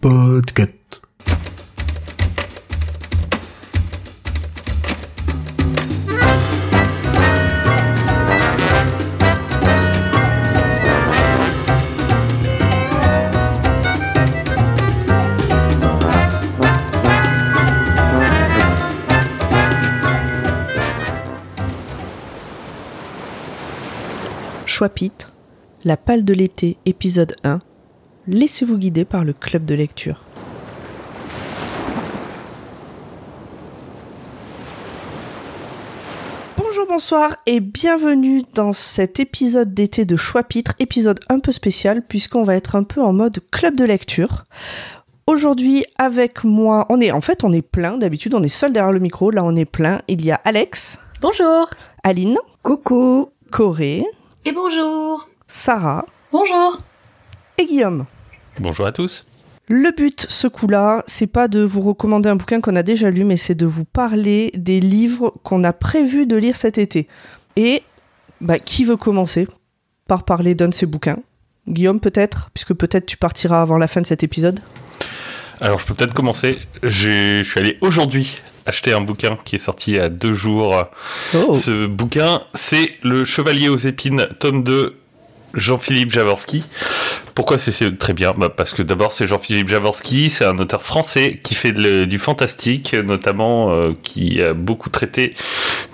Podcast. 0.00 1.00
Choix-pitre, 24.66 25.33
La 25.86 25.98
Palle 25.98 26.24
de 26.24 26.32
l'été, 26.32 26.78
épisode 26.86 27.36
1. 27.44 27.60
Laissez-vous 28.26 28.78
guider 28.78 29.04
par 29.04 29.22
le 29.22 29.34
club 29.34 29.66
de 29.66 29.74
lecture. 29.74 30.24
Bonjour, 36.56 36.86
bonsoir 36.88 37.36
et 37.44 37.60
bienvenue 37.60 38.44
dans 38.54 38.72
cet 38.72 39.20
épisode 39.20 39.74
d'été 39.74 40.06
de 40.06 40.16
Choix-pitre, 40.16 40.72
épisode 40.78 41.20
un 41.28 41.38
peu 41.38 41.52
spécial 41.52 42.00
puisqu'on 42.00 42.44
va 42.44 42.56
être 42.56 42.76
un 42.76 42.84
peu 42.84 43.02
en 43.02 43.12
mode 43.12 43.40
club 43.50 43.76
de 43.76 43.84
lecture. 43.84 44.44
Aujourd'hui 45.26 45.84
avec 45.98 46.44
moi, 46.44 46.86
on 46.88 46.98
est 46.98 47.12
en 47.12 47.20
fait 47.20 47.44
on 47.44 47.52
est 47.52 47.60
plein, 47.60 47.98
d'habitude 47.98 48.32
on 48.32 48.42
est 48.42 48.48
seul 48.48 48.72
derrière 48.72 48.92
le 48.92 49.00
micro, 49.00 49.30
là 49.30 49.44
on 49.44 49.54
est 49.54 49.66
plein. 49.66 50.00
Il 50.08 50.24
y 50.24 50.30
a 50.30 50.40
Alex, 50.44 50.98
Bonjour. 51.20 51.68
Aline, 52.02 52.38
Coucou. 52.62 53.28
Corée, 53.50 54.02
Et 54.46 54.52
bonjour 54.52 55.28
Sarah 55.46 56.04
Bonjour. 56.32 56.78
et 57.58 57.66
Guillaume. 57.66 58.06
Bonjour 58.58 58.86
à 58.86 58.92
tous. 58.92 59.24
Le 59.68 59.90
but, 59.96 60.26
ce 60.28 60.46
coup-là, 60.46 61.04
c'est 61.06 61.26
pas 61.26 61.48
de 61.48 61.60
vous 61.62 61.80
recommander 61.80 62.28
un 62.28 62.36
bouquin 62.36 62.60
qu'on 62.60 62.76
a 62.76 62.82
déjà 62.82 63.10
lu, 63.10 63.24
mais 63.24 63.36
c'est 63.36 63.54
de 63.54 63.66
vous 63.66 63.84
parler 63.84 64.50
des 64.54 64.80
livres 64.80 65.34
qu'on 65.42 65.64
a 65.64 65.72
prévu 65.72 66.26
de 66.26 66.36
lire 66.36 66.56
cet 66.56 66.76
été. 66.76 67.08
Et 67.56 67.82
bah, 68.40 68.58
qui 68.58 68.84
veut 68.84 68.96
commencer 68.96 69.46
par 70.06 70.24
parler 70.24 70.54
d'un 70.54 70.68
de 70.68 70.74
ces 70.74 70.86
bouquins? 70.86 71.18
Guillaume, 71.66 72.00
peut-être? 72.00 72.50
Puisque 72.52 72.74
peut-être 72.74 73.06
tu 73.06 73.16
partiras 73.16 73.62
avant 73.62 73.78
la 73.78 73.86
fin 73.86 74.02
de 74.02 74.06
cet 74.06 74.22
épisode. 74.22 74.60
Alors 75.60 75.78
je 75.78 75.86
peux 75.86 75.94
peut-être 75.94 76.12
commencer. 76.14 76.58
Je 76.82 77.42
suis 77.42 77.60
allé 77.60 77.78
aujourd'hui 77.80 78.36
acheter 78.66 78.92
un 78.92 79.00
bouquin 79.00 79.38
qui 79.44 79.56
est 79.56 79.60
sorti 79.60 79.92
il 79.92 79.96
y 79.96 80.00
a 80.00 80.08
deux 80.10 80.34
jours. 80.34 80.84
Oh. 81.34 81.54
Ce 81.54 81.86
bouquin, 81.86 82.42
c'est 82.54 82.94
Le 83.02 83.24
Chevalier 83.24 83.68
aux 83.68 83.76
épines, 83.76 84.26
tome 84.40 84.62
2, 84.62 84.98
Jean-Philippe 85.54 86.12
Javorski. 86.12 86.64
Pourquoi 87.34 87.58
c'est- 87.58 87.98
très 87.98 88.12
bien? 88.12 88.32
Bah, 88.36 88.48
Parce 88.48 88.72
que 88.74 88.82
d'abord 88.82 89.12
c'est 89.12 89.26
Jean-Philippe 89.26 89.68
Javorski, 89.68 90.30
c'est 90.30 90.44
un 90.44 90.58
auteur 90.58 90.82
français 90.82 91.40
qui 91.42 91.54
fait 91.54 91.72
de 91.72 92.04
du 92.04 92.18
fantastique, 92.18 92.94
notamment 92.94 93.70
euh, 93.72 93.92
qui 94.02 94.40
a 94.42 94.54
beaucoup 94.54 94.90
traité 94.90 95.34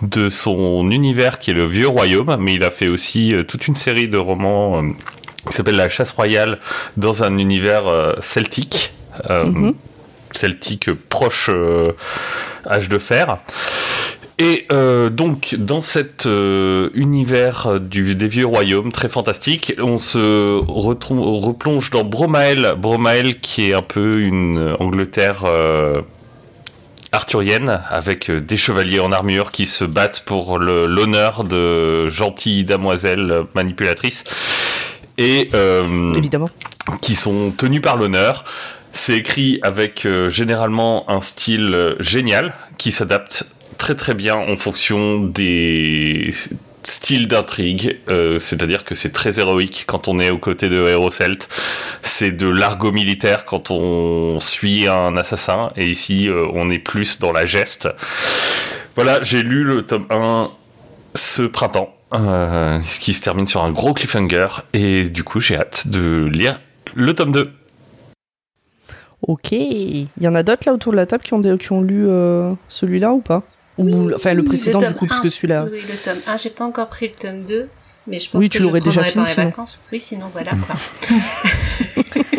de 0.02 0.28
son 0.28 0.90
univers 0.90 1.38
qui 1.38 1.50
est 1.50 1.54
le 1.54 1.66
Vieux 1.66 1.88
Royaume, 1.88 2.36
mais 2.40 2.54
il 2.54 2.64
a 2.64 2.70
fait 2.70 2.88
aussi 2.88 3.32
euh, 3.34 3.42
toute 3.42 3.68
une 3.68 3.76
série 3.76 4.08
de 4.08 4.18
romans 4.18 4.82
euh, 4.82 4.88
qui 5.48 5.54
s'appelle 5.54 5.76
La 5.76 5.88
Chasse 5.88 6.10
Royale 6.10 6.58
dans 6.96 7.22
un 7.22 7.38
univers 7.38 7.84
celtique. 8.20 8.92
Mhm. 9.28 9.74
celtique 10.32 10.92
proche 11.08 11.50
âge 12.66 12.88
de 12.88 12.98
fer. 12.98 13.38
Et 14.42 14.66
euh, 14.72 15.10
donc, 15.10 15.54
dans 15.54 15.82
cet 15.82 16.24
euh, 16.24 16.88
univers 16.94 17.78
du, 17.78 18.14
des 18.14 18.26
vieux 18.26 18.46
royaumes 18.46 18.90
très 18.90 19.10
fantastique, 19.10 19.74
on 19.78 19.98
se 19.98 20.58
replonge 20.66 21.90
dans 21.90 22.04
Bromael. 22.04 22.72
Bromael, 22.78 23.38
qui 23.40 23.68
est 23.68 23.74
un 23.74 23.82
peu 23.82 24.20
une 24.20 24.74
Angleterre 24.80 25.42
euh, 25.44 26.00
arthurienne, 27.12 27.82
avec 27.90 28.30
des 28.30 28.56
chevaliers 28.56 29.00
en 29.00 29.12
armure 29.12 29.50
qui 29.50 29.66
se 29.66 29.84
battent 29.84 30.22
pour 30.24 30.58
l'honneur 30.58 31.44
de 31.44 32.08
gentilles 32.08 32.64
damoiselles 32.64 33.44
manipulatrices. 33.54 34.24
Et 35.18 35.50
Évidemment. 36.16 36.48
qui 37.02 37.14
sont 37.14 37.50
tenus 37.50 37.82
par 37.82 37.98
l'honneur. 37.98 38.46
C'est 38.94 39.18
écrit 39.18 39.60
avec 39.62 40.08
généralement 40.28 41.10
un 41.10 41.20
style 41.20 41.94
génial 42.00 42.54
qui 42.78 42.90
s'adapte 42.90 43.44
très 43.80 43.94
très 43.94 44.12
bien 44.12 44.36
en 44.36 44.56
fonction 44.56 45.20
des 45.20 46.30
styles 46.82 47.28
d'intrigue, 47.28 47.98
euh, 48.08 48.38
c'est-à-dire 48.38 48.84
que 48.84 48.94
c'est 48.94 49.10
très 49.10 49.40
héroïque 49.40 49.84
quand 49.86 50.06
on 50.06 50.18
est 50.18 50.30
aux 50.30 50.38
côtés 50.38 50.68
de 50.68 50.86
héros 50.86 51.10
celtes, 51.10 51.48
c'est 52.02 52.30
de 52.30 52.46
l'argot 52.46 52.92
militaire 52.92 53.46
quand 53.46 53.70
on 53.70 54.38
suit 54.38 54.86
un 54.86 55.16
assassin, 55.16 55.72
et 55.76 55.86
ici 55.86 56.28
euh, 56.28 56.46
on 56.52 56.70
est 56.70 56.78
plus 56.78 57.18
dans 57.18 57.32
la 57.32 57.46
geste. 57.46 57.88
Voilà, 58.96 59.22
j'ai 59.22 59.42
lu 59.42 59.64
le 59.64 59.82
tome 59.82 60.06
1 60.10 60.50
ce 61.14 61.42
printemps, 61.42 61.94
euh, 62.12 62.80
ce 62.82 63.00
qui 63.00 63.14
se 63.14 63.22
termine 63.22 63.46
sur 63.46 63.64
un 63.64 63.70
gros 63.72 63.94
cliffhanger, 63.94 64.48
et 64.74 65.04
du 65.04 65.24
coup 65.24 65.40
j'ai 65.40 65.56
hâte 65.56 65.88
de 65.88 66.28
lire 66.30 66.60
le 66.94 67.14
tome 67.14 67.32
2. 67.32 67.50
Ok. 69.26 69.52
Il 69.52 70.08
y 70.20 70.28
en 70.28 70.34
a 70.34 70.42
d'autres 70.42 70.64
là 70.66 70.74
autour 70.74 70.92
de 70.92 70.96
la 70.96 71.06
table 71.06 71.22
qui 71.22 71.32
ont, 71.32 71.56
qui 71.56 71.72
ont 71.72 71.82
lu 71.82 72.06
celui-là 72.68 73.12
ou 73.12 73.20
pas? 73.20 73.42
Ou 73.82 74.12
enfin 74.14 74.34
le 74.34 74.42
précédent 74.44 74.80
Le 74.80 74.88
du 74.88 74.94
coup, 74.94 75.06
parce 75.06 75.20
1. 75.20 75.22
que 75.22 75.28
celui-là. 75.28 75.66
Oui, 75.70 75.82
le 75.88 75.96
tome 75.96 76.18
1, 76.26 76.36
j'ai 76.36 76.50
pas 76.50 76.64
encore 76.64 76.88
pris 76.88 77.08
le 77.08 77.14
tome 77.14 77.42
2, 77.44 77.68
mais 78.06 78.18
je 78.18 78.28
pense 78.30 78.40
Oui, 78.40 78.48
que 78.48 78.56
tu 78.56 78.62
l'aurais 78.62 78.80
déjà 78.80 79.02
fini, 79.02 79.24
sinon. 79.26 79.46
vacances. 79.46 79.78
Oui, 79.92 80.00
sinon 80.00 80.26
voilà 80.32 80.52
quoi. 80.66 80.76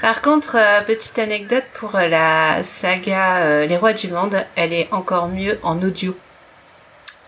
Par 0.00 0.20
contre, 0.20 0.56
euh, 0.58 0.80
petite 0.82 1.18
anecdote 1.18 1.64
pour 1.74 1.94
euh, 1.94 2.08
la 2.08 2.62
saga 2.62 3.36
euh, 3.44 3.66
Les 3.66 3.76
Rois 3.76 3.92
du 3.92 4.08
Monde, 4.08 4.36
elle 4.56 4.72
est 4.72 4.88
encore 4.92 5.28
mieux 5.28 5.58
en 5.62 5.80
audio. 5.80 6.16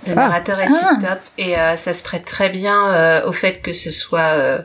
Le 0.07 0.13
Ah. 0.13 0.15
narrateur 0.17 0.61
est 0.61 0.69
Ah. 0.69 0.97
tip 0.99 1.09
top 1.09 1.19
et 1.39 1.59
euh, 1.59 1.77
ça 1.77 1.93
se 1.93 2.03
prête 2.03 2.25
très 2.25 2.49
bien 2.51 2.89
euh, 2.93 3.27
au 3.27 3.33
fait 3.33 3.61
que 3.63 3.73
ce 3.73 3.91
soit 3.91 4.21
euh, 4.35 4.59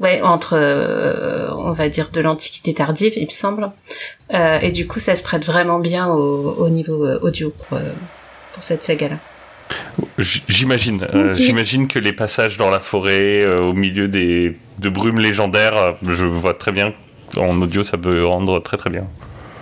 ouais 0.00 0.20
entre 0.22 0.56
euh, 0.56 1.48
on 1.56 1.72
va 1.72 1.88
dire 1.88 2.10
de 2.10 2.20
l'antiquité 2.20 2.74
tardive 2.74 3.14
il 3.16 3.26
me 3.26 3.30
semble 3.32 3.70
Euh, 4.32 4.60
et 4.60 4.70
du 4.70 4.86
coup 4.86 5.00
ça 5.00 5.16
se 5.16 5.24
prête 5.24 5.44
vraiment 5.44 5.80
bien 5.80 6.06
au, 6.06 6.52
au 6.64 6.68
niveau 6.68 7.04
euh, 7.04 7.18
audio 7.22 7.50
pour, 7.50 7.78
euh, 7.78 7.82
pour 8.52 8.62
cette 8.62 8.84
saga 8.84 9.08
là. 9.08 9.16
J'imagine, 10.48 11.06
euh, 11.14 11.34
j'imagine 11.34 11.88
que 11.88 11.98
les 11.98 12.12
passages 12.12 12.56
dans 12.56 12.70
la 12.70 12.80
forêt, 12.80 13.42
euh, 13.44 13.60
au 13.60 13.72
milieu 13.72 14.08
des 14.08 14.56
de 14.78 14.88
brumes 14.88 15.18
légendaires, 15.20 15.76
euh, 15.76 15.92
je 16.06 16.24
vois 16.24 16.54
très 16.54 16.72
bien. 16.72 16.92
En 17.36 17.60
audio, 17.62 17.82
ça 17.82 17.96
peut 17.98 18.24
rendre 18.24 18.60
très 18.60 18.76
très 18.76 18.90
bien. 18.90 19.06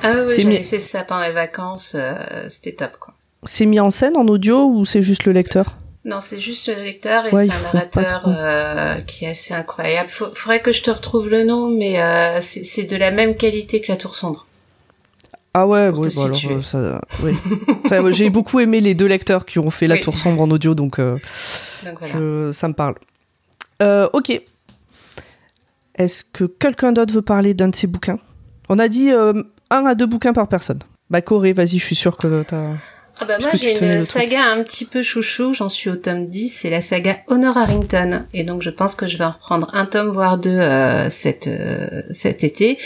Ah 0.02 0.12
oui, 0.26 0.34
j'avais 0.42 0.62
fait 0.62 0.78
ça 0.80 1.02
pendant 1.02 1.24
les 1.24 1.32
vacances, 1.32 1.92
euh, 1.94 2.14
c'était 2.48 2.72
top 2.72 2.96
quoi. 2.98 3.14
C'est 3.44 3.66
mis 3.66 3.80
en 3.80 3.90
scène 3.90 4.16
en 4.16 4.26
audio 4.26 4.64
ou 4.66 4.84
c'est 4.84 5.02
juste 5.02 5.24
le 5.24 5.32
lecteur? 5.32 5.76
Non, 6.04 6.20
c'est 6.20 6.40
juste 6.40 6.68
le 6.68 6.82
lecteur 6.82 7.26
et 7.26 7.30
Ouais, 7.34 7.46
c'est 7.46 7.52
un 7.52 7.62
narrateur 7.62 8.22
euh, 8.26 8.94
qui 9.02 9.24
est 9.26 9.28
assez 9.30 9.52
incroyable. 9.54 10.08
Faut, 10.08 10.28
faudrait 10.34 10.60
que 10.60 10.72
je 10.72 10.82
te 10.82 10.90
retrouve 10.90 11.28
le 11.28 11.44
nom, 11.44 11.68
mais 11.68 12.00
euh, 12.00 12.40
c'est 12.40 12.84
de 12.84 12.96
la 12.96 13.10
même 13.10 13.36
qualité 13.36 13.80
que 13.80 13.92
la 13.92 13.96
Tour 13.98 14.14
Sombre. 14.14 14.46
Ah 15.54 15.66
ouais, 15.66 15.90
te 15.92 15.96
bah 16.16 16.24
alors, 16.24 16.40
euh, 16.50 16.60
ça, 16.62 17.00
oui. 17.24 17.32
Enfin, 17.84 18.10
j'ai 18.10 18.30
beaucoup 18.30 18.60
aimé 18.60 18.80
les 18.80 18.94
deux 18.94 19.06
lecteurs 19.06 19.44
qui 19.44 19.58
ont 19.58 19.70
fait 19.70 19.86
La 19.86 19.96
Oui. 19.96 20.00
Tour 20.00 20.16
Sombre 20.16 20.40
en 20.42 20.50
audio, 20.50 20.74
donc 20.74 20.98
Donc 21.00 21.18
voilà. 21.98 22.14
je- 22.14 22.52
ça 22.52 22.68
me 22.68 22.74
parle. 22.74 22.94
Ok. 24.12 24.40
Est-ce 25.96 26.22
que 26.24 26.44
quelqu'un 26.44 26.92
d'autre 26.92 27.12
veut 27.12 27.22
parler 27.22 27.54
d'un 27.54 27.68
de 27.68 27.74
ces 27.76 27.86
bouquins? 27.88 28.18
On 28.68 28.78
a 28.78 28.88
dit 28.88 29.10
un 29.10 29.86
à 29.86 29.94
deux 29.94 30.06
bouquins 30.06 30.32
par 30.32 30.48
personne. 30.48 30.78
Bah 31.10 31.22
Corée, 31.22 31.52
vas-y, 31.52 31.78
je 31.78 31.84
suis 31.84 31.96
sûre 31.96 32.16
que 32.16 32.42
t'as... 32.44 32.74
Ah 33.20 33.24
bah 33.24 33.38
moi 33.40 33.50
j'ai 33.54 33.76
une 33.78 34.00
saga 34.00 34.44
un 34.44 34.62
petit 34.62 34.84
peu 34.84 35.02
chouchou, 35.02 35.52
j'en 35.52 35.68
suis 35.68 35.90
au 35.90 35.96
tome 35.96 36.28
10, 36.28 36.48
c'est 36.48 36.70
la 36.70 36.80
saga 36.80 37.18
Honor 37.26 37.56
Harrington. 37.56 38.24
Et 38.32 38.44
donc 38.44 38.62
je 38.62 38.70
pense 38.70 38.94
que 38.94 39.06
je 39.06 39.18
vais 39.18 39.24
en 39.24 39.30
reprendre 39.30 39.68
un 39.72 39.86
tome 39.86 40.08
voire 40.08 40.38
deux 40.38 40.50
euh, 40.50 41.08
cet, 41.08 41.48
euh, 41.48 42.02
cet 42.12 42.44
été. 42.44 42.78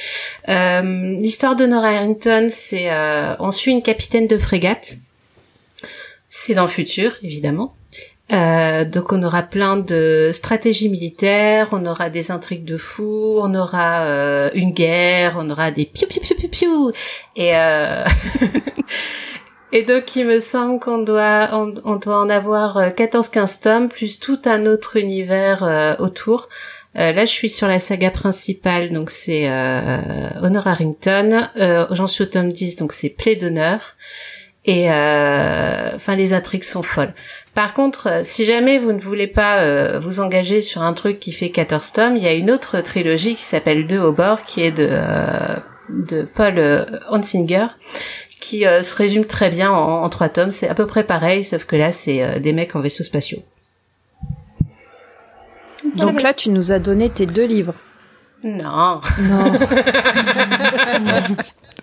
Euh, 0.49 0.83
L'histoire 1.21 1.55
d'Honor 1.55 1.85
Harrington, 1.85 2.47
c'est 2.51 2.91
euh, 2.91 3.35
on 3.41 3.53
suit 3.53 3.73
une 3.73 3.83
capitaine 3.83 4.27
de 4.27 4.39
frégate. 4.39 4.97
C'est 6.31 6.55
dans 6.55 6.63
le 6.63 6.69
futur, 6.69 7.13
évidemment. 7.23 7.75
Euh, 8.33 8.87
donc 8.87 9.13
on 9.13 9.23
aura 9.23 9.43
plein 9.43 9.77
de 9.77 10.31
stratégies 10.33 10.89
militaires, 10.89 11.69
on 11.73 11.85
aura 11.85 12.09
des 12.09 12.31
intrigues 12.31 12.65
de 12.65 12.79
fous, 12.79 13.39
on 13.43 13.55
aura 13.55 14.07
euh, 14.07 14.49
une 14.55 14.71
guerre, 14.71 15.37
on 15.39 15.51
aura 15.51 15.71
des 15.71 15.85
piou 15.85 16.07
piou 16.09 16.21
piou 16.21 16.37
piou 16.37 16.49
piou 16.49 16.93
et 17.37 17.55
euh... 17.55 18.05
et 19.73 19.83
donc 19.83 20.17
il 20.17 20.27
me 20.27 20.39
semble 20.39 20.79
qu'on 20.79 20.99
doit 20.99 21.49
on, 21.53 21.97
doit 21.97 22.19
en 22.19 22.29
avoir 22.29 22.77
euh, 22.77 22.89
14-15 22.91 23.63
tomes 23.63 23.89
plus 23.89 24.21
tout 24.21 24.41
un 24.45 24.67
autre 24.67 24.97
univers 24.97 25.65
euh, 25.65 25.95
autour. 25.99 26.49
Euh, 26.99 27.13
là, 27.13 27.25
je 27.25 27.31
suis 27.31 27.49
sur 27.49 27.69
la 27.69 27.79
saga 27.79 28.11
principale, 28.11 28.91
donc 28.91 29.11
c'est 29.11 29.49
euh, 29.49 29.99
Honor 30.43 30.67
Harrington. 30.67 31.49
Euh, 31.57 31.87
J'en 31.91 32.07
suis 32.07 32.25
au 32.25 32.27
tome 32.27 32.53
10, 32.53 32.77
donc 32.77 32.93
c'est 32.93 33.09
Plaie 33.09 33.35
d'honneur. 33.35 33.95
Et 34.65 34.93
euh, 34.93 35.91
enfin, 35.95 36.15
les 36.15 36.35
intrigues 36.35 36.63
sont 36.63 36.83
folles. 36.83 37.15
Par 37.55 37.75
contre, 37.75 38.09
euh, 38.09 38.21
si 38.23 38.45
jamais 38.45 38.79
vous 38.79 38.93
ne 38.93 39.01
voulez 39.01 39.27
pas 39.27 39.59
euh, 39.59 39.99
vous 39.99 40.21
engager 40.21 40.63
sur 40.63 40.83
un 40.83 40.93
truc 40.93 41.19
qui 41.19 41.33
fait 41.33 41.51
14 41.51 41.93
tomes, 41.93 42.17
il 42.17 42.23
y 42.23 42.29
a 42.29 42.33
une 42.33 42.51
autre 42.51 42.81
trilogie 42.81 43.35
qui 43.35 43.43
s'appelle 43.43 43.87
Deux 43.87 43.99
au 43.99 44.13
bord, 44.13 44.45
qui 44.45 44.63
est 44.63 44.73
de 44.73 44.91
de 45.89 46.23
Paul 46.23 46.87
Hansinger, 47.11 47.67
qui 48.43 48.65
se 48.65 48.97
résume 48.97 49.25
très 49.25 49.49
bien 49.49 49.71
en, 49.71 50.09
trois 50.11 50.29
tomes. 50.29 50.53
C'est 50.53 50.69
à 50.69 50.75
peu 50.75 50.87
près 50.87 51.05
pareil, 51.05 51.45
sauf 51.45 51.65
que 51.65 51.77
là, 51.77 51.93
c'est 51.93 52.41
des 52.41 52.53
mecs 52.53 52.77
en 52.77 52.81
vaisseaux 52.81 53.05
spatiaux. 53.05 53.43
Donc 55.97 56.23
là, 56.23 56.35
tu 56.35 56.51
nous 56.51 56.73
as 56.73 56.79
donné 56.79 57.09
tes 57.09 57.27
deux 57.27 57.47
livres. 57.47 57.75
Non. 58.45 59.01
Non. 59.21 59.53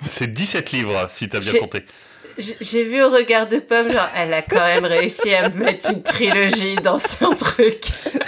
c'est 0.08 0.32
17 0.32 0.72
livres, 0.72 1.08
si 1.10 1.30
t'as 1.30 1.40
bien 1.40 1.54
compté. 1.60 1.86
J'ai 2.38 2.84
vu 2.84 3.04
au 3.04 3.10
regard 3.10 3.48
de 3.48 3.60
Pomme, 3.60 3.92
genre, 3.92 4.10
elle 4.16 4.34
a 4.34 4.42
quand 4.42 4.60
même 4.60 4.86
réussi 4.86 5.34
à 5.34 5.50
me 5.50 5.64
mettre 5.64 5.92
une 5.92 6.04
trilogie 6.04 6.76
dans 6.76 6.98
son 6.98 7.34
truc. 7.34 7.82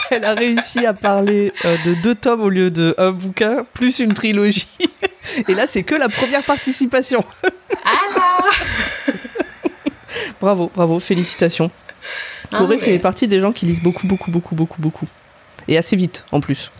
Elle 0.09 0.25
a 0.25 0.33
réussi 0.33 0.85
à 0.85 0.93
parler 0.93 1.53
euh, 1.63 1.77
de 1.85 1.93
deux 1.93 2.15
tomes 2.15 2.41
au 2.41 2.49
lieu 2.49 2.71
de 2.71 2.93
un 2.97 3.11
bouquin, 3.11 3.65
plus 3.73 3.99
une 3.99 4.13
trilogie. 4.13 4.67
Et 5.47 5.53
là, 5.53 5.67
c'est 5.67 5.83
que 5.83 5.95
la 5.95 6.09
première 6.09 6.43
participation. 6.43 7.23
Alors 7.83 8.49
Bravo, 10.39 10.71
bravo, 10.73 10.99
félicitations. 10.99 11.71
Corée 12.49 12.77
ah, 12.81 12.83
fait 12.83 12.99
partie 12.99 13.27
des 13.27 13.39
gens 13.39 13.51
qui 13.51 13.65
lisent 13.65 13.81
beaucoup, 13.81 14.07
beaucoup, 14.07 14.31
beaucoup, 14.31 14.55
beaucoup, 14.55 14.81
beaucoup. 14.81 15.07
Et 15.67 15.77
assez 15.77 15.95
vite, 15.95 16.25
en 16.31 16.39
plus. 16.39 16.71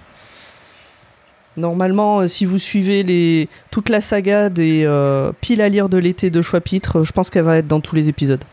Normalement, 1.58 2.22
euh, 2.22 2.28
si 2.28 2.46
vous 2.46 2.58
suivez 2.58 3.04
les... 3.04 3.50
toute 3.72 3.90
la 3.90 4.02
saga 4.02 4.50
des 4.50 4.84
euh, 4.86 5.32
piles 5.42 5.62
à 5.62 5.70
lire 5.70 5.90
de 5.90 5.98
l'été 5.98 6.30
de 6.30 6.42
Choix-Pitre, 6.42 7.00
euh, 7.00 7.04
je 7.04 7.12
pense 7.12 7.30
qu'elle 7.30 7.44
va 7.44 7.58
être 7.58 7.68
dans 7.68 7.82
tous 7.82 7.96
les 7.96 8.10
épisodes. 8.10 8.44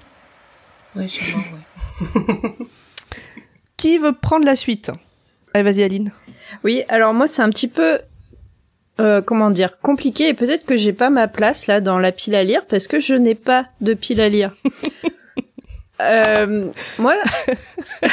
Oui, 0.97 1.09
sûrement, 1.09 1.45
oui. 1.53 2.67
Qui 3.77 3.99
veut 3.99 4.13
prendre 4.13 4.45
la 4.45 4.57
suite? 4.57 4.91
Allez, 5.55 5.63
vas-y, 5.63 5.85
Aline. 5.85 6.13
Oui, 6.65 6.83
alors 6.89 7.15
moi, 7.15 7.27
c'est 7.29 7.43
un 7.43 7.51
petit 7.51 7.69
peu, 7.69 8.01
comment 8.99 9.51
dire, 9.51 9.79
compliqué 9.81 10.29
et 10.29 10.35
peut-être 10.35 10.65
que 10.65 10.77
j'ai 10.77 10.93
pas 10.93 11.11
ma 11.11 11.29
place 11.29 11.67
là 11.67 11.81
dans 11.81 11.99
la 11.99 12.13
pile 12.13 12.35
à 12.35 12.45
lire 12.45 12.67
parce 12.67 12.87
que 12.87 13.01
je 13.01 13.15
n'ai 13.15 13.35
pas 13.35 13.67
de 13.81 13.95
pile 13.95 14.21
à 14.21 14.29
lire. 14.29 14.53
Euh, 16.01 16.65
moi, 16.99 17.17
bah, 18.03 18.09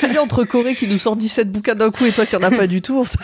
c'est 0.00 0.08
bien 0.08 0.20
entre 0.20 0.44
Corée 0.44 0.74
qui 0.74 0.88
nous 0.88 0.98
sort 0.98 1.14
17 1.14 1.50
bouquins 1.50 1.74
d'un 1.74 1.90
coup 1.90 2.06
et 2.06 2.12
toi 2.12 2.26
qui 2.26 2.34
en 2.34 2.42
as 2.42 2.50
pas 2.50 2.66
du 2.66 2.82
tout. 2.82 3.04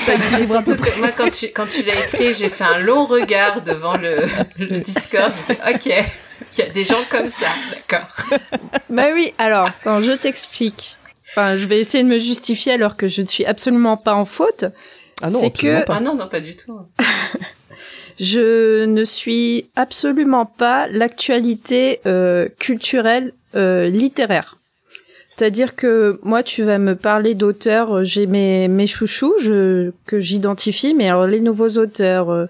Ça 0.00 0.16
fait, 0.16 0.98
moi, 0.98 1.08
quand 1.16 1.28
tu, 1.28 1.48
quand 1.48 1.66
tu 1.66 1.82
l'as 1.82 1.94
écrit, 1.94 2.32
j'ai 2.32 2.48
fait 2.48 2.64
un 2.64 2.78
long 2.78 3.04
regard 3.04 3.60
devant 3.60 3.96
le, 3.96 4.24
le 4.58 4.80
Discord. 4.80 5.32
ok, 5.50 5.86
il 5.86 6.58
y 6.58 6.62
a 6.62 6.68
des 6.70 6.84
gens 6.84 7.02
comme 7.10 7.28
ça, 7.28 7.46
d'accord. 7.70 8.08
Bah 8.88 9.08
oui, 9.14 9.34
alors, 9.36 9.66
attends, 9.66 10.00
je 10.00 10.12
t'explique. 10.12 10.96
Enfin, 11.30 11.56
je 11.56 11.66
vais 11.66 11.78
essayer 11.78 12.02
de 12.02 12.08
me 12.08 12.18
justifier 12.18 12.72
alors 12.72 12.96
que 12.96 13.08
je 13.08 13.20
ne 13.20 13.26
suis 13.26 13.44
absolument 13.44 13.96
pas 13.96 14.14
en 14.14 14.24
faute. 14.24 14.64
Ah 15.22 15.30
non, 15.30 15.50
que... 15.50 15.84
Ah 15.88 16.00
non, 16.00 16.14
non, 16.14 16.28
pas 16.28 16.40
du 16.40 16.56
tout. 16.56 16.78
je 18.20 18.84
ne 18.84 19.04
suis 19.04 19.70
absolument 19.76 20.46
pas 20.46 20.88
l'actualité 20.88 22.00
euh, 22.06 22.48
culturelle 22.58 23.32
euh, 23.54 23.88
littéraire. 23.88 24.60
C'est-à-dire 25.30 25.76
que 25.76 26.18
moi, 26.24 26.42
tu 26.42 26.64
vas 26.64 26.78
me 26.78 26.96
parler 26.96 27.36
d'auteurs, 27.36 27.98
euh, 27.98 28.02
j'ai 28.02 28.26
mes, 28.26 28.66
mes 28.66 28.88
chouchous 28.88 29.34
je, 29.40 29.92
que 30.04 30.18
j'identifie, 30.18 30.92
mais 30.92 31.08
alors 31.08 31.28
les 31.28 31.38
nouveaux 31.38 31.78
auteurs, 31.78 32.30
euh, 32.30 32.46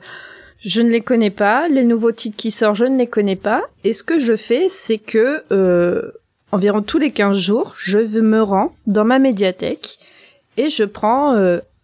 je 0.65 0.81
ne 0.81 0.89
les 0.89 1.03
connais 1.03 1.31
pas. 1.31 1.69
Les 1.69 1.85
nouveaux 1.85 2.11
titres 2.11 2.39
qui 2.39 2.51
sortent, 2.51 2.77
je 2.77 2.87
ne 2.87 2.97
les 2.97 3.07
connais 3.07 3.37
pas. 3.37 3.65
Et 3.85 3.93
ce 3.93 4.03
que 4.03 4.19
je 4.19 4.35
fais, 4.35 4.69
c'est 4.71 4.97
que 4.97 5.45
euh, 5.53 6.11
environ 6.53 6.81
tous 6.81 6.99
les 6.99 7.11
15 7.11 7.39
jours, 7.39 7.75
je 7.77 7.99
me 7.99 8.43
rends 8.43 8.75
dans 8.87 9.05
ma 9.05 9.19
médiathèque 9.19 9.99
et 10.57 10.71
je 10.71 10.85
prends 10.85 11.37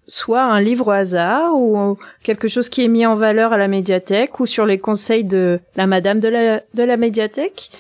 soit 0.06 0.42
un 0.42 0.60
livre 0.60 0.88
au 0.88 0.92
hasard 0.92 1.54
ou 1.56 1.98
quelque 2.22 2.48
chose 2.48 2.68
qui 2.68 2.84
est 2.84 2.88
mis 2.88 3.06
en 3.06 3.16
valeur 3.16 3.52
à 3.52 3.58
la 3.58 3.68
médiathèque 3.68 4.40
ou 4.40 4.46
sur 4.46 4.66
les 4.66 4.78
conseils 4.78 5.24
de 5.24 5.60
la 5.74 5.86
madame 5.86 6.20
de 6.20 6.28
la, 6.28 6.60
de 6.74 6.82
la 6.82 6.96
médiathèque. 6.96 7.70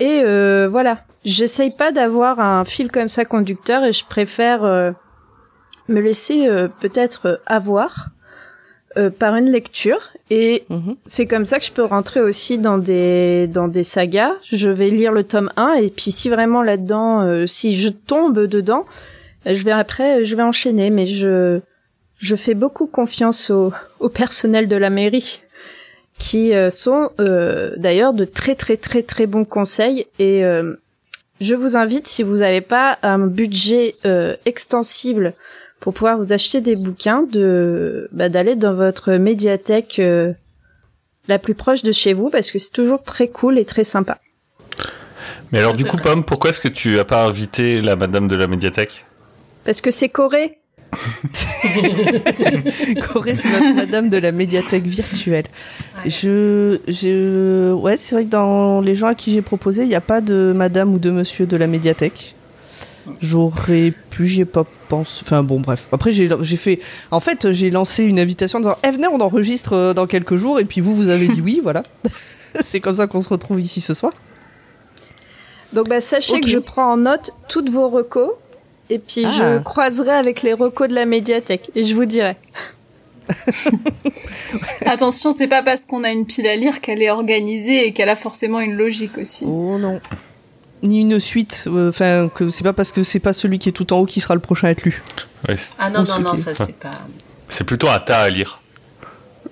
Et 0.00 0.22
voilà, 0.70 0.98
j'essaye 1.24 1.70
pas 1.70 1.92
d'avoir 1.92 2.40
un 2.40 2.64
fil 2.64 2.90
comme 2.90 3.08
ça 3.08 3.24
conducteur 3.24 3.84
et 3.84 3.92
je 3.92 4.04
préfère 4.04 4.64
euh, 4.64 4.90
me 5.88 6.00
laisser 6.00 6.46
euh, 6.46 6.68
peut-être 6.80 7.40
avoir 7.46 8.08
euh, 8.96 9.10
par 9.10 9.36
une 9.36 9.50
lecture 9.50 10.10
et 10.30 10.64
mhm. 10.70 10.96
c'est 11.04 11.26
comme 11.26 11.44
ça 11.44 11.58
que 11.58 11.64
je 11.64 11.72
peux 11.72 11.84
rentrer 11.84 12.20
aussi 12.20 12.58
dans 12.58 12.78
des 12.78 13.46
dans 13.46 13.68
des 13.68 13.82
sagas. 13.82 14.32
Je 14.50 14.68
vais 14.68 14.90
lire 14.90 15.12
le 15.12 15.24
tome 15.24 15.50
1 15.56 15.74
et 15.74 15.90
puis 15.90 16.10
si 16.10 16.28
vraiment 16.28 16.62
là-dedans 16.62 17.46
si 17.46 17.76
je 17.76 17.88
tombe 17.88 18.46
dedans, 18.46 18.86
je 19.46 19.62
vais 19.62 19.72
après 19.72 20.24
je 20.24 20.36
vais 20.36 20.42
enchaîner 20.42 20.90
mais 20.90 21.06
je 21.06 21.60
je 22.18 22.36
fais 22.36 22.54
beaucoup 22.54 22.86
confiance 22.86 23.50
au, 23.50 23.72
au 24.00 24.08
personnel 24.08 24.68
de 24.68 24.76
la 24.76 24.90
mairie 24.90 25.42
qui 26.18 26.52
sont 26.70 27.10
d'ailleurs 27.76 28.12
de 28.12 28.24
très 28.24 28.56
très 28.56 28.76
très 28.76 29.04
très 29.04 29.26
bons 29.26 29.44
conseils. 29.44 30.06
Et 30.18 30.42
je 31.40 31.54
vous 31.54 31.76
invite, 31.76 32.08
si 32.08 32.22
vous 32.22 32.38
n'avez 32.38 32.60
pas 32.60 32.98
un 33.02 33.18
budget 33.18 33.94
euh, 34.04 34.34
extensible 34.44 35.34
pour 35.80 35.94
pouvoir 35.94 36.18
vous 36.18 36.32
acheter 36.32 36.60
des 36.60 36.74
bouquins, 36.74 37.22
de 37.22 38.08
bah, 38.10 38.28
d'aller 38.28 38.56
dans 38.56 38.74
votre 38.74 39.12
médiathèque 39.12 40.00
euh, 40.00 40.32
la 41.28 41.38
plus 41.38 41.54
proche 41.54 41.82
de 41.82 41.92
chez 41.92 42.12
vous, 42.12 42.30
parce 42.30 42.50
que 42.50 42.58
c'est 42.58 42.72
toujours 42.72 43.04
très 43.04 43.28
cool 43.28 43.58
et 43.58 43.64
très 43.64 43.84
sympa. 43.84 44.18
Mais 45.52 45.60
alors, 45.60 45.74
du 45.74 45.84
coup, 45.84 45.96
Pomme, 45.96 46.24
pourquoi 46.24 46.50
est-ce 46.50 46.60
que 46.60 46.68
tu 46.68 46.98
as 46.98 47.04
pas 47.04 47.24
invité 47.24 47.80
la 47.80 47.94
madame 47.94 48.26
de 48.26 48.36
la 48.36 48.48
médiathèque? 48.48 49.04
Parce 49.68 49.82
que 49.82 49.90
c'est 49.90 50.08
Corée. 50.08 50.56
Corée, 53.12 53.34
c'est 53.34 53.50
notre 53.50 53.74
madame 53.74 54.08
de 54.08 54.16
la 54.16 54.32
médiathèque 54.32 54.86
virtuelle. 54.86 55.44
Je, 56.06 56.78
je, 56.88 57.74
ouais, 57.74 57.98
c'est 57.98 58.14
vrai 58.14 58.24
que 58.24 58.30
dans 58.30 58.80
les 58.80 58.94
gens 58.94 59.08
à 59.08 59.14
qui 59.14 59.34
j'ai 59.34 59.42
proposé, 59.42 59.82
il 59.82 59.88
n'y 59.88 59.94
a 59.94 60.00
pas 60.00 60.22
de 60.22 60.54
madame 60.56 60.94
ou 60.94 60.98
de 60.98 61.10
monsieur 61.10 61.44
de 61.44 61.54
la 61.54 61.66
médiathèque. 61.66 62.34
J'aurais 63.20 63.92
pu, 64.08 64.26
j'y 64.26 64.40
ai 64.40 64.46
pas 64.46 64.64
pensé. 64.88 65.22
Enfin 65.22 65.42
bon, 65.42 65.60
bref. 65.60 65.88
Après, 65.92 66.12
j'ai 66.12 66.56
fait. 66.56 66.78
En 67.10 67.20
fait, 67.20 67.52
j'ai 67.52 67.68
lancé 67.68 68.04
une 68.04 68.18
invitation 68.18 68.60
en 68.60 68.62
disant 68.62 68.78
Eh, 68.84 68.90
venez, 68.90 69.08
on 69.08 69.20
enregistre 69.20 69.74
euh, 69.74 69.92
dans 69.92 70.06
quelques 70.06 70.36
jours. 70.36 70.60
Et 70.60 70.64
puis 70.64 70.80
vous, 70.80 70.96
vous 70.96 71.10
avez 71.10 71.28
dit 71.28 71.42
oui, 71.42 71.60
voilà. 71.62 71.82
c'est 72.64 72.80
comme 72.80 72.94
ça 72.94 73.06
qu'on 73.06 73.20
se 73.20 73.28
retrouve 73.28 73.60
ici 73.60 73.82
ce 73.82 73.92
soir. 73.92 74.14
Donc, 75.74 75.90
bah, 75.90 76.00
sachez 76.00 76.40
que 76.40 76.48
je 76.48 76.56
prends 76.56 76.90
en 76.90 76.96
note 76.96 77.32
toutes 77.50 77.68
vos 77.68 77.90
recos 77.90 78.30
et 78.90 78.98
puis 78.98 79.26
je 79.26 79.56
ah. 79.56 79.58
croiserai 79.58 80.12
avec 80.12 80.42
les 80.42 80.52
recos 80.52 80.88
de 80.88 80.94
la 80.94 81.04
médiathèque 81.04 81.70
et 81.74 81.84
je 81.84 81.94
vous 81.94 82.04
dirai. 82.04 82.36
Attention, 84.86 85.32
c'est 85.32 85.48
pas 85.48 85.62
parce 85.62 85.84
qu'on 85.84 86.04
a 86.04 86.10
une 86.10 86.26
pile 86.26 86.46
à 86.46 86.56
lire 86.56 86.80
qu'elle 86.80 87.02
est 87.02 87.10
organisée 87.10 87.86
et 87.86 87.92
qu'elle 87.92 88.08
a 88.08 88.16
forcément 88.16 88.60
une 88.60 88.74
logique 88.74 89.18
aussi. 89.18 89.44
Oh 89.46 89.78
non. 89.78 90.00
Ni 90.82 91.00
une 91.00 91.20
suite. 91.20 91.64
Euh, 91.66 91.90
enfin, 91.90 92.30
que 92.34 92.50
c'est 92.50 92.64
pas 92.64 92.72
parce 92.72 92.92
que 92.92 93.02
c'est 93.02 93.18
pas 93.18 93.32
celui 93.32 93.58
qui 93.58 93.68
est 93.68 93.72
tout 93.72 93.92
en 93.92 93.98
haut 93.98 94.06
qui 94.06 94.20
sera 94.20 94.34
le 94.34 94.40
prochain 94.40 94.68
à 94.68 94.70
être 94.70 94.82
lu. 94.82 95.02
ah 95.78 95.90
non, 95.90 96.04
non, 96.04 96.20
non, 96.20 96.36
ça 96.36 96.54
c'est 96.54 96.78
pas. 96.78 96.90
C'est 97.48 97.64
plutôt 97.64 97.88
un 97.88 97.98
tas 97.98 98.20
à 98.20 98.30
lire. 98.30 98.62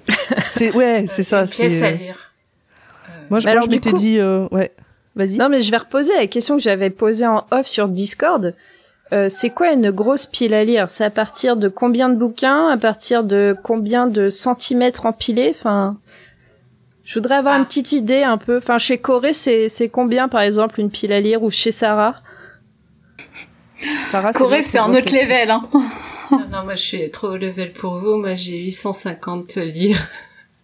c'est 0.49 0.73
ouais, 0.73 1.07
c'est 1.09 1.23
ça. 1.23 1.43
Une 1.43 1.49
pièce 1.49 1.83
à 1.83 1.91
lire. 1.91 2.33
Moi, 3.29 3.41
je, 3.41 3.49
je 3.49 3.69
m'étais 3.69 3.93
dit, 3.93 4.19
euh, 4.19 4.47
ouais, 4.53 4.71
vas-y. 5.17 5.37
Non, 5.37 5.49
mais 5.49 5.61
je 5.61 5.71
vais 5.71 5.79
reposer 5.79 6.15
la 6.15 6.29
question 6.29 6.57
que 6.57 6.63
j'avais 6.63 6.91
posée 6.91 7.27
en 7.27 7.45
off 7.51 7.67
sur 7.67 7.89
Discord. 7.89 8.55
Euh, 9.13 9.29
c'est 9.29 9.51
quoi 9.51 9.73
une 9.73 9.91
grosse 9.91 10.27
pile 10.27 10.53
à 10.55 10.65
lire? 10.65 10.91
C'est 10.91 11.05
à 11.05 11.11
partir 11.11 11.57
de 11.57 11.69
combien 11.69 12.09
de 12.09 12.17
bouquins? 12.17 12.69
À 12.69 12.77
partir 12.77 13.23
de 13.23 13.57
combien 13.63 14.09
de 14.09 14.31
centimètres 14.31 15.07
empilés? 15.07 15.53
Enfin, 15.55 15.97
je 17.05 17.15
voudrais 17.15 17.37
avoir 17.37 17.55
une 17.55 17.63
ah. 17.63 17.67
petite 17.67 17.93
idée 17.93 18.25
un 18.25 18.37
peu. 18.37 18.57
Enfin, 18.59 18.79
chez 18.79 18.99
Corée, 18.99 19.33
c'est 19.33 19.69
c'est 19.69 19.89
combien 19.89 20.29
par 20.29 20.41
exemple 20.41 20.81
une 20.81 20.91
pile 20.91 21.13
à 21.13 21.21
lire? 21.21 21.43
Ou 21.43 21.51
chez 21.51 21.71
Sarah? 21.71 22.17
Sarah, 24.07 24.33
Corée, 24.33 24.63
c'est 24.63 24.79
un 24.79 24.93
autre 24.93 25.15
level. 25.15 25.51
Hein. 25.51 25.69
non, 26.33 26.65
moi 26.65 26.75
je 26.75 26.83
suis 26.83 27.11
trop 27.11 27.29
au 27.29 27.37
level 27.37 27.73
pour 27.73 27.99
vous. 27.99 28.17
Moi 28.17 28.35
j'ai 28.35 28.59
850 28.59 29.57
livres. 29.57 30.03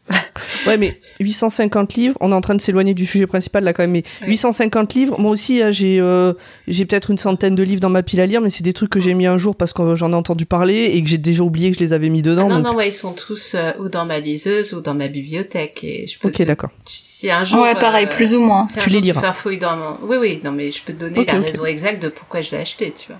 ouais, 0.67 0.77
mais 0.77 1.01
850 1.21 1.95
livres, 1.95 2.17
on 2.21 2.33
est 2.33 2.35
en 2.35 2.41
train 2.41 2.55
de 2.55 2.61
s'éloigner 2.61 2.95
du 2.95 3.07
sujet 3.07 3.27
principal 3.27 3.63
là 3.65 3.73
quand 3.73 3.83
même, 3.83 3.93
mais 3.93 4.03
850 4.27 4.95
livres, 4.95 5.21
moi 5.21 5.31
aussi 5.31 5.63
hein, 5.63 5.71
j'ai 5.71 6.01
euh, 6.01 6.33
j'ai 6.67 6.85
peut-être 6.85 7.11
une 7.11 7.19
centaine 7.19 7.55
de 7.55 7.63
livres 7.63 7.81
dans 7.81 7.89
ma 7.89 8.03
pile 8.03 8.21
à 8.21 8.27
lire, 8.27 8.41
mais 8.41 8.51
c'est 8.51 8.65
des 8.65 8.73
trucs 8.73 8.91
que 8.91 9.01
j'ai 9.01 9.15
mis 9.15 9.27
un 9.27 9.39
jour 9.39 9.55
parce 9.55 9.73
que 9.73 9.95
j'en 9.95 10.13
ai 10.13 10.15
entendu 10.15 10.45
parler 10.45 10.91
et 10.93 11.03
que 11.03 11.09
j'ai 11.09 11.19
déjà 11.19 11.43
oublié 11.43 11.71
que 11.71 11.79
je 11.79 11.85
les 11.85 11.93
avais 11.93 12.09
mis 12.09 12.23
dedans. 12.23 12.49
Ah 12.51 12.55
non, 12.55 12.71
non, 12.71 12.75
ouais, 12.75 12.89
ils 12.89 12.93
sont 12.93 13.13
tous 13.13 13.55
euh, 13.55 13.73
ou 13.79 13.89
dans 13.89 14.05
ma 14.05 14.19
liseuse 14.19 14.75
ou 14.75 14.81
dans 14.81 14.95
ma 14.95 15.09
bibliothèque 15.09 15.85
et 15.85 16.07
je 16.07 16.19
peux. 16.19 16.29
Ok, 16.29 16.43
d'accord. 16.43 16.71
Si 16.85 17.31
un 17.31 17.45
jour. 17.45 17.63
Ouais, 17.63 17.75
pareil, 17.75 18.07
euh, 18.07 18.15
plus 18.15 18.35
ou 18.35 18.41
moins. 18.41 18.67
tu 18.67 18.91
les 18.91 19.01
liras. 19.01 19.21
Faire 19.21 19.37
fouille 19.37 19.59
dans 19.59 19.77
mon... 19.77 19.97
Oui, 20.03 20.17
oui, 20.21 20.41
non, 20.45 20.51
mais 20.51 20.71
je 20.71 20.83
peux 20.83 20.93
te 20.93 20.99
donner 20.99 21.25
la 21.25 21.39
raison 21.39 21.65
exacte 21.65 22.03
de 22.03 22.09
pourquoi 22.09 22.41
je 22.41 22.51
l'ai 22.51 22.59
acheté, 22.59 22.93
tu 22.93 23.09
vois. 23.09 23.19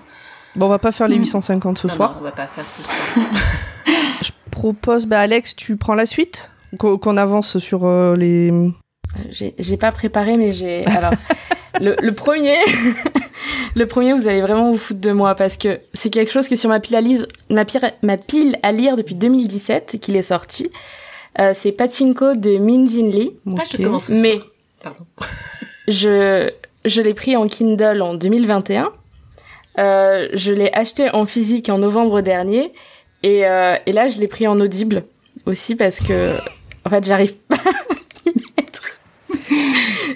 Bon, 0.55 0.67
on 0.67 0.69
va 0.69 0.79
pas 0.79 0.91
faire 0.91 1.07
les 1.07 1.15
850 1.15 1.79
ce 1.79 1.87
soir. 1.87 2.11
Non, 2.11 2.17
on 2.19 2.23
va 2.23 2.31
pas 2.31 2.45
faire 2.45 2.65
ce 2.65 2.83
soir. 2.83 2.95
je 4.21 4.31
propose, 4.51 5.05
bah 5.05 5.19
Alex, 5.19 5.55
tu 5.55 5.77
prends 5.77 5.95
la 5.95 6.05
suite? 6.05 6.51
Qu'on 6.77 7.17
avance 7.17 7.57
sur 7.59 7.85
euh, 7.85 8.15
les. 8.15 8.51
j'ai 9.31 9.53
j'ai 9.59 9.77
pas 9.77 9.91
préparé, 9.91 10.37
mais 10.37 10.53
j'ai. 10.53 10.85
Alors, 10.87 11.11
le, 11.81 11.95
le 12.01 12.13
premier, 12.13 12.55
le 13.75 13.85
premier, 13.87 14.13
vous 14.13 14.27
allez 14.27 14.41
vraiment 14.41 14.71
vous 14.71 14.77
foutre 14.77 14.99
de 15.01 15.11
moi 15.11 15.35
parce 15.35 15.57
que 15.57 15.79
c'est 15.93 16.09
quelque 16.09 16.31
chose 16.31 16.47
qui 16.47 16.53
est 16.55 16.57
sur 16.57 16.69
ma 16.69 16.79
pile 16.79 16.95
à 16.95 17.01
lire, 17.01 17.25
ma, 17.49 17.65
pire- 17.65 17.91
ma 18.01 18.17
pile 18.17 18.57
à 18.63 18.71
lire 18.71 18.95
depuis 18.95 19.15
2017 19.15 19.97
qu'il 19.99 20.15
est 20.15 20.21
sorti. 20.21 20.69
Euh, 21.39 21.51
c'est 21.55 21.71
Pachinko 21.71 22.35
de 22.35 22.57
Min 22.57 22.85
Jin 22.85 23.09
Lee. 23.09 23.31
Ah, 23.57 23.63
je 23.71 23.77
commence 23.77 24.09
Mais. 24.09 24.39
Pardon. 24.83 25.05
je 25.87 26.49
je 26.85 27.01
l'ai 27.01 27.13
pris 27.13 27.35
en 27.37 27.47
Kindle 27.47 28.01
en 28.01 28.13
2021. 28.13 28.89
Euh, 29.79 30.27
je 30.33 30.51
l'ai 30.53 30.69
acheté 30.73 31.09
en 31.13 31.25
physique 31.25 31.69
en 31.69 31.79
novembre 31.79 32.21
dernier 32.21 32.71
et, 33.23 33.47
euh, 33.47 33.75
et 33.87 33.91
là 33.91 34.07
je 34.07 34.19
l'ai 34.19 34.27
pris 34.27 34.45
en 34.45 34.59
audible 34.59 35.03
aussi 35.47 35.75
parce 35.75 35.99
que 35.99 36.35
en 36.85 36.89
fait 36.89 37.03
j'arrive 37.05 37.35
pas 37.35 37.55
à 38.25 38.29
mettre. 38.57 38.99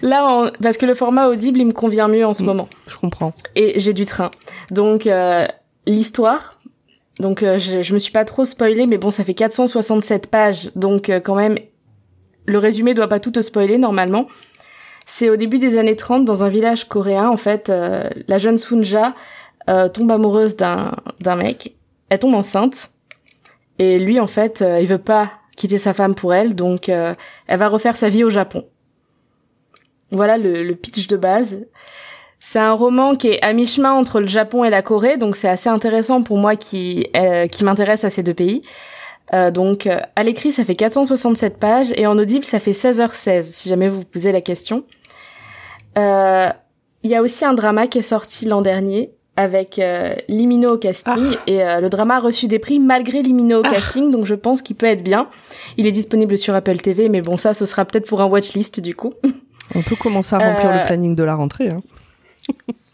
Là 0.02 0.26
en- 0.28 0.52
parce 0.62 0.78
que 0.78 0.86
le 0.86 0.94
format 0.96 1.28
audible 1.28 1.60
il 1.60 1.68
me 1.68 1.72
convient 1.74 2.08
mieux 2.08 2.26
en 2.26 2.34
ce 2.34 2.44
Mm. 2.44 2.46
moment 2.48 2.70
Je 2.88 2.98
comprends. 2.98 3.34
et 3.56 3.80
j'ai 3.80 3.94
du 3.94 4.06
train. 4.06 4.32
Donc 4.72 5.08
euh, 5.08 5.46
l'histoire 5.86 6.60
donc 7.20 7.42
euh, 7.42 7.58
je, 7.58 7.82
je 7.82 7.94
me 7.96 8.00
suis 8.00 8.12
pas 8.12 8.26
trop 8.26 8.46
spoilée 8.46 8.86
mais 8.86 8.98
bon 9.00 9.10
ça 9.12 9.24
fait 9.24 9.34
467 9.34 10.28
pages 10.28 10.70
donc 10.76 11.10
euh, 11.10 11.20
quand 11.20 11.36
même 11.36 11.58
le 12.46 12.58
résumé 12.60 12.94
doit 12.94 13.08
pas 13.10 13.20
tout 13.20 13.32
te 13.32 13.42
spoiler 13.42 13.78
normalement. 13.78 14.28
C'est 15.06 15.30
au 15.30 15.36
début 15.38 15.58
des 15.58 15.78
années 15.78 15.96
30 15.96 16.26
dans 16.26 16.44
un 16.44 16.50
village 16.50 16.88
coréen 16.88 17.28
en 17.30 17.38
fait 17.38 17.70
euh, 17.70 18.10
la 18.28 18.38
jeune 18.38 18.58
Sunja 18.58 19.16
euh, 19.70 19.90
tombe 19.90 20.12
amoureuse 20.12 20.56
d'un 20.58 20.92
d'un 21.22 21.36
mec, 21.36 21.76
elle 22.10 22.20
tombe 22.20 22.36
enceinte 22.36 22.92
et 23.80 24.00
lui 24.00 24.20
en 24.20 24.28
fait 24.28 24.62
euh, 24.62 24.80
il 24.80 24.88
veut 24.88 24.98
pas 24.98 25.32
quitter 25.58 25.78
sa 25.78 25.94
femme 25.94 26.16
pour 26.16 26.34
elle 26.34 26.56
donc 26.56 26.88
euh, 26.88 27.14
elle 27.48 27.60
va 27.60 27.68
refaire 27.68 27.98
sa 27.98 28.08
vie 28.08 28.24
au 28.24 28.30
Japon. 28.30 28.66
Voilà 30.12 30.38
le, 30.38 30.64
le 30.64 30.76
pitch 30.76 31.08
de 31.08 31.18
base. 31.18 31.68
C'est 32.40 32.60
un 32.60 32.72
roman 32.74 33.16
qui 33.16 33.30
est 33.30 33.44
à 33.44 33.52
mi-chemin 33.52 33.92
entre 33.92 34.22
le 34.22 34.28
Japon 34.28 34.64
et 34.64 34.70
la 34.70 34.82
Corée, 34.82 35.18
donc 35.18 35.36
c'est 35.36 35.50
assez 35.50 35.70
intéressant 35.70 36.22
pour 36.22 36.38
moi 36.38 36.56
qui 36.56 37.08
euh, 37.18 37.48
qui 37.48 37.66
m'intéresse 37.66 38.06
à 38.06 38.10
ces 38.10 38.24
deux 38.24 38.36
pays. 38.36 38.62
Euh, 39.34 39.52
donc 39.52 39.88
euh, 39.88 40.00
à 40.16 40.24
l'écrit 40.24 40.54
ça 40.54 40.64
fait 40.64 40.76
467 40.76 41.58
pages 41.58 41.92
et 41.98 42.08
en 42.08 42.18
audible 42.18 42.46
ça 42.46 42.62
fait 42.62 42.72
16h16 42.72 43.42
si 43.42 43.68
jamais 43.68 43.90
vous 43.90 44.00
vous 44.00 44.06
posez 44.06 44.32
la 44.32 44.40
question. 44.40 44.86
Euh, 45.98 46.50
Il 47.04 47.10
y 47.10 47.16
a 47.16 47.22
aussi 47.22 47.44
un 47.44 47.54
drama 47.54 47.88
qui 47.88 47.98
est 47.98 48.04
sorti 48.04 48.46
l'an 48.46 48.62
dernier 48.62 49.12
avec 49.38 49.80
euh, 49.80 50.14
Limino 50.28 50.74
au 50.74 50.78
casting 50.78 51.36
et 51.48 51.64
euh, 51.64 51.80
le 51.80 51.90
drama 51.90 52.16
a 52.18 52.20
reçu 52.20 52.48
des 52.48 52.60
prix 52.60 52.80
malgré 52.80 53.22
Limino 53.22 53.60
au 53.60 53.62
casting 53.62 54.12
donc 54.12 54.26
je 54.26 54.36
pense 54.36 54.62
qu'il 54.62 54.76
peut 54.76 54.88
être 54.88 55.04
bien. 55.04 55.30
Il 55.78 55.88
est 55.88 55.92
disponible 55.94 56.38
sur 56.38 56.54
Apple 56.56 56.78
TV 56.78 57.08
mais 57.08 57.22
bon 57.22 57.38
ça 57.38 57.54
ce 57.54 57.66
sera 57.66 57.86
peut-être 57.86 58.08
pour 58.08 58.20
un 58.22 58.26
watchlist 58.26 58.80
du 58.82 58.96
coup. 58.96 59.14
On 59.76 59.82
peut 59.84 59.96
commencer 59.96 60.36
à 60.36 60.40
remplir 60.40 60.70
Euh, 60.72 60.80
le 60.80 60.86
planning 60.86 61.16
de 61.16 61.24
la 61.24 61.36
rentrée. 61.36 61.70
Hein. 61.70 61.82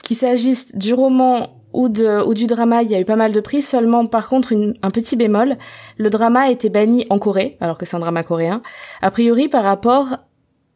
qu'il 0.04 0.18
s'agisse 0.18 0.76
du 0.76 0.94
roman 0.94 1.50
ou, 1.72 1.90
de, 1.90 2.22
ou 2.24 2.34
du 2.36 2.46
drama, 2.46 2.84
il 2.84 2.92
y 2.92 2.96
a 2.96 3.00
eu 3.00 3.06
pas 3.06 3.16
mal 3.16 3.32
de 3.32 3.40
prix. 3.40 3.62
Seulement, 3.64 4.06
par 4.06 4.28
contre, 4.28 4.52
une- 4.52 4.76
un 4.84 4.92
petit 4.92 5.16
bémol, 5.16 5.56
le 5.98 6.10
drama 6.10 6.42
a 6.42 6.50
été 6.52 6.70
banni 6.70 7.06
en 7.10 7.18
Corée, 7.20 7.58
alors 7.62 7.78
que 7.80 7.86
c'est 7.86 7.96
un 7.96 8.00
drama 8.00 8.22
coréen, 8.24 8.62
a 9.02 9.10
priori 9.12 9.48
par 9.48 9.64
rapport 9.64 10.18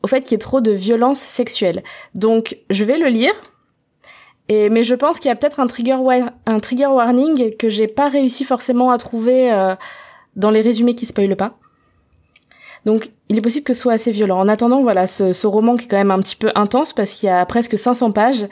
au 0.02 0.08
fait 0.08 0.22
qu'il 0.22 0.32
y 0.32 0.36
ait 0.36 0.40
trop 0.40 0.62
de 0.62 0.72
violence 0.72 1.20
sexuelle. 1.20 1.84
Donc, 2.16 2.58
je 2.72 2.84
vais 2.84 2.98
le 2.98 3.08
lire, 3.08 3.34
mais 4.50 4.84
je 4.84 4.96
pense 4.96 5.20
qu'il 5.20 5.30
y 5.30 5.32
a 5.32 5.36
peut-être 5.36 5.60
un 5.60 5.68
trigger, 5.68 5.96
warning 6.88 7.56
que 7.58 7.70
j'ai 7.70 7.88
pas 7.88 8.10
réussi 8.10 8.44
forcément 8.46 8.92
à 8.92 8.98
trouver 8.98 9.52
euh, 9.52 9.76
dans 10.36 10.52
les 10.52 10.62
résumés 10.62 10.96
qui 10.96 11.06
spoilent 11.06 11.36
pas. 11.36 11.58
Donc, 12.86 13.12
il 13.28 13.38
est 13.38 13.42
possible 13.42 13.66
que 13.66 13.74
ce 13.74 13.82
soit 13.82 13.94
assez 13.94 14.12
violent. 14.12 14.40
En 14.40 14.48
attendant, 14.48 14.82
voilà, 14.82 15.08
ce, 15.08 15.46
roman 15.46 15.76
qui 15.76 15.86
est 15.86 15.88
quand 15.88 15.98
même 15.98 16.12
un 16.12 16.22
petit 16.22 16.38
peu 16.38 16.52
intense 16.56 16.94
parce 16.94 17.14
qu'il 17.14 17.28
y 17.28 17.30
a 17.30 17.46
presque 17.46 17.78
500 17.78 18.12
pages 18.12 18.48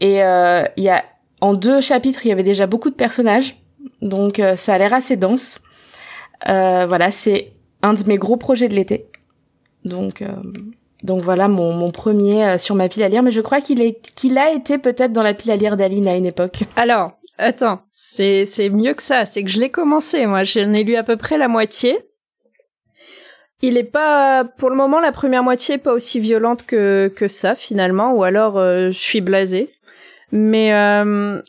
et 0.00 0.22
euh, 0.22 0.64
il 0.76 0.84
y 0.84 0.90
a 0.90 1.04
en 1.40 1.54
deux 1.54 1.80
chapitres, 1.80 2.26
il 2.26 2.28
y 2.28 2.32
avait 2.32 2.42
déjà 2.42 2.66
beaucoup 2.66 2.90
de 2.90 2.94
personnages, 2.94 3.56
donc 4.02 4.38
euh, 4.38 4.56
ça 4.56 4.74
a 4.74 4.78
l'air 4.78 4.92
assez 4.92 5.16
dense. 5.16 5.60
Voilà, 6.46 7.10
c'est 7.10 7.52
un 7.82 7.94
de 7.94 8.04
mes 8.04 8.18
gros 8.18 8.36
projets 8.36 8.68
de 8.68 8.74
l'été. 8.74 9.06
Donc, 9.86 10.22
donc 11.04 11.22
voilà 11.22 11.48
mon, 11.48 11.74
mon 11.74 11.90
premier 11.90 12.44
euh, 12.44 12.58
sur 12.58 12.74
ma 12.74 12.88
pile 12.88 13.02
à 13.02 13.08
lire, 13.08 13.22
mais 13.22 13.30
je 13.30 13.42
crois 13.42 13.60
qu'il 13.60 13.82
est 13.82 14.00
qu'il 14.16 14.38
a 14.38 14.50
été 14.50 14.78
peut-être 14.78 15.12
dans 15.12 15.22
la 15.22 15.34
pile 15.34 15.50
à 15.50 15.56
lire 15.56 15.76
d'Aline 15.76 16.08
à 16.08 16.16
une 16.16 16.24
époque. 16.24 16.64
Alors, 16.76 17.12
attends, 17.36 17.82
c'est 17.92 18.46
c'est 18.46 18.70
mieux 18.70 18.94
que 18.94 19.02
ça. 19.02 19.26
C'est 19.26 19.44
que 19.44 19.50
je 19.50 19.60
l'ai 19.60 19.70
commencé. 19.70 20.24
Moi, 20.24 20.44
j'en 20.44 20.72
ai 20.72 20.82
lu 20.82 20.96
à 20.96 21.02
peu 21.02 21.18
près 21.18 21.36
la 21.36 21.46
moitié. 21.46 21.98
Il 23.60 23.76
est 23.76 23.84
pas, 23.84 24.44
pour 24.44 24.68
le 24.68 24.76
moment, 24.76 24.98
la 24.98 25.12
première 25.12 25.42
moitié 25.42 25.76
est 25.76 25.78
pas 25.78 25.92
aussi 25.92 26.20
violente 26.20 26.64
que 26.66 27.12
que 27.14 27.28
ça 27.28 27.54
finalement, 27.54 28.14
ou 28.14 28.24
alors 28.24 28.56
euh, 28.58 28.90
je 28.90 28.98
suis 28.98 29.20
blasée. 29.20 29.70
Mais 30.32 30.72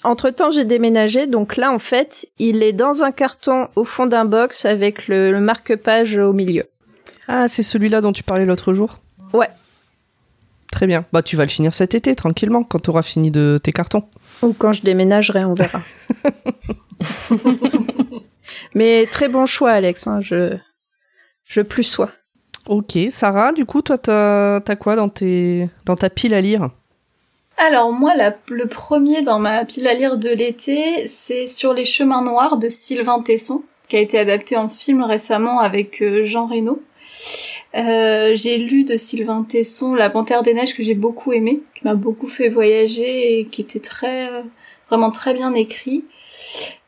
entre 0.04 0.30
temps, 0.30 0.52
j'ai 0.52 0.66
déménagé, 0.66 1.26
donc 1.26 1.56
là, 1.56 1.72
en 1.72 1.80
fait, 1.80 2.28
il 2.38 2.62
est 2.62 2.74
dans 2.74 3.02
un 3.04 3.12
carton 3.12 3.70
au 3.76 3.84
fond 3.84 4.06
d'un 4.06 4.26
box 4.26 4.66
avec 4.66 5.08
le, 5.08 5.32
le 5.32 5.40
marque-page 5.40 6.20
au 6.20 6.34
milieu. 6.34 6.66
Ah, 7.28 7.48
c'est 7.48 7.64
celui-là 7.64 8.02
dont 8.02 8.12
tu 8.12 8.22
parlais 8.22 8.46
l'autre 8.46 8.74
jour 8.74 9.00
Ouais. 9.36 9.50
Très 10.72 10.88
bien. 10.88 11.06
Bah, 11.14 11.22
tu 11.22 11.36
vas 11.36 11.44
le 11.44 11.50
finir 11.50 11.74
cet 11.74 11.96
été, 11.96 12.16
tranquillement, 12.16 12.64
quand 12.64 12.80
tu 12.80 12.90
auras 12.90 13.02
fini 13.04 13.32
de 13.32 13.60
tes 13.62 13.72
cartons. 13.72 14.04
Ou 14.42 14.54
quand 14.54 14.74
je 14.74 14.82
déménagerai, 14.82 15.46
on 15.46 15.54
verra. 15.54 15.80
Mais 18.76 19.06
très 19.08 19.30
bon 19.30 19.46
choix, 19.46 19.72
Alex. 19.72 20.08
Hein, 20.08 20.20
je 20.22 20.58
je 21.46 21.62
plus 21.62 21.84
sois. 21.84 22.12
Ok. 22.68 22.98
Sarah, 23.10 23.54
du 23.54 23.66
coup, 23.66 23.82
toi, 23.82 23.98
t'as 23.98 24.58
as 24.58 24.76
quoi 24.76 24.96
dans, 24.96 25.10
tes... 25.10 25.70
dans 25.86 25.96
ta 25.96 26.10
pile 26.10 26.34
à 26.34 26.42
lire? 26.42 26.70
Alors 27.58 27.94
moi, 27.94 28.16
la- 28.16 28.36
le 28.50 28.66
premier 28.66 29.22
dans 29.22 29.40
ma 29.40 29.64
pile 29.64 29.88
à 29.88 29.94
lire 29.94 30.18
de 30.18 30.30
l'été, 30.30 31.08
c'est 31.08 31.48
Sur 31.48 31.74
les 31.74 31.86
chemins 31.86 32.24
noirs 32.24 32.58
de 32.58 32.68
Sylvain 32.68 33.22
Tesson, 33.22 33.64
qui 33.88 33.96
a 33.96 34.00
été 34.00 34.20
adapté 34.20 34.58
en 34.58 34.68
film 34.68 35.04
récemment 35.04 35.60
avec 35.60 36.02
euh, 36.02 36.24
Jean 36.24 36.48
Reno. 36.48 36.82
Euh, 37.76 38.32
j'ai 38.36 38.58
lu 38.58 38.86
de 38.86 38.96
Sylvain 38.96 39.44
Tesson 39.44 39.96
La 39.96 40.10
Panthère 40.10 40.44
des 40.44 40.54
Neiges 40.54 40.76
que 40.76 40.84
j'ai 40.84 40.94
beaucoup 40.94 41.34
aimé, 41.34 41.62
qui 41.74 41.84
m'a 41.84 41.96
beaucoup 41.96 42.28
fait 42.28 42.48
voyager 42.48 43.40
et 43.40 43.46
qui 43.46 43.62
était 43.62 43.80
très 43.80 44.30
euh, 44.30 44.44
vraiment 44.90 45.12
très 45.12 45.34
bien 45.34 45.54
écrit. 45.54 46.06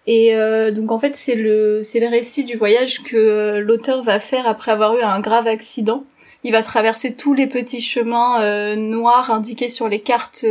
Et 0.05 0.35
euh, 0.35 0.71
donc 0.71 0.91
en 0.91 0.99
fait 0.99 1.17
c'est 1.17 1.35
le 1.35 1.81
c'est 1.83 1.99
le 1.99 2.07
récit 2.07 2.45
du 2.45 2.55
voyage 2.55 3.03
que 3.03 3.17
euh, 3.17 3.59
l'auteur 3.59 4.01
va 4.01 4.19
faire 4.19 4.47
après 4.47 4.71
avoir 4.71 4.95
eu 4.95 5.01
un 5.01 5.19
grave 5.19 5.47
accident. 5.47 6.05
Il 6.43 6.53
va 6.53 6.63
traverser 6.63 7.13
tous 7.13 7.33
les 7.33 7.47
petits 7.47 7.81
chemins 7.81 8.75
noirs 8.77 9.31
indiqués 9.31 9.69
sur 9.69 9.89
les 9.89 9.99
cartes 9.99 10.45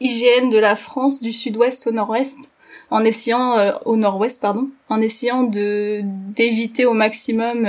IGN 0.00 0.50
de 0.50 0.58
la 0.58 0.76
France 0.76 1.22
du 1.22 1.32
sud-ouest 1.32 1.86
au 1.86 1.92
nord-ouest 1.92 2.50
en 2.90 3.02
essayant 3.04 3.54
au 3.86 3.96
nord-ouest 3.96 4.42
pardon 4.42 4.68
en 4.88 5.00
essayant 5.00 5.44
de 5.44 6.00
d'éviter 6.34 6.84
au 6.84 6.94
maximum 6.94 7.64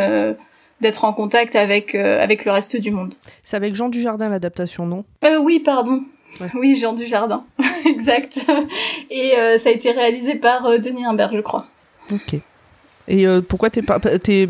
d'être 0.84 1.04
en 1.06 1.14
contact 1.14 1.56
avec 1.56 1.96
euh, 1.96 2.22
avec 2.24 2.46
le 2.46 2.52
reste 2.52 2.76
du 2.76 2.92
monde. 2.92 3.16
C'est 3.42 3.58
avec 3.58 3.74
Jean 3.74 3.90
Dujardin, 3.90 4.30
l'adaptation, 4.30 4.86
non? 4.86 5.04
Euh, 5.26 5.40
oui, 5.40 5.60
pardon. 5.60 6.04
Ouais. 6.40 6.48
Oui, 6.54 6.76
Jean 6.76 6.94
Dujardin. 6.94 7.44
exact. 7.86 8.38
Et 9.10 9.34
euh, 9.38 9.58
ça 9.58 9.70
a 9.70 9.72
été 9.72 9.92
réalisé 9.92 10.36
par 10.36 10.80
Denis 10.80 11.06
Imbert, 11.06 11.32
je 11.34 11.42
crois. 11.42 11.66
Ok. 12.12 12.36
Et 13.08 13.26
pourquoi 13.50 13.70
t'es 13.70 13.82
pas... 13.82 14.00
t'es- 14.00 14.48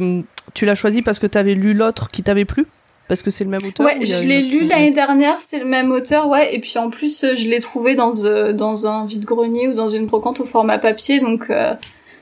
tu 0.53 0.65
l'as 0.65 0.75
choisi 0.75 1.01
parce 1.01 1.17
que 1.19 1.25
t'avais 1.25 1.55
lu 1.55 1.73
l'autre 1.73 2.09
qui 2.09 2.21
t'avait 2.21 2.45
plu? 2.45 2.67
Parce 3.07 3.21
que 3.21 3.31
c'est 3.31 3.43
le 3.43 3.49
même 3.49 3.63
auteur 3.65 3.85
Ouais, 3.85 4.05
je 4.05 4.23
l'ai 4.23 4.41
lu 4.43 4.63
l'année 4.65 4.91
dernière, 4.91 5.41
c'est 5.41 5.59
le 5.59 5.65
même 5.65 5.91
auteur, 5.91 6.27
ouais. 6.27 6.55
Et 6.55 6.59
puis 6.59 6.77
en 6.77 6.89
plus, 6.89 7.25
je 7.35 7.47
l'ai 7.47 7.59
trouvé 7.59 7.95
dans, 7.95 8.11
euh, 8.23 8.53
dans 8.53 8.87
un 8.87 9.05
vide-grenier 9.05 9.67
ou 9.67 9.73
dans 9.73 9.89
une 9.89 10.05
brocante 10.05 10.39
au 10.39 10.45
format 10.45 10.77
papier, 10.77 11.19
donc 11.19 11.49
euh, 11.49 11.73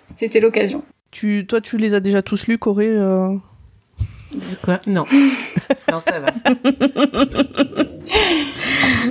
c'était 0.07 0.39
l'occasion. 0.39 0.83
Tu, 1.11 1.45
toi, 1.45 1.61
tu 1.61 1.77
les 1.77 1.93
as 1.93 1.99
déjà 1.99 2.21
tous 2.21 2.47
lus, 2.47 2.57
Corée 2.57 2.89
euh? 2.89 3.35
Quoi 4.63 4.79
Non. 4.87 5.05
non, 5.91 5.99
ça 5.99 6.19
va. 6.19 6.27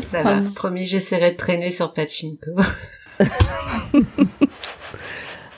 ça 0.01 0.23
va. 0.23 0.41
Promis, 0.55 0.85
j'essaierai 0.87 1.33
de 1.33 1.37
traîner 1.37 1.71
sur 1.71 1.93
Pachinko. 1.93 2.51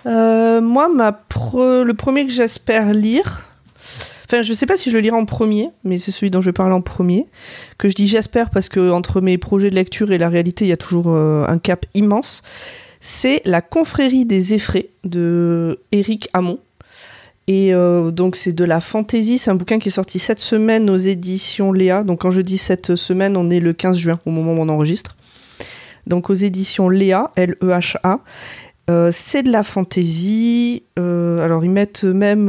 Euh, 0.04 0.60
moi, 0.60 0.88
ma 0.92 1.12
pre- 1.12 1.82
le 1.82 1.94
premier 1.94 2.26
que 2.26 2.32
j'espère 2.32 2.92
lire, 2.92 3.42
enfin, 4.24 4.42
je 4.42 4.52
sais 4.52 4.66
pas 4.66 4.76
si 4.76 4.90
je 4.90 4.96
le 4.96 5.00
lirai 5.00 5.14
en 5.16 5.26
premier, 5.26 5.68
mais 5.84 5.96
c'est 5.98 6.10
celui 6.10 6.32
dont 6.32 6.40
je 6.40 6.46
vais 6.48 6.52
parler 6.52 6.74
en 6.74 6.80
premier. 6.80 7.26
Que 7.78 7.88
je 7.88 7.94
dis 7.94 8.08
j'espère 8.08 8.50
parce 8.50 8.68
que 8.68 8.90
entre 8.90 9.20
mes 9.20 9.38
projets 9.38 9.70
de 9.70 9.76
lecture 9.76 10.10
et 10.10 10.18
la 10.18 10.28
réalité, 10.28 10.64
il 10.64 10.68
y 10.68 10.72
a 10.72 10.76
toujours 10.76 11.04
euh, 11.10 11.44
un 11.46 11.58
cap 11.58 11.86
immense. 11.94 12.42
C'est 12.98 13.42
La 13.44 13.60
confrérie 13.60 14.24
des 14.26 14.54
effraies 14.54 14.90
de 15.04 15.78
Éric 15.92 16.28
Hamon. 16.32 16.58
Et 17.48 17.74
euh, 17.74 18.10
donc 18.10 18.36
c'est 18.36 18.52
de 18.52 18.64
la 18.64 18.80
fantaisie, 18.80 19.38
c'est 19.38 19.50
un 19.50 19.56
bouquin 19.56 19.78
qui 19.78 19.88
est 19.88 19.92
sorti 19.92 20.18
cette 20.18 20.38
semaine 20.38 20.88
aux 20.88 20.96
éditions 20.96 21.72
Léa. 21.72 22.04
Donc 22.04 22.20
quand 22.20 22.30
je 22.30 22.40
dis 22.40 22.58
cette 22.58 22.94
semaine, 22.94 23.36
on 23.36 23.50
est 23.50 23.60
le 23.60 23.72
15 23.72 23.96
juin 23.96 24.20
au 24.26 24.30
moment 24.30 24.52
où 24.52 24.60
on 24.64 24.68
enregistre. 24.68 25.16
Donc 26.06 26.30
aux 26.30 26.34
éditions 26.34 26.88
Léa, 26.88 27.32
L-E-H-A. 27.36 28.20
Euh, 28.90 29.10
c'est 29.12 29.42
de 29.42 29.50
la 29.50 29.62
fantaisie. 29.62 30.84
euh, 30.98 31.44
alors 31.44 31.64
ils 31.64 31.70
mettent 31.70 32.04
même 32.04 32.48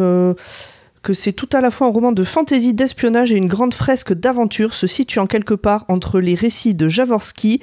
que 1.02 1.14
c'est 1.14 1.34
tout 1.34 1.50
à 1.54 1.62
la 1.62 1.70
fois 1.70 1.88
un 1.88 1.92
roman 1.92 2.12
de 2.12 2.24
fantaisie, 2.24 2.74
d'espionnage 2.74 3.32
et 3.32 3.36
une 3.36 3.48
grande 3.48 3.74
fresque 3.74 4.14
d'aventure 4.14 4.74
se 4.74 4.88
situant 4.88 5.28
quelque 5.28 5.54
part 5.54 5.86
entre 5.90 6.20
les 6.20 6.36
récits 6.36 6.76
de 6.76 6.88
Jaworski, 6.88 7.62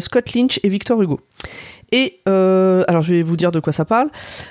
Scott 0.00 0.34
Lynch 0.34 0.60
et 0.62 0.68
Victor 0.68 1.00
Hugo. 1.00 1.20
Et 1.92 2.20
alors 2.26 3.00
je 3.00 3.14
vais 3.14 3.22
vous 3.22 3.36
dire 3.36 3.52
de 3.52 3.60
quoi 3.60 3.72
ça 3.72 3.84
parle. 3.84 4.10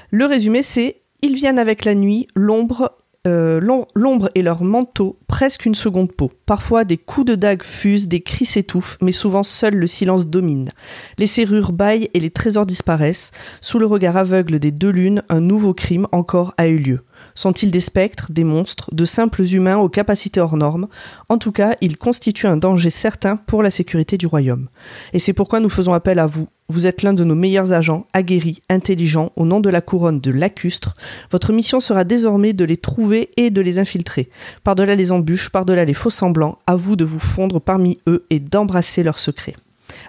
Le 0.09 0.25
résumé 0.25 0.61
c'est 0.61 1.02
ils 1.23 1.33
viennent 1.33 1.57
avec 1.57 1.85
la 1.85 1.95
nuit, 1.95 2.27
l'ombre 2.35 2.91
euh, 3.25 3.61
l'om- 3.61 3.85
l'ombre 3.95 4.29
et 4.35 4.41
leur 4.41 4.65
manteau, 4.65 5.17
presque 5.27 5.65
une 5.65 5.75
seconde 5.75 6.11
peau. 6.11 6.29
Parfois, 6.45 6.83
des 6.83 6.97
coups 6.97 7.27
de 7.27 7.35
dague 7.35 7.63
fusent, 7.63 8.09
des 8.09 8.19
cris 8.19 8.43
s'étouffent, 8.43 8.97
mais 9.01 9.13
souvent 9.13 9.43
seul 9.43 9.75
le 9.75 9.87
silence 9.87 10.27
domine. 10.27 10.71
Les 11.17 11.25
serrures 11.25 11.71
baillent 11.71 12.09
et 12.13 12.19
les 12.19 12.31
trésors 12.31 12.65
disparaissent. 12.65 13.31
Sous 13.61 13.79
le 13.79 13.85
regard 13.85 14.17
aveugle 14.17 14.59
des 14.59 14.71
deux 14.71 14.89
lunes, 14.89 15.23
un 15.29 15.39
nouveau 15.39 15.73
crime 15.73 16.05
encore 16.11 16.53
a 16.57 16.67
eu 16.67 16.77
lieu. 16.79 16.99
Sont-ils 17.35 17.71
des 17.71 17.79
spectres, 17.79 18.31
des 18.31 18.43
monstres, 18.43 18.89
de 18.93 19.05
simples 19.05 19.43
humains 19.43 19.77
aux 19.77 19.89
capacités 19.89 20.39
hors 20.39 20.57
normes? 20.57 20.87
En 21.29 21.37
tout 21.37 21.51
cas, 21.51 21.75
ils 21.81 21.97
constituent 21.97 22.47
un 22.47 22.57
danger 22.57 22.89
certain 22.89 23.37
pour 23.37 23.63
la 23.63 23.69
sécurité 23.69 24.17
du 24.17 24.27
royaume. 24.27 24.69
Et 25.13 25.19
c'est 25.19 25.33
pourquoi 25.33 25.59
nous 25.59 25.69
faisons 25.69 25.93
appel 25.93 26.19
à 26.19 26.25
vous. 26.25 26.47
Vous 26.69 26.87
êtes 26.87 27.03
l'un 27.03 27.13
de 27.13 27.23
nos 27.23 27.35
meilleurs 27.35 27.73
agents, 27.73 28.07
aguerris, 28.13 28.61
intelligents, 28.69 29.31
au 29.35 29.45
nom 29.45 29.59
de 29.59 29.69
la 29.69 29.81
couronne 29.81 30.21
de 30.21 30.31
lacustre. 30.31 30.95
Votre 31.29 31.51
mission 31.51 31.79
sera 31.79 32.03
désormais 32.03 32.53
de 32.53 32.65
les 32.65 32.77
trouver 32.77 33.29
et 33.37 33.49
de 33.49 33.61
les 33.61 33.79
infiltrer. 33.79 34.29
Par-delà 34.63 34.95
les 34.95 35.11
embûches, 35.11 35.49
par-delà 35.49 35.85
les 35.85 35.93
faux 35.93 36.09
semblants, 36.09 36.57
à 36.65 36.75
vous 36.75 36.95
de 36.95 37.03
vous 37.03 37.19
fondre 37.19 37.59
parmi 37.59 37.99
eux 38.07 38.25
et 38.29 38.39
d'embrasser 38.39 39.03
leurs 39.03 39.19
secrets. 39.19 39.55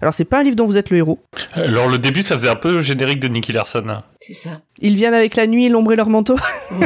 Alors 0.00 0.12
c'est 0.14 0.24
pas 0.24 0.40
un 0.40 0.42
livre 0.42 0.56
dont 0.56 0.66
vous 0.66 0.76
êtes 0.76 0.90
le 0.90 0.98
héros. 0.98 1.18
Alors 1.54 1.88
le 1.88 1.98
début, 1.98 2.22
ça 2.22 2.36
faisait 2.36 2.48
un 2.48 2.56
peu 2.56 2.80
générique 2.80 3.20
de 3.20 3.28
Nicky 3.28 3.52
Larson. 3.52 4.02
C'est 4.20 4.34
ça. 4.34 4.60
Ils 4.80 4.94
viennent 4.94 5.14
avec 5.14 5.36
la 5.36 5.46
nuit, 5.46 5.68
l'ombre 5.68 5.92
et 5.92 5.96
leur 5.96 6.08
manteau. 6.08 6.36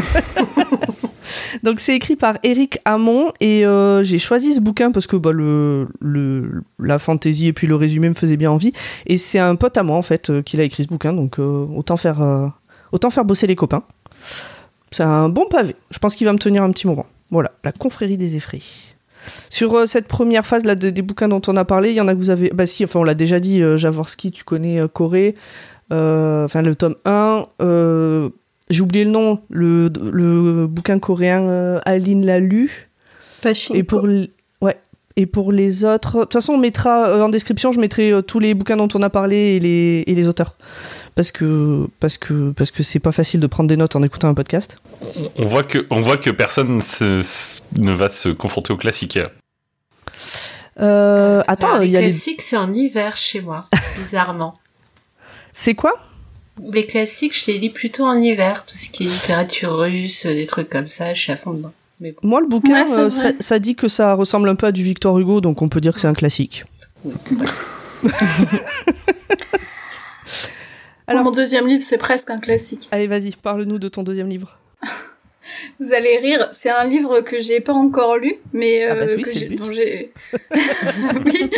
Donc 1.63 1.81
c'est 1.81 1.95
écrit 1.95 2.17
par 2.17 2.39
Eric 2.43 2.79
Hamon 2.85 3.33
et 3.41 3.67
euh, 3.67 4.03
j'ai 4.03 4.19
choisi 4.19 4.55
ce 4.55 4.61
bouquin 4.61 4.91
parce 4.93 5.07
que 5.07 5.17
bah, 5.17 5.33
le, 5.33 5.89
le, 6.01 6.63
la 6.79 6.99
fantaisie 6.99 7.49
et 7.49 7.53
puis 7.53 7.67
le 7.67 7.75
résumé 7.75 8.09
me 8.09 8.15
faisait 8.15 8.37
bien 8.37 8.51
envie. 8.51 8.73
Et 9.07 9.17
c'est 9.17 9.39
un 9.39 9.57
pote 9.57 9.77
à 9.77 9.83
moi 9.83 9.97
en 9.97 10.03
fait 10.03 10.31
euh, 10.31 10.43
qui 10.43 10.57
l'a 10.57 10.65
écrit 10.65 10.85
ce 10.85 10.89
bouquin, 10.89 11.13
donc 11.13 11.39
euh, 11.39 11.67
autant, 11.75 11.97
faire, 11.97 12.23
euh, 12.23 12.47
autant 12.93 13.11
faire 13.11 13.25
bosser 13.25 13.47
les 13.47 13.57
copains. 13.57 13.83
C'est 14.91 15.03
un 15.03 15.29
bon 15.29 15.47
pavé. 15.49 15.77
Je 15.91 15.99
pense 15.99 16.15
qu'il 16.15 16.27
va 16.27 16.33
me 16.33 16.39
tenir 16.39 16.63
un 16.63 16.71
petit 16.71 16.87
moment. 16.87 17.07
Voilà, 17.31 17.51
la 17.63 17.73
confrérie 17.73 18.17
des 18.17 18.37
effrayés. 18.37 18.65
Sur 19.51 19.75
euh, 19.75 19.87
cette 19.87 20.09
première 20.09 20.47
phase 20.47 20.65
là 20.65 20.75
de- 20.75 20.91
des 20.91 21.03
bouquins 21.03 21.29
dont 21.29 21.43
on 21.47 21.57
a 21.57 21.65
parlé, 21.65 21.91
il 21.91 21.95
y 21.97 22.01
en 22.01 22.09
a 22.09 22.15
que 22.15 22.19
vous 22.19 22.31
avez. 22.31 22.51
Bah 22.55 22.67
si, 22.67 22.85
enfin 22.85 23.01
on 23.01 23.05
l'a 23.05 23.15
déjà 23.15 23.41
dit, 23.41 23.63
euh, 23.63 23.77
Jaworski, 23.77 24.31
tu 24.31 24.45
connais 24.45 24.81
euh, 24.81 24.89
Corée. 24.89 25.35
Enfin 25.91 26.63
le 26.63 26.75
tome 26.75 26.97
1. 27.05 27.47
euh, 27.63 28.29
J'ai 28.71 28.83
oublié 28.83 29.05
le 29.05 29.11
nom, 29.11 29.41
le, 29.51 29.91
le 30.13 30.67
bouquin 30.67 30.99
coréen 30.99 31.43
euh, 31.49 31.81
Aline 31.87 32.27
l'a 32.27 32.41
lu. 32.41 32.91
Et 33.75 33.83
pour, 33.85 34.07
l-. 34.07 34.29
Et 35.21 35.27
pour 35.27 35.51
les 35.51 35.85
autres, 35.85 36.19
de 36.19 36.23
toute 36.23 36.33
façon, 36.35 36.53
on 36.53 36.59
mettra 36.59 37.09
euh, 37.09 37.23
en 37.23 37.29
description, 37.29 37.73
je 37.73 37.81
mettrai 37.81 38.13
euh, 38.13 38.23
tous 38.23 38.39
les 38.39 38.55
bouquins 38.55 38.77
dont 38.77 38.87
on 38.95 39.03
a 39.03 39.11
parlé 39.11 39.57
et 39.57 39.59
les, 39.61 40.05
et 40.07 40.15
les 40.15 40.29
auteurs. 40.29 40.57
Parce 41.17 41.33
que 41.33 41.89
parce 41.99 42.19
que 42.19 42.53
parce 42.53 42.71
que 42.71 42.85
c'est 42.85 43.01
pas 43.01 43.11
facile 43.11 43.41
de 43.41 43.49
prendre 43.49 43.69
des 43.69 43.77
notes 43.77 43.97
en 43.97 44.03
écoutant 44.05 44.29
un 44.29 44.35
podcast. 44.35 44.79
On 45.37 45.45
voit 45.45 45.65
que, 45.65 45.87
on 45.91 46.01
voit 46.01 46.19
que 46.19 46.31
personne 46.31 46.81
se- 46.81 47.23
se- 47.25 47.63
ne 47.79 47.93
va 47.93 48.09
se 48.09 48.29
confronter 48.29 48.73
au 48.73 48.77
classique. 48.77 49.19
Euh, 50.81 51.43
attends, 51.49 51.71
Alors, 51.73 51.83
il 51.85 51.91
y 51.91 51.97
a 51.97 52.01
les 52.01 52.07
les. 52.07 52.13
classiques, 52.13 52.41
c'est 52.43 52.57
en 52.57 52.73
hiver 52.73 53.17
chez 53.17 53.41
moi, 53.41 53.67
bizarrement. 53.99 54.55
C'est 55.53 55.75
quoi? 55.75 55.95
Les 56.73 56.87
classiques, 56.87 57.37
je 57.37 57.51
les 57.51 57.59
lis 57.59 57.71
plutôt 57.71 58.05
en 58.05 58.15
hiver, 58.21 58.65
tout 58.65 58.77
ce 58.77 58.89
qui 58.89 59.05
est 59.05 59.09
littérature 59.09 59.77
russe, 59.77 60.27
des 60.27 60.47
trucs 60.47 60.69
comme 60.69 60.87
ça, 60.87 61.15
je 61.15 61.21
suis 61.21 61.33
à 61.33 61.37
fond 61.37 61.53
dedans. 61.53 61.73
Mais. 62.01 62.15
Moi, 62.23 62.41
le 62.41 62.47
bouquin, 62.47 62.85
Ouais, 62.85 62.93
euh, 62.97 63.11
ça, 63.11 63.31
ça 63.41 63.59
dit 63.59 63.75
que 63.75 63.89
ça 63.89 64.15
ressemble 64.15 64.49
un 64.49 64.55
peu 64.55 64.67
à 64.67 64.73
du 64.73 64.83
Victor 64.83 65.19
Hugo, 65.19 65.41
donc 65.41 65.63
on 65.63 65.69
peut 65.69 65.81
dire 65.81 65.95
que 65.95 66.01
c'est 66.01 66.07
un 66.09 66.13
classique. 66.15 66.65
Alors- 67.05 67.53
Alors, 71.07 71.25
mon 71.25 71.31
deuxième 71.31 71.67
livre, 71.67 71.83
c'est 71.83 71.97
presque 71.99 72.29
un 72.31 72.39
classique. 72.39 72.87
Allez, 72.91 73.07
vas-y, 73.07 73.33
parle-nous 73.33 73.79
de 73.79 73.89
ton 73.89 74.03
deuxième 74.03 74.29
livre. 74.29 74.59
Vous 75.81 75.95
allez 75.95 76.19
rire, 76.19 76.49
c'est 76.53 76.69
un 76.69 76.85
livre 76.85 77.21
que 77.21 77.41
j'ai 77.41 77.61
pas 77.61 77.73
encore 77.73 78.19
lu, 78.19 78.35
mais 78.53 78.85
Ah 78.85 78.95
bah 78.95 79.01
euh, 79.09 79.15
oui, 79.17 79.23
que 79.23 79.33
j'ai- 79.73 80.13
oui. 81.25 81.51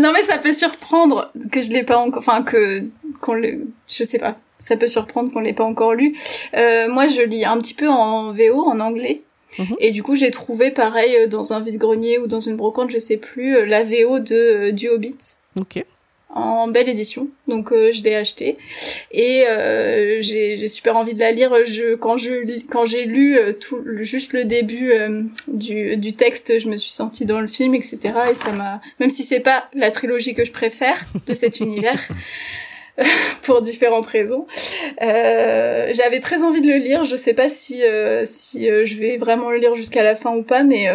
Non 0.00 0.12
mais 0.12 0.22
ça 0.22 0.38
peut 0.38 0.52
surprendre 0.52 1.32
que 1.50 1.60
je 1.60 1.70
l'ai 1.70 1.82
pas 1.82 1.96
encore, 1.98 2.20
enfin 2.24 2.42
que 2.44 2.84
qu'on 3.20 3.34
le, 3.34 3.66
je 3.88 4.04
sais 4.04 4.20
pas. 4.20 4.38
Ça 4.58 4.76
peut 4.76 4.86
surprendre 4.86 5.32
qu'on 5.32 5.40
l'ait 5.40 5.52
pas 5.54 5.64
encore 5.64 5.94
lu. 5.94 6.14
Euh, 6.54 6.88
moi, 6.88 7.08
je 7.08 7.22
lis 7.22 7.44
un 7.44 7.58
petit 7.58 7.74
peu 7.74 7.88
en 7.88 8.32
VO, 8.32 8.64
en 8.64 8.78
anglais. 8.78 9.22
Mhm. 9.58 9.76
Et 9.80 9.90
du 9.90 10.02
coup, 10.02 10.16
j'ai 10.16 10.30
trouvé 10.30 10.70
pareil 10.70 11.14
euh, 11.16 11.26
dans 11.26 11.52
un 11.52 11.60
vide-grenier 11.60 12.18
ou 12.18 12.26
dans 12.26 12.40
une 12.40 12.56
brocante, 12.56 12.90
je 12.90 12.98
sais 12.98 13.16
plus, 13.18 13.56
euh, 13.56 13.66
la 13.66 13.84
VO 13.84 14.18
de 14.18 14.34
euh, 14.34 14.72
du 14.72 14.88
Hobbit 14.88 15.16
Ok. 15.60 15.84
en 16.34 16.68
belle 16.68 16.88
édition. 16.88 17.28
Donc 17.48 17.70
euh, 17.72 17.92
je 17.92 18.02
l'ai 18.02 18.14
acheté 18.14 18.56
et 19.10 19.44
euh, 19.46 20.22
j'ai 20.22 20.66
super 20.68 20.96
envie 20.96 21.12
de 21.12 21.18
la 21.20 21.32
lire. 21.32 21.52
Je 21.66 21.94
quand 21.94 22.16
je 22.16 22.64
quand 22.66 22.86
j'ai 22.86 23.04
lu 23.04 23.38
tout 23.60 23.82
juste 24.00 24.32
le 24.32 24.44
début 24.44 24.90
euh, 24.92 25.22
du 25.48 25.98
du 25.98 26.14
texte, 26.14 26.58
je 26.58 26.68
me 26.70 26.76
suis 26.76 26.92
sentie 26.92 27.26
dans 27.26 27.40
le 27.42 27.46
film, 27.46 27.74
etc. 27.74 27.98
Et 28.30 28.34
ça 28.34 28.52
m'a 28.52 28.80
même 29.00 29.10
si 29.10 29.22
c'est 29.22 29.40
pas 29.40 29.68
la 29.74 29.90
trilogie 29.90 30.32
que 30.34 30.44
je 30.46 30.52
préfère 30.52 31.04
de 31.26 31.34
cet 31.34 31.60
univers. 31.66 32.00
pour 33.42 33.62
différentes 33.62 34.06
raisons. 34.06 34.46
Euh, 35.02 35.90
J'avais 35.94 36.20
très 36.20 36.42
envie 36.42 36.60
de 36.60 36.68
le 36.68 36.76
lire. 36.76 37.04
Je 37.04 37.16
sais 37.16 37.34
pas 37.34 37.48
si 37.48 37.82
euh, 37.82 38.22
si 38.24 38.68
euh, 38.68 38.84
je 38.84 38.96
vais 38.96 39.16
vraiment 39.16 39.50
le 39.50 39.58
lire 39.58 39.74
jusqu'à 39.74 40.02
la 40.02 40.16
fin 40.16 40.34
ou 40.34 40.42
pas, 40.42 40.62
mais 40.62 40.86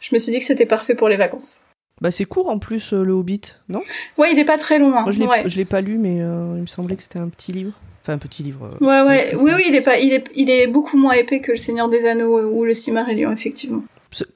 je 0.00 0.14
me 0.14 0.18
suis 0.18 0.32
dit 0.32 0.38
que 0.38 0.44
c'était 0.44 0.66
parfait 0.66 0.94
pour 0.94 1.08
les 1.08 1.16
vacances. 1.16 1.62
Bah, 2.02 2.10
c'est 2.10 2.26
court 2.26 2.50
en 2.50 2.58
plus, 2.58 2.92
le 2.92 3.12
Hobbit, 3.12 3.40
non? 3.70 3.80
Ouais, 4.18 4.30
il 4.30 4.38
est 4.38 4.44
pas 4.44 4.58
très 4.58 4.78
loin. 4.78 5.02
Moi, 5.02 5.12
je 5.12 5.20
l'ai 5.20 5.26
ouais. 5.26 5.64
pas 5.64 5.80
lu, 5.80 5.96
mais 5.96 6.16
il 6.16 6.60
me 6.60 6.66
semblait 6.66 6.96
que 6.96 7.02
c'était 7.02 7.18
un 7.18 7.28
petit 7.28 7.52
livre. 7.52 7.72
Enfin, 8.02 8.12
un 8.12 8.18
petit 8.18 8.42
livre. 8.42 8.70
Ouais, 8.80 9.02
ouais, 9.02 9.34
oui, 9.36 9.50
oui, 9.56 9.64
il 9.68 9.74
est 9.74 9.80
pas, 9.80 9.98
il 9.98 10.12
est, 10.12 10.24
il 10.34 10.50
est 10.50 10.66
beaucoup 10.66 10.96
moins 10.96 11.12
épais 11.12 11.40
que 11.40 11.52
le 11.52 11.56
Seigneur 11.56 11.88
des 11.88 12.06
Anneaux 12.06 12.40
ou 12.40 12.64
le 12.64 12.74
Silmarillion, 12.74 13.32
effectivement. 13.32 13.82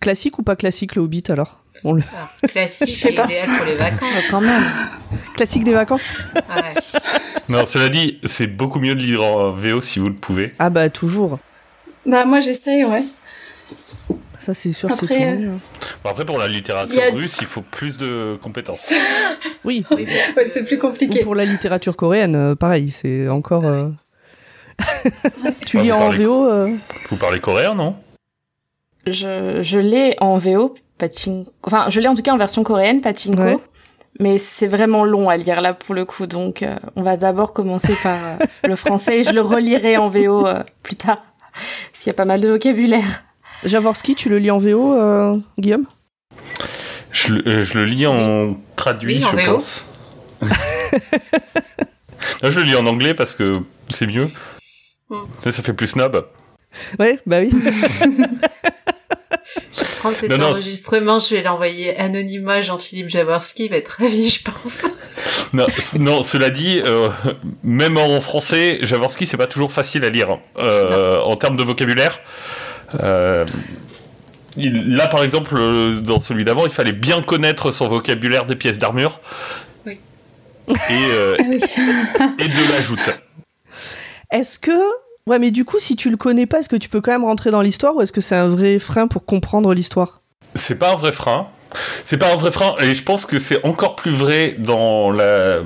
Classique 0.01 0.39
ou 0.39 0.43
pas 0.43 0.57
classique, 0.57 0.97
le 0.97 1.03
Hobbit, 1.03 1.25
alors? 1.29 1.61
On 1.85 1.93
le... 1.95 2.03
Alors, 2.15 2.31
classique, 2.53 3.07
et 3.07 3.13
idéal 3.13 3.49
pour 3.57 3.67
les 3.67 3.75
vacances. 3.77 4.29
quand 4.31 4.41
même. 4.41 4.63
Classique 5.35 5.65
des 5.65 5.73
vacances 5.75 6.13
Ouais. 6.35 7.01
Non, 7.49 7.65
cela 7.67 7.89
dit, 7.89 8.19
c'est 8.25 8.47
beaucoup 8.47 8.79
mieux 8.81 8.95
de 8.95 9.01
lire 9.01 9.23
en 9.25 9.51
VO 9.51 9.81
si 9.81 9.99
vous 9.99 10.09
le 10.09 10.15
pouvez. 10.15 10.55
Ah 10.59 10.71
bah, 10.71 10.89
toujours. 10.89 11.39
Bah, 12.07 12.25
moi, 12.25 12.41
j'essaye, 12.41 12.85
ouais. 12.85 13.03
Ça, 14.39 14.55
c'est 14.55 14.73
sûr, 14.73 14.89
c'est 14.95 15.11
euh, 15.23 15.37
mieux, 15.37 15.49
hein. 15.51 15.59
Bon, 16.03 16.11
après, 16.11 16.25
pour 16.25 16.39
la 16.39 16.49
littérature 16.49 16.95
Il 16.95 16.99
y 16.99 17.03
a- 17.03 17.11
russe, 17.13 17.37
il 17.41 17.47
faut 17.47 17.61
plus 17.63 17.99
de 17.99 18.39
compétences. 18.43 18.93
Oui. 19.65 19.85
Ouais, 19.91 20.07
c'est 20.47 20.65
plus 20.65 20.77
ou 20.77 20.81
compliqué. 20.81 21.21
pour 21.21 21.35
la 21.35 21.45
littérature 21.45 21.95
coréenne, 21.97 22.35
euh, 22.37 22.55
pareil, 22.55 22.91
c'est 22.91 23.29
encore... 23.29 23.67
euh, 23.67 23.89
tu 25.67 25.79
lis 25.79 25.89
vous 25.91 25.95
en 25.97 25.99
parlez- 25.99 26.25
VO 26.25 26.47
euh, 26.47 26.71
Vous 27.11 27.17
parlez 27.17 27.39
coréen, 27.39 27.75
non? 27.75 27.97
Je, 29.07 29.61
je 29.63 29.79
l'ai 29.79 30.17
en 30.21 30.39
VO, 30.39 30.75
Pachinko. 31.01 31.51
Enfin, 31.65 31.87
je 31.89 31.99
l'ai 32.01 32.07
en 32.09 32.15
tout 32.15 32.23
cas 32.23 32.33
en 32.33 32.39
version 32.39 32.63
coréenne, 32.63 33.01
Pachinko. 33.01 33.43
Ouais. 33.43 33.57
Mais 34.19 34.39
c'est 34.39 34.67
vraiment 34.67 35.05
long 35.05 35.29
à 35.31 35.37
lire 35.37 35.61
là 35.61 35.73
pour 35.73 35.95
le 35.95 36.05
coup, 36.05 36.27
donc 36.27 36.63
euh, 36.63 36.77
on 36.97 37.03
va 37.03 37.17
d'abord 37.17 37.53
commencer 37.53 37.95
par 38.03 38.19
euh, 38.23 38.37
le 38.69 38.77
français 38.77 39.21
et 39.21 39.25
je 39.25 39.31
le 39.31 39.41
relirai 39.41 39.97
en 39.97 40.09
VO 40.09 40.47
euh, 40.47 40.63
plus 40.83 40.97
tard, 40.97 41.23
s'il 41.93 42.09
y 42.09 42.11
a 42.11 42.15
pas 42.15 42.25
mal 42.25 42.41
de 42.41 42.49
vocabulaire. 42.49 43.25
Jaworski, 43.65 44.15
tu 44.15 44.29
le 44.29 44.39
lis 44.39 44.51
en 44.51 44.59
VO, 44.59 44.95
euh, 44.95 45.37
Guillaume? 45.59 45.87
Je 47.13 47.35
le, 47.35 47.49
euh, 47.49 47.65
je 47.65 47.79
le 47.79 47.85
lis 47.87 48.07
en 48.07 48.57
traduit, 48.77 49.19
Oui, 49.19 49.25
en 49.25 49.31
je 49.31 49.37
VO. 49.37 49.53
pense. 49.53 49.87
Là, 52.43 52.51
je 52.51 52.59
le 52.59 52.65
lis 52.65 52.77
en 52.77 52.87
anglais 52.87 53.15
parce 53.15 53.35
que 53.35 53.61
c'est 53.89 54.07
mieux. 54.07 54.27
Mm. 55.09 55.17
Ça, 55.39 55.53
ça 55.53 55.63
fait 55.63 55.73
plus 55.73 55.87
snob. 55.89 56.27
Ouais, 56.99 57.19
bah 57.27 57.39
oui. 57.41 57.51
Prendre 60.01 60.17
cet 60.17 60.31
Non, 60.31 60.39
non. 60.39 60.47
enregistrement, 60.49 61.21
je 61.21 61.35
vais 61.35 61.43
l'envoyer 61.43 61.97
anonymement 61.99 62.61
Jean-Philippe 62.61 63.09
Jaworski, 63.09 63.67
il 63.67 63.71
va 63.71 63.77
être 63.77 63.97
ravi, 64.01 64.29
je 64.29 64.43
pense. 64.43 64.83
Non, 65.99 66.23
cela 66.23 66.49
dit, 66.51 66.81
euh, 66.85 67.09
même 67.63 67.97
en 67.99 68.21
français, 68.21 68.79
Jaworski, 68.83 69.27
c'est 69.27 69.37
pas 69.37 69.47
toujours 69.49 69.73
facile 69.73 70.05
à 70.05 70.09
lire. 70.09 70.39
Euh, 70.59 71.19
en 71.21 71.37
termes 71.37 71.57
de 71.57 71.63
vocabulaire, 71.65 72.19
euh, 73.03 73.45
il- 74.57 74.95
là, 74.97 75.07
par 75.09 75.23
exemple, 75.23 75.55
dans 76.03 76.21
celui 76.21 76.45
d'avant, 76.45 76.65
il 76.65 76.71
fallait 76.73 76.93
bien 76.93 77.21
connaître 77.23 77.73
son 77.73 77.89
vocabulaire 77.89 78.47
des 78.47 78.57
pièces 78.57 78.79
d'armure. 78.79 79.21
Oui. 79.87 79.99
Et, 80.69 80.75
euh, 80.91 81.37
Ah 81.39 81.43
oui. 81.49 81.61
et 82.39 82.49
de 82.49 82.73
l'ajoute. 82.73 83.21
Est-ce 84.31 84.59
que... 84.59 84.71
Ouais, 85.27 85.39
mais 85.39 85.51
du 85.51 85.65
coup, 85.65 85.79
si 85.79 85.97
tu 85.97 86.11
le 86.11 86.17
connais 86.17 86.47
pas, 86.47 86.61
est-ce 86.61 86.69
que 86.69 86.77
tu 86.77 86.89
peux 86.89 87.01
quand 87.01 87.13
même 87.13 87.25
rentrer 87.25 87.51
dans 87.51 87.63
l'histoire 87.63 87.95
ou 87.97 88.03
est-ce 88.03 88.13
que 88.13 88.21
c'est 88.21 88.37
un 88.37 88.49
vrai 88.49 88.79
frein 88.79 89.07
pour 89.07 89.25
comprendre 89.25 89.73
l'histoire? 89.75 90.23
C'est 90.55 90.79
pas 90.79 90.93
un 90.93 90.97
vrai 90.97 91.13
frein. 91.13 91.49
C'est 92.03 92.19
pas 92.19 92.33
un 92.33 92.37
vrai 92.37 92.51
frein, 92.51 92.75
et 92.81 92.97
je 92.97 93.03
pense 93.05 93.27
que 93.27 93.39
c'est 93.39 93.65
encore 93.65 93.95
plus 93.95 94.11
vrai 94.11 94.57
dans 94.59 95.13
la 95.13 95.61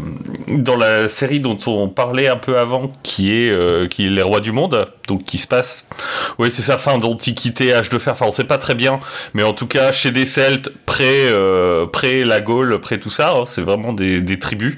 dans 0.49 0.77
la 0.77 1.09
série 1.09 1.41
dont 1.41 1.59
on 1.67 1.89
parlait 1.89 2.29
un 2.29 2.37
peu 2.37 2.59
avant, 2.59 2.93
qui 3.03 3.33
est 3.33 3.49
euh, 3.49 3.89
qui 3.89 4.05
est 4.05 4.11
les 4.11 4.21
rois 4.21 4.41
du 4.41 4.53
monde, 4.53 4.87
donc 5.09 5.25
qui 5.25 5.39
se 5.39 5.47
passe. 5.47 5.89
Oui, 6.39 6.51
c'est 6.51 6.61
ça, 6.61 6.77
fin 6.77 6.99
d'antiquité, 6.99 7.73
âge 7.73 7.89
de 7.89 7.99
fer. 7.99 8.13
Enfin, 8.13 8.27
on 8.29 8.33
sait 8.33 8.45
pas 8.45 8.59
très 8.59 8.75
bien, 8.75 8.99
mais 9.33 9.45
en 9.45 9.55
tout 9.55 9.67
cas, 9.67 9.93
chez 9.93 10.11
des 10.11 10.27
Celtes, 10.27 10.71
près 10.85 11.07
euh, 11.09 11.87
près 11.87 12.23
la 12.23 12.43
Gaule, 12.43 12.79
près 12.81 12.99
tout 12.99 13.09
ça, 13.09 13.33
hein, 13.35 13.45
c'est 13.47 13.63
vraiment 13.63 13.95
des, 13.95 14.21
des 14.21 14.39
tribus, 14.39 14.77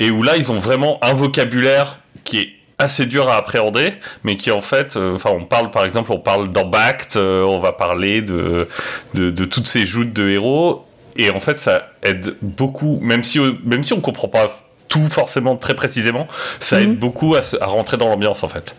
et 0.00 0.10
où 0.10 0.24
là, 0.24 0.36
ils 0.36 0.50
ont 0.50 0.58
vraiment 0.58 0.98
un 1.02 1.12
vocabulaire 1.12 2.00
qui 2.24 2.38
est 2.40 2.50
assez 2.80 3.06
dur 3.06 3.28
à 3.28 3.36
appréhender, 3.36 3.92
mais 4.24 4.36
qui 4.36 4.50
en 4.50 4.60
fait, 4.60 4.96
euh, 4.96 5.14
enfin, 5.14 5.30
on 5.32 5.44
parle 5.44 5.70
par 5.70 5.84
exemple, 5.84 6.10
on 6.12 6.18
parle 6.18 6.50
d'Embact, 6.50 7.16
euh, 7.16 7.44
on 7.44 7.60
va 7.60 7.72
parler 7.72 8.22
de, 8.22 8.66
de, 9.14 9.30
de 9.30 9.44
toutes 9.44 9.66
ces 9.68 9.86
joutes 9.86 10.12
de 10.12 10.28
héros, 10.28 10.84
et 11.16 11.30
en 11.30 11.38
fait, 11.40 11.58
ça 11.58 11.90
aide 12.02 12.36
beaucoup, 12.42 12.98
même 13.02 13.22
si, 13.24 13.38
même 13.64 13.84
si 13.84 13.92
on 13.92 14.00
comprend 14.00 14.28
pas 14.28 14.48
tout 14.88 15.06
forcément 15.08 15.56
très 15.56 15.74
précisément, 15.74 16.26
ça 16.58 16.76
Mhm. 16.80 16.82
aide 16.82 16.98
beaucoup 16.98 17.34
à, 17.36 17.42
se- 17.42 17.56
à 17.60 17.66
rentrer 17.66 17.96
dans 17.96 18.08
l'ambiance 18.08 18.42
en 18.42 18.48
fait. 18.48 18.74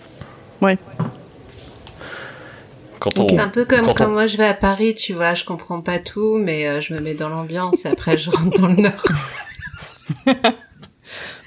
Ouais. 0.62 0.78
Quand 3.00 3.18
on, 3.18 3.28
C'est 3.30 3.40
un 3.40 3.48
peu 3.48 3.66
comme 3.66 3.82
quand 3.82 3.94
quand 3.96 4.06
on- 4.06 4.10
moi 4.12 4.28
je 4.28 4.38
vais 4.38 4.46
à 4.46 4.54
Paris, 4.54 4.94
tu 4.94 5.14
vois, 5.14 5.34
je 5.34 5.44
comprends 5.44 5.82
pas 5.82 5.98
tout, 6.00 6.38
mais 6.38 6.68
euh, 6.68 6.82
je 6.82 6.94
me 6.94 7.00
mets 7.00 7.14
dans 7.16 7.30
l'ambiance 7.30 7.86
et 7.86 7.90
après 7.90 8.18
je 8.18 8.30
rentre 8.30 8.62
dans 8.62 8.68
le 8.68 8.76
nord. 8.76 9.04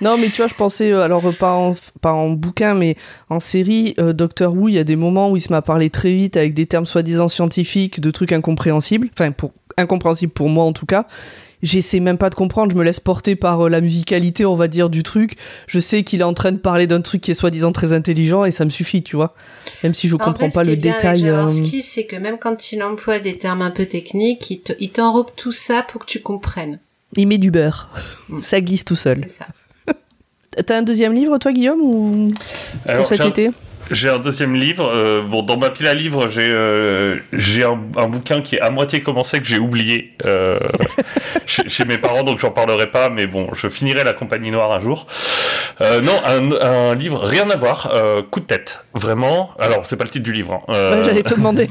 Non, 0.01 0.17
mais 0.19 0.31
tu 0.31 0.39
vois, 0.39 0.47
je 0.47 0.55
pensais, 0.55 0.93
euh, 0.93 1.03
alors 1.03 1.27
euh, 1.27 1.33
pas 1.33 1.53
en, 1.55 1.75
pas 2.01 2.13
en 2.13 2.31
bouquin, 2.31 2.75
mais 2.75 2.97
en 3.31 3.41
série, 3.41 3.95
euh, 3.99 4.13
Doctor 4.13 4.55
Who, 4.55 4.69
il 4.69 4.75
y 4.75 4.79
a 4.79 4.85
des 4.85 4.97
moments 4.97 5.31
où 5.31 5.37
il 5.37 5.41
se 5.41 5.51
met 5.51 5.57
à 5.57 5.63
parler 5.63 5.91
très 5.91 6.13
vite 6.13 6.37
avec 6.37 6.55
des 6.55 6.67
termes 6.67 6.87
soi-disant 6.87 7.29
scientifiques, 7.29 8.01
de 8.01 8.11
trucs 8.11 8.33
incompréhensibles, 8.33 9.09
enfin, 9.13 9.31
pour, 9.33 9.53
incompréhensibles 9.77 10.33
pour 10.33 10.49
moi 10.49 10.65
en 10.65 10.73
tout 10.73 10.87
cas. 10.87 11.07
J'essaie 11.63 12.01
même 12.01 12.19
pas 12.19 12.29
de 12.29 12.35
comprendre, 12.35 12.73
je 12.73 12.77
me 12.77 12.85
laisse 12.85 13.01
porter 13.01 13.37
par 13.37 13.63
euh, 13.65 13.69
la 13.71 13.81
musicalité, 13.81 14.45
on 14.45 14.55
va 14.55 14.69
dire, 14.69 14.91
du 14.91 15.03
truc. 15.03 15.37
Je 15.67 15.81
sais 15.81 16.03
qu'il 16.03 16.21
est 16.21 16.25
en 16.25 16.35
train 16.35 16.53
de 16.53 16.59
parler 16.59 16.87
d'un 16.87 17.01
truc 17.01 17.23
qui 17.23 17.31
est 17.31 17.35
soi-disant 17.35 17.73
très 17.73 17.95
intelligent 17.95 18.45
et 18.45 18.51
ça 18.51 18.67
me 18.67 18.71
suffit, 18.71 19.03
tu 19.03 19.17
vois. 19.17 19.35
Même 19.83 19.95
si 19.95 20.09
je 20.09 20.17
En 20.17 20.19
comprends 20.19 20.51
fait, 20.51 20.55
pas 20.57 20.65
le 20.65 20.77
détail. 20.77 21.27
Euh, 21.31 21.47
c'est 21.81 22.05
que 22.05 22.17
même 22.17 22.37
quand 22.39 22.71
il 22.73 22.83
emploie 22.83 23.19
des 23.19 23.39
termes 23.39 23.63
un 23.63 23.71
peu 23.71 23.87
techniques, 23.87 24.51
il 24.51 24.61
te- 24.61 24.75
il 24.79 24.91
t'enrobe 24.91 25.29
tout 25.37 25.53
ça 25.53 25.83
pour 25.83 26.03
que 26.03 26.11
tu 26.11 26.21
comprennes. 26.21 26.81
Il 27.17 27.27
met 27.29 27.39
du 27.39 27.51
beurre. 27.51 27.89
Ça 28.43 28.61
glisse 28.61 28.85
tout 28.85 28.97
seul. 28.97 29.21
C'est 29.27 29.39
ça. 29.39 29.47
T'as 30.67 30.77
un 30.79 30.83
deuxième 30.83 31.13
livre, 31.15 31.39
toi, 31.39 31.53
Guillaume, 31.53 31.81
ou 31.81 32.33
Alors, 32.87 32.99
pour 32.99 33.07
cet 33.07 33.19
j'ai 33.19 33.25
un- 33.25 33.29
été? 33.29 33.51
J'ai 33.91 34.09
un 34.09 34.19
deuxième 34.19 34.55
livre. 34.55 34.89
euh, 34.91 35.21
bon, 35.23 35.43
dans 35.43 35.59
ma 35.59 35.69
pile 35.69 35.87
à 35.89 35.93
livres, 35.93 36.27
j'ai 36.29 36.47
euh, 36.49 37.19
j'ai 37.35 37.65
un, 37.65 37.79
un 37.97 38.07
bouquin 38.09 38.41
qui 38.41 38.57
est 38.57 38.61
à 38.61 38.71
moitié 38.71 39.03
commencé 39.03 39.39
que 39.41 39.45
j'ai 39.45 39.59
oublié 39.59 40.13
euh, 40.25 40.59
chez, 41.47 41.69
chez 41.69 41.85
mes 41.85 41.99
parents, 41.99 42.23
donc 42.23 42.39
j'en 42.39 42.51
parlerai 42.51 42.91
pas. 42.91 43.11
Mais 43.11 43.27
bon, 43.27 43.49
je 43.53 43.69
finirai 43.69 44.03
la 44.03 44.15
Compagnie 44.15 44.51
Noire 44.51 44.73
un 44.73 44.81
jour. 44.81 45.07
Euh, 45.83 46.01
non, 46.01 46.19
un, 46.25 46.53
un 46.63 46.95
livre 46.95 47.19
rien 47.21 47.51
à 47.51 47.57
voir. 47.57 47.91
euh, 47.93 48.23
coup 48.23 48.41
de 48.41 48.47
tête, 48.47 48.81
vraiment. 48.95 49.51
Alors, 49.59 49.85
c'est 49.85 49.97
pas 49.99 50.05
le 50.05 50.11
titre 50.11 50.25
du 50.25 50.33
livre. 50.33 50.55
hein. 50.55 50.73
Euh, 50.73 50.99
Ouais, 51.01 51.05
J'allais 51.05 51.23
te 51.23 51.35
demander. 51.35 51.69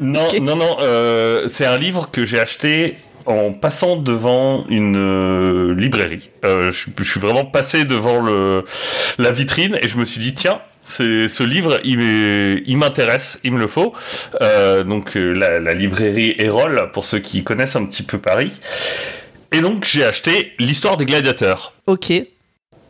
non, 0.00 0.28
non, 0.40 0.56
non. 0.56 0.76
euh, 0.80 1.48
c'est 1.48 1.66
un 1.66 1.76
livre 1.76 2.08
que 2.10 2.24
j'ai 2.24 2.40
acheté 2.40 2.96
en 3.26 3.52
passant 3.52 3.96
devant 3.96 4.64
une 4.68 4.96
euh, 4.96 5.74
librairie. 5.74 6.30
Euh, 6.44 6.72
je, 6.72 6.86
je 6.98 7.04
suis 7.10 7.20
vraiment 7.20 7.44
passé 7.44 7.84
devant 7.84 8.20
le, 8.20 8.64
la 9.18 9.30
vitrine 9.30 9.78
et 9.82 9.88
je 9.88 9.96
me 9.96 10.04
suis 10.04 10.20
dit 10.20 10.34
tiens. 10.34 10.60
C'est 10.82 11.28
ce 11.28 11.42
livre, 11.42 11.78
il 11.84 12.76
m'intéresse, 12.78 13.38
il 13.44 13.52
me 13.52 13.58
le 13.58 13.66
faut. 13.66 13.92
Euh, 14.40 14.82
donc 14.82 15.14
la, 15.14 15.60
la 15.60 15.74
librairie 15.74 16.34
Erol, 16.38 16.90
pour 16.94 17.04
ceux 17.04 17.18
qui 17.18 17.44
connaissent 17.44 17.76
un 17.76 17.84
petit 17.84 18.02
peu 18.02 18.18
Paris. 18.18 18.50
Et 19.52 19.60
donc 19.60 19.84
j'ai 19.84 20.04
acheté 20.04 20.52
l'histoire 20.58 20.96
des 20.96 21.04
gladiateurs. 21.04 21.74
ok. 21.86 22.10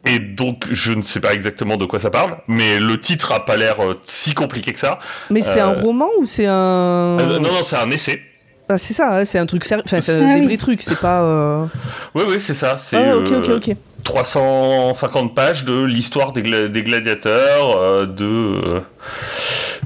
Et 0.06 0.18
donc 0.18 0.64
je 0.70 0.92
ne 0.92 1.02
sais 1.02 1.20
pas 1.20 1.34
exactement 1.34 1.76
de 1.76 1.84
quoi 1.84 1.98
ça 1.98 2.10
parle, 2.10 2.38
mais 2.48 2.80
le 2.80 2.98
titre 2.98 3.32
a 3.32 3.44
pas 3.44 3.56
l'air 3.58 3.80
euh, 3.84 3.98
si 4.02 4.32
compliqué 4.32 4.72
que 4.72 4.78
ça. 4.78 4.98
Mais 5.28 5.42
c'est 5.42 5.60
un 5.60 5.74
roman 5.74 6.08
ou 6.18 6.24
c'est 6.24 6.46
un. 6.46 7.18
Euh, 7.20 7.38
non 7.38 7.52
non 7.52 7.62
c'est 7.62 7.76
un 7.76 7.90
essai. 7.90 8.22
Ah, 8.72 8.78
c'est 8.78 8.94
ça, 8.94 9.18
hein, 9.18 9.24
c'est 9.24 9.38
un 9.38 9.46
truc 9.46 9.64
sérieux. 9.64 9.82
Enfin, 9.84 10.00
c'est 10.00 10.12
Ah 10.22 10.34
des 10.34 10.40
oui. 10.40 10.46
vrais 10.46 10.56
trucs, 10.56 10.82
c'est 10.82 10.98
pas. 10.98 11.22
euh, 11.22 11.64
Oui, 12.14 12.22
oui, 12.28 12.36
c'est 12.40 12.54
ça. 12.54 12.76
C'est 12.76 12.96
Ah, 12.96 13.16
ok, 13.16 13.30
ok, 13.56 13.68
euh. 13.68 13.74
350 14.04 15.34
pages 15.34 15.64
de 15.64 15.82
l'histoire 15.84 16.32
des, 16.32 16.42
gla- 16.42 16.68
des 16.68 16.82
gladiateurs, 16.82 17.76
euh, 17.78 18.06
de, 18.06 18.80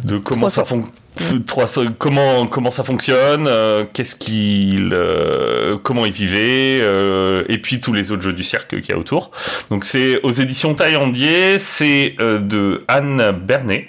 de 0.04 0.18
comment, 0.18 0.48
ça 0.48 0.62
300. 0.62 0.82
fon- 1.18 1.36
f- 1.36 1.44
300 1.44 1.82
comment, 1.98 2.46
comment 2.46 2.70
ça 2.70 2.84
fonctionne, 2.84 3.46
euh, 3.48 3.84
qu'est-ce 3.92 4.14
qu'il, 4.16 4.90
euh, 4.92 5.76
comment 5.82 6.04
ils 6.06 6.12
vivaient, 6.12 6.80
euh, 6.82 7.44
et 7.48 7.58
puis 7.58 7.80
tous 7.80 7.92
les 7.92 8.12
autres 8.12 8.22
jeux 8.22 8.32
du 8.32 8.44
cirque 8.44 8.80
qu'il 8.80 8.88
y 8.90 8.92
a 8.92 8.98
autour. 8.98 9.30
Donc 9.70 9.84
c'est 9.84 10.20
aux 10.22 10.32
éditions 10.32 10.74
Taillandier, 10.74 11.58
c'est 11.58 12.14
euh, 12.20 12.38
de 12.38 12.84
Anne 12.88 13.32
Bernet. 13.32 13.88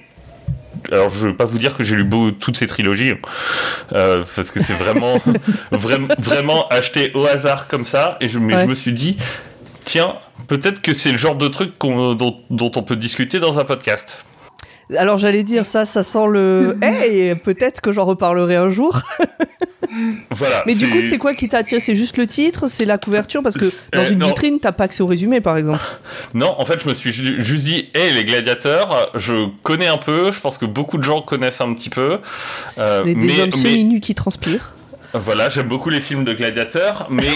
Alors 0.91 1.09
je 1.09 1.27
vais 1.27 1.33
pas 1.33 1.45
vous 1.45 1.57
dire 1.57 1.75
que 1.75 1.83
j'ai 1.83 1.95
lu 1.95 2.03
beau, 2.03 2.31
toutes 2.31 2.57
ces 2.57 2.67
trilogies, 2.67 3.11
hein. 3.11 3.17
euh, 3.93 4.23
parce 4.35 4.51
que 4.51 4.61
c'est 4.61 4.73
vraiment, 4.73 5.19
vraiment, 5.71 6.07
vraiment 6.17 6.67
acheté 6.69 7.11
au 7.13 7.25
hasard 7.25 7.67
comme 7.67 7.85
ça. 7.85 8.17
Et 8.21 8.27
je, 8.27 8.39
mais 8.39 8.55
Ouais. 8.55 8.61
je 8.61 8.65
me 8.67 8.73
suis 8.75 8.91
dit, 8.93 9.17
tiens, 9.83 10.15
peut-être 10.47 10.81
que 10.81 10.93
c'est 10.93 11.11
le 11.11 11.17
genre 11.17 11.35
de 11.35 11.47
truc 11.47 11.73
dont 11.79 12.71
on 12.75 12.83
peut 12.83 12.95
discuter 12.95 13.39
dans 13.39 13.59
un 13.59 13.63
podcast. 13.65 14.23
Alors 14.97 15.17
j'allais 15.17 15.43
dire 15.43 15.65
ça, 15.65 15.85
ça 15.85 16.03
sent 16.03 16.27
le. 16.29 16.77
Hey, 16.81 17.35
peut-être 17.35 17.81
que 17.81 17.91
j'en 17.91 18.05
reparlerai 18.05 18.55
un 18.55 18.69
jour. 18.69 18.99
Voilà. 20.31 20.63
Mais 20.65 20.73
du 20.73 20.89
coup, 20.89 20.97
c'est 21.09 21.17
quoi 21.17 21.33
qui 21.33 21.47
t'a 21.47 21.59
attiré? 21.59 21.79
C'est 21.79 21.95
juste 21.95 22.17
le 22.17 22.27
titre, 22.27 22.67
c'est 22.67 22.83
la 22.83 22.97
couverture? 22.97 23.41
Parce 23.41 23.55
que 23.55 23.63
dans 23.93 24.01
euh, 24.01 24.09
une 24.09 24.19
non. 24.19 24.27
vitrine, 24.27 24.59
t'as 24.59 24.73
pas 24.73 24.85
accès 24.85 25.01
au 25.03 25.07
résumé, 25.07 25.39
par 25.39 25.55
exemple. 25.55 25.79
Non, 26.33 26.53
en 26.57 26.65
fait, 26.65 26.81
je 26.83 26.89
me 26.89 26.93
suis 26.93 27.13
ju- 27.13 27.41
juste 27.41 27.63
dit, 27.63 27.89
hé, 27.93 28.11
les 28.11 28.25
gladiateurs, 28.25 29.11
je 29.15 29.47
connais 29.63 29.87
un 29.87 29.97
peu, 29.97 30.31
je 30.31 30.39
pense 30.41 30.57
que 30.57 30.65
beaucoup 30.65 30.97
de 30.97 31.03
gens 31.03 31.21
connaissent 31.21 31.61
un 31.61 31.73
petit 31.73 31.89
peu. 31.89 32.19
Euh, 32.77 33.03
c'est 33.05 33.13
des 33.13 33.15
mais- 33.15 33.39
hommes 33.41 33.49
mais- 33.53 33.57
semi-nus 33.57 33.99
qui 34.01 34.15
transpirent. 34.15 34.73
Voilà, 35.13 35.47
j'aime 35.49 35.67
beaucoup 35.67 35.89
les 35.89 36.01
films 36.01 36.25
de 36.25 36.33
gladiateurs, 36.33 37.07
mais 37.09 37.29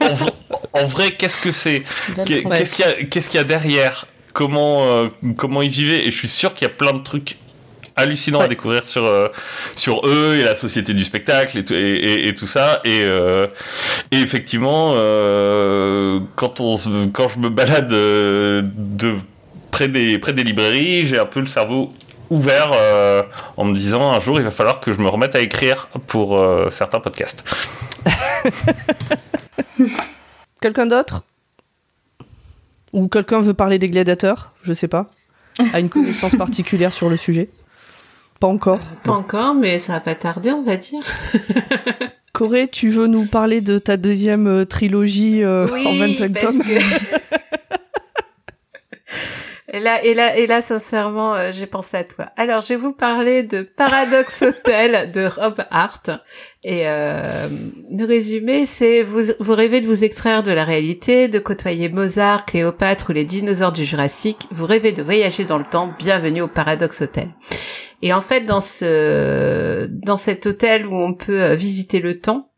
en, 0.00 0.14
vrai, 0.14 0.32
en 0.72 0.86
vrai, 0.86 1.10
qu'est-ce 1.12 1.36
que 1.36 1.52
c'est? 1.52 1.82
Qu'est- 2.24 2.46
Ouais. 2.46 2.56
Qu'est-ce 2.56 2.74
qu'il 2.74 2.84
y 2.86 2.88
a, 2.88 2.92
qu'est-ce 3.04 3.28
qu'il 3.28 3.36
y 3.38 3.40
a 3.40 3.44
derrière? 3.44 4.06
Comment 4.32 4.84
euh, 4.84 5.08
comment 5.36 5.62
ils 5.62 5.70
vivaient 5.70 6.06
Et 6.06 6.10
je 6.10 6.16
suis 6.16 6.28
sûr 6.28 6.54
qu'il 6.54 6.66
y 6.68 6.70
a 6.70 6.74
plein 6.74 6.92
de 6.92 6.98
trucs 7.02 7.36
hallucinants 7.96 8.40
à 8.40 8.48
découvrir 8.48 8.86
sur 8.86 9.04
euh, 9.04 9.28
sur 9.76 10.06
eux 10.06 10.36
et 10.38 10.42
la 10.44 10.54
société 10.54 10.94
du 10.94 11.04
spectacle 11.04 11.58
et 11.58 11.64
tout, 11.64 11.74
et, 11.74 11.78
et- 11.78 12.28
et 12.28 12.34
tout 12.34 12.46
ça. 12.46 12.80
Et, 12.84 13.00
euh, 13.02 13.46
effectivement, 14.12 14.90
quand 16.36 16.60
on 16.60 16.76
quand 17.12 17.28
je 17.28 17.38
me 17.38 17.48
balade 17.50 17.88
de 17.90 19.14
près 19.70 19.88
des 19.88 20.18
près 20.18 20.32
des 20.32 20.44
librairies, 20.44 21.06
j'ai 21.06 21.18
un 21.18 21.26
peu 21.26 21.40
le 21.40 21.46
cerveau 21.46 21.92
ouvert 22.30 22.70
en 23.56 23.64
me 23.64 23.74
disant 23.74 24.12
un 24.12 24.20
jour 24.20 24.38
il 24.38 24.44
va 24.44 24.50
falloir 24.52 24.78
que 24.80 24.92
je 24.92 24.98
me 25.00 25.08
remette 25.08 25.34
à 25.34 25.40
écrire 25.40 25.88
pour 26.06 26.40
certains 26.70 27.00
podcasts. 27.00 27.44
Quelqu'un 30.60 30.86
d'autre? 30.86 31.22
Ou 32.92 33.08
quelqu'un 33.08 33.40
veut 33.40 33.54
parler 33.54 33.78
des 33.78 33.88
gladiateurs 33.88 34.52
Je 34.62 34.72
sais 34.72 34.88
pas. 34.88 35.10
A 35.72 35.80
une 35.80 35.88
connaissance 35.88 36.34
particulière 36.36 36.92
sur 36.92 37.08
le 37.08 37.16
sujet? 37.16 37.50
Pas 38.40 38.48
encore. 38.48 38.80
Pas 39.04 39.12
encore, 39.12 39.54
mais 39.54 39.78
ça 39.78 39.94
va 39.94 40.00
pas 40.00 40.14
tarder, 40.14 40.50
on 40.52 40.62
va 40.62 40.76
dire. 40.76 41.00
Corée, 42.32 42.68
tu 42.68 42.90
veux 42.90 43.06
nous 43.06 43.26
parler 43.26 43.60
de 43.60 43.78
ta 43.78 43.96
deuxième 43.96 44.46
euh, 44.46 44.64
trilogie 44.64 45.42
euh, 45.42 45.66
en 45.84 45.94
25 45.94 46.32
parce 46.32 46.58
tomes? 46.58 46.62
que- 46.64 46.78
Et 49.72 49.78
là, 49.78 50.04
et 50.04 50.14
là, 50.14 50.36
et 50.36 50.48
là, 50.48 50.62
sincèrement, 50.62 51.34
euh, 51.34 51.50
j'ai 51.52 51.66
pensé 51.66 51.96
à 51.96 52.02
toi. 52.02 52.26
Alors, 52.36 52.60
je 52.60 52.70
vais 52.70 52.76
vous 52.76 52.92
parler 52.92 53.44
de 53.44 53.62
Paradox 53.62 54.42
Hotel 54.42 55.12
de 55.12 55.26
Rob 55.26 55.62
Hart. 55.70 56.10
Et 56.64 56.88
euh, 56.88 57.48
le 57.88 58.04
résumé, 58.04 58.64
c'est 58.64 59.04
vous, 59.04 59.32
vous 59.38 59.54
rêvez 59.54 59.80
de 59.80 59.86
vous 59.86 60.02
extraire 60.02 60.42
de 60.42 60.50
la 60.50 60.64
réalité, 60.64 61.28
de 61.28 61.38
côtoyer 61.38 61.88
Mozart, 61.88 62.46
Cléopâtre 62.46 63.10
ou 63.10 63.12
les 63.12 63.22
dinosaures 63.22 63.70
du 63.70 63.84
Jurassique. 63.84 64.48
Vous 64.50 64.66
rêvez 64.66 64.90
de 64.90 65.04
voyager 65.04 65.44
dans 65.44 65.58
le 65.58 65.64
temps. 65.64 65.94
Bienvenue 66.00 66.40
au 66.42 66.48
Paradox 66.48 67.02
Hotel. 67.02 67.28
Et 68.02 68.12
en 68.12 68.22
fait, 68.22 68.40
dans 68.40 68.60
ce, 68.60 69.86
dans 69.86 70.16
cet 70.16 70.46
hôtel 70.46 70.84
où 70.84 70.96
on 70.96 71.14
peut 71.14 71.42
euh, 71.42 71.54
visiter 71.54 72.00
le 72.00 72.18
temps, 72.18 72.50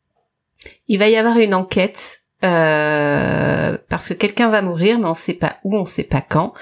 il 0.88 0.98
va 0.98 1.10
y 1.10 1.16
avoir 1.16 1.36
une 1.36 1.52
enquête 1.52 2.21
euh, 2.44 3.76
parce 3.88 4.08
que 4.08 4.14
quelqu'un 4.14 4.48
va 4.48 4.62
mourir, 4.62 4.98
mais 4.98 5.06
on 5.06 5.14
sait 5.14 5.34
pas 5.34 5.58
où, 5.64 5.76
on 5.76 5.84
sait 5.84 6.02
pas 6.02 6.20
quand. 6.20 6.54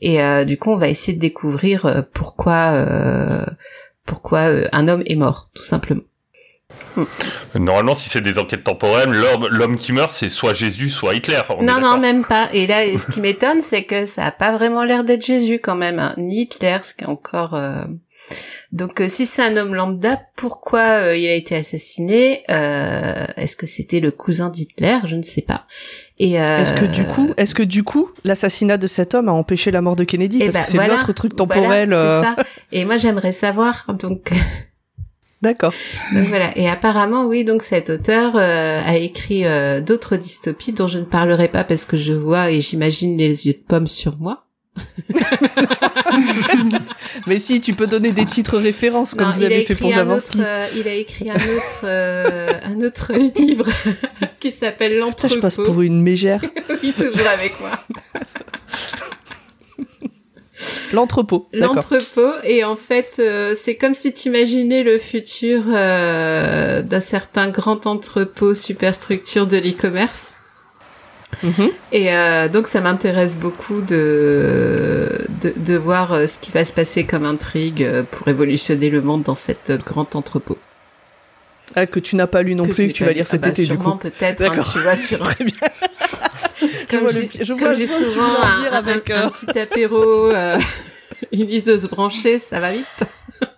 Et 0.00 0.22
euh, 0.22 0.44
du 0.44 0.58
coup, 0.58 0.70
on 0.70 0.76
va 0.76 0.88
essayer 0.88 1.14
de 1.14 1.20
découvrir 1.20 1.86
euh, 1.86 2.02
pourquoi, 2.12 2.72
euh, 2.72 3.44
pourquoi 4.04 4.50
un 4.72 4.88
homme 4.88 5.02
est 5.06 5.16
mort, 5.16 5.50
tout 5.54 5.62
simplement. 5.62 6.02
Normalement, 7.54 7.94
si 7.94 8.08
c'est 8.08 8.20
des 8.20 8.38
enquêtes 8.38 8.64
temporelles, 8.64 9.10
l'homme, 9.10 9.46
l'homme 9.48 9.76
qui 9.76 9.92
meurt, 9.92 10.12
c'est 10.12 10.28
soit 10.28 10.52
Jésus, 10.54 10.88
soit 10.90 11.14
Hitler. 11.14 11.40
On 11.50 11.62
non, 11.62 11.80
non, 11.80 11.98
même 11.98 12.24
pas. 12.24 12.48
Et 12.52 12.66
là, 12.66 12.80
ce 12.96 13.06
qui 13.10 13.20
m'étonne, 13.20 13.60
c'est 13.62 13.84
que 13.84 14.04
ça 14.04 14.24
a 14.24 14.32
pas 14.32 14.50
vraiment 14.52 14.84
l'air 14.84 15.04
d'être 15.04 15.24
Jésus 15.24 15.60
quand 15.62 15.76
même, 15.76 15.98
hein. 15.98 16.14
ni 16.18 16.42
Hitler, 16.42 16.78
ce 16.82 16.94
qui 16.94 17.04
est 17.04 17.08
encore. 17.08 17.54
euh, 17.54 17.84
Donc, 18.72 19.00
euh, 19.00 19.08
si 19.08 19.26
c'est 19.26 19.42
un 19.42 19.56
homme 19.56 19.74
lambda, 19.74 20.20
pourquoi 20.36 20.80
euh, 20.80 21.16
il 21.16 21.26
a 21.28 21.34
été 21.34 21.54
assassiné 21.56 22.42
Euh, 22.50 23.24
Est-ce 23.36 23.54
que 23.56 23.66
c'était 23.66 24.00
le 24.00 24.10
cousin 24.10 24.50
d'Hitler? 24.50 24.98
Je 25.04 25.14
ne 25.16 25.22
sais 25.22 25.42
pas. 25.42 25.66
Et 26.18 26.40
euh, 26.40 26.58
Est-ce 26.62 26.74
que 26.74 26.84
du 26.84 27.04
coup, 27.06 27.30
est-ce 27.36 27.54
que 27.54 27.62
du 27.62 27.84
coup, 27.84 28.10
l'assassinat 28.24 28.76
de 28.76 28.88
cet 28.88 29.14
homme 29.14 29.28
a 29.28 29.32
empêché 29.32 29.70
la 29.70 29.80
mort 29.82 29.94
de 29.94 30.02
Kennedy? 30.02 30.38
Eh 30.40 30.46
Parce 30.46 30.54
ben, 30.56 30.60
que 30.62 30.66
c'est 30.66 30.76
voilà, 30.78 30.94
l'autre 30.94 31.12
truc 31.12 31.32
voilà, 31.38 31.54
temporel. 31.54 31.92
euh, 31.92 32.20
c'est 32.22 32.26
ça. 32.26 32.36
Et 32.72 32.84
moi, 32.84 32.96
j'aimerais 32.96 33.30
savoir. 33.32 33.86
Donc, 34.00 34.30
D'accord. 35.40 35.72
donc 36.14 36.26
voilà. 36.26 36.56
Et 36.56 36.68
apparemment, 36.68 37.26
oui. 37.26 37.44
Donc 37.44 37.62
cet 37.62 37.90
auteur 37.90 38.32
euh, 38.34 38.80
a 38.84 38.96
écrit 38.96 39.44
euh, 39.44 39.80
d'autres 39.80 40.16
dystopies 40.16 40.72
dont 40.72 40.88
je 40.88 40.98
ne 40.98 41.04
parlerai 41.04 41.48
pas 41.48 41.64
parce 41.64 41.84
que 41.84 41.96
je 41.96 42.12
vois 42.12 42.50
et 42.50 42.60
j'imagine 42.60 43.16
les 43.16 43.46
yeux 43.46 43.52
de 43.52 43.62
pomme 43.66 43.86
sur 43.86 44.18
moi. 44.18 44.44
Mais 47.26 47.38
si, 47.38 47.60
tu 47.60 47.74
peux 47.74 47.86
donner 47.86 48.12
des 48.12 48.26
titres 48.26 48.58
références 48.58 49.14
comme 49.14 49.28
Non, 49.28 49.32
vous 49.34 49.40
il 49.40 49.44
a 49.44 49.46
avez 49.46 49.64
fait 49.64 49.72
écrit 49.74 49.92
pour 49.92 50.12
autre, 50.12 50.32
euh, 50.38 50.66
il 50.76 50.88
a 50.88 50.94
écrit 50.94 51.30
un 51.30 51.36
autre, 51.36 51.80
euh, 51.84 52.52
un 52.64 52.80
autre 52.80 53.12
livre 53.38 53.66
qui 54.40 54.50
s'appelle 54.50 54.92
Ça, 54.92 54.98
L'entrepôt. 54.98 55.34
je 55.34 55.40
passe 55.40 55.56
pour 55.56 55.82
une 55.82 56.02
mégère. 56.02 56.40
Oui, 56.82 56.92
toujours 56.92 57.26
avec 57.26 57.58
moi. 57.60 57.72
L'entrepôt. 60.92 61.48
L'entrepôt 61.52 62.32
et 62.44 62.64
en 62.64 62.74
fait, 62.76 63.18
euh, 63.20 63.54
c'est 63.54 63.76
comme 63.76 63.94
si 63.94 64.12
t'imaginais 64.12 64.82
le 64.82 64.98
futur 64.98 65.62
euh, 65.68 66.82
d'un 66.82 67.00
certain 67.00 67.48
grand 67.48 67.86
entrepôt 67.86 68.54
superstructure 68.54 69.46
de 69.46 69.56
l'e-commerce. 69.58 70.34
Mhm. 71.42 71.70
Et 71.92 72.12
euh, 72.14 72.48
donc 72.48 72.66
ça 72.68 72.80
m'intéresse 72.80 73.36
beaucoup 73.36 73.82
de, 73.82 75.26
de 75.42 75.52
de 75.56 75.76
voir 75.76 76.12
euh, 76.12 76.26
ce 76.26 76.38
qui 76.38 76.50
va 76.50 76.64
se 76.64 76.72
passer 76.72 77.04
comme 77.04 77.26
intrigue 77.26 77.82
euh, 77.84 78.02
pour 78.10 78.26
révolutionner 78.26 78.88
le 78.88 79.02
monde 79.02 79.22
dans 79.24 79.34
cette 79.34 79.68
euh, 79.70 79.76
grande 79.76 80.08
entrepôt. 80.14 80.56
Ah, 81.76 81.86
que 81.86 82.00
tu 82.00 82.16
n'as 82.16 82.26
pas 82.26 82.42
lu 82.42 82.54
non 82.54 82.64
Que 82.64 82.70
plus 82.72 82.84
et 82.84 82.88
que 82.88 82.92
tu 82.94 83.04
vas 83.04 83.12
lire 83.12 83.26
Ah 83.28 83.30
cet 83.30 83.42
bah, 83.42 83.48
été 83.50 83.60
du 83.62 83.68
sûrement, 83.68 83.92
coup. 83.92 83.98
peut-être, 83.98 84.40
hein, 84.42 84.56
tu 84.72 84.80
vois, 84.80 84.96
sur. 84.96 85.18
comme 86.88 87.08
j'ai 87.10 87.30
je 87.44 87.52
vois- 87.52 87.72
j'ai 87.72 87.86
souvent 87.86 88.22
un, 88.42 88.64
avec, 88.72 89.10
un- 89.10 89.14
euh, 89.22 89.26
un 89.26 89.30
petit 89.30 89.58
apéro, 89.58 90.02
euh, 90.30 90.58
une 91.32 91.46
liseuse 91.46 91.86
branchée, 91.88 92.38
ça 92.38 92.60
va 92.60 92.72
vite. 92.72 92.86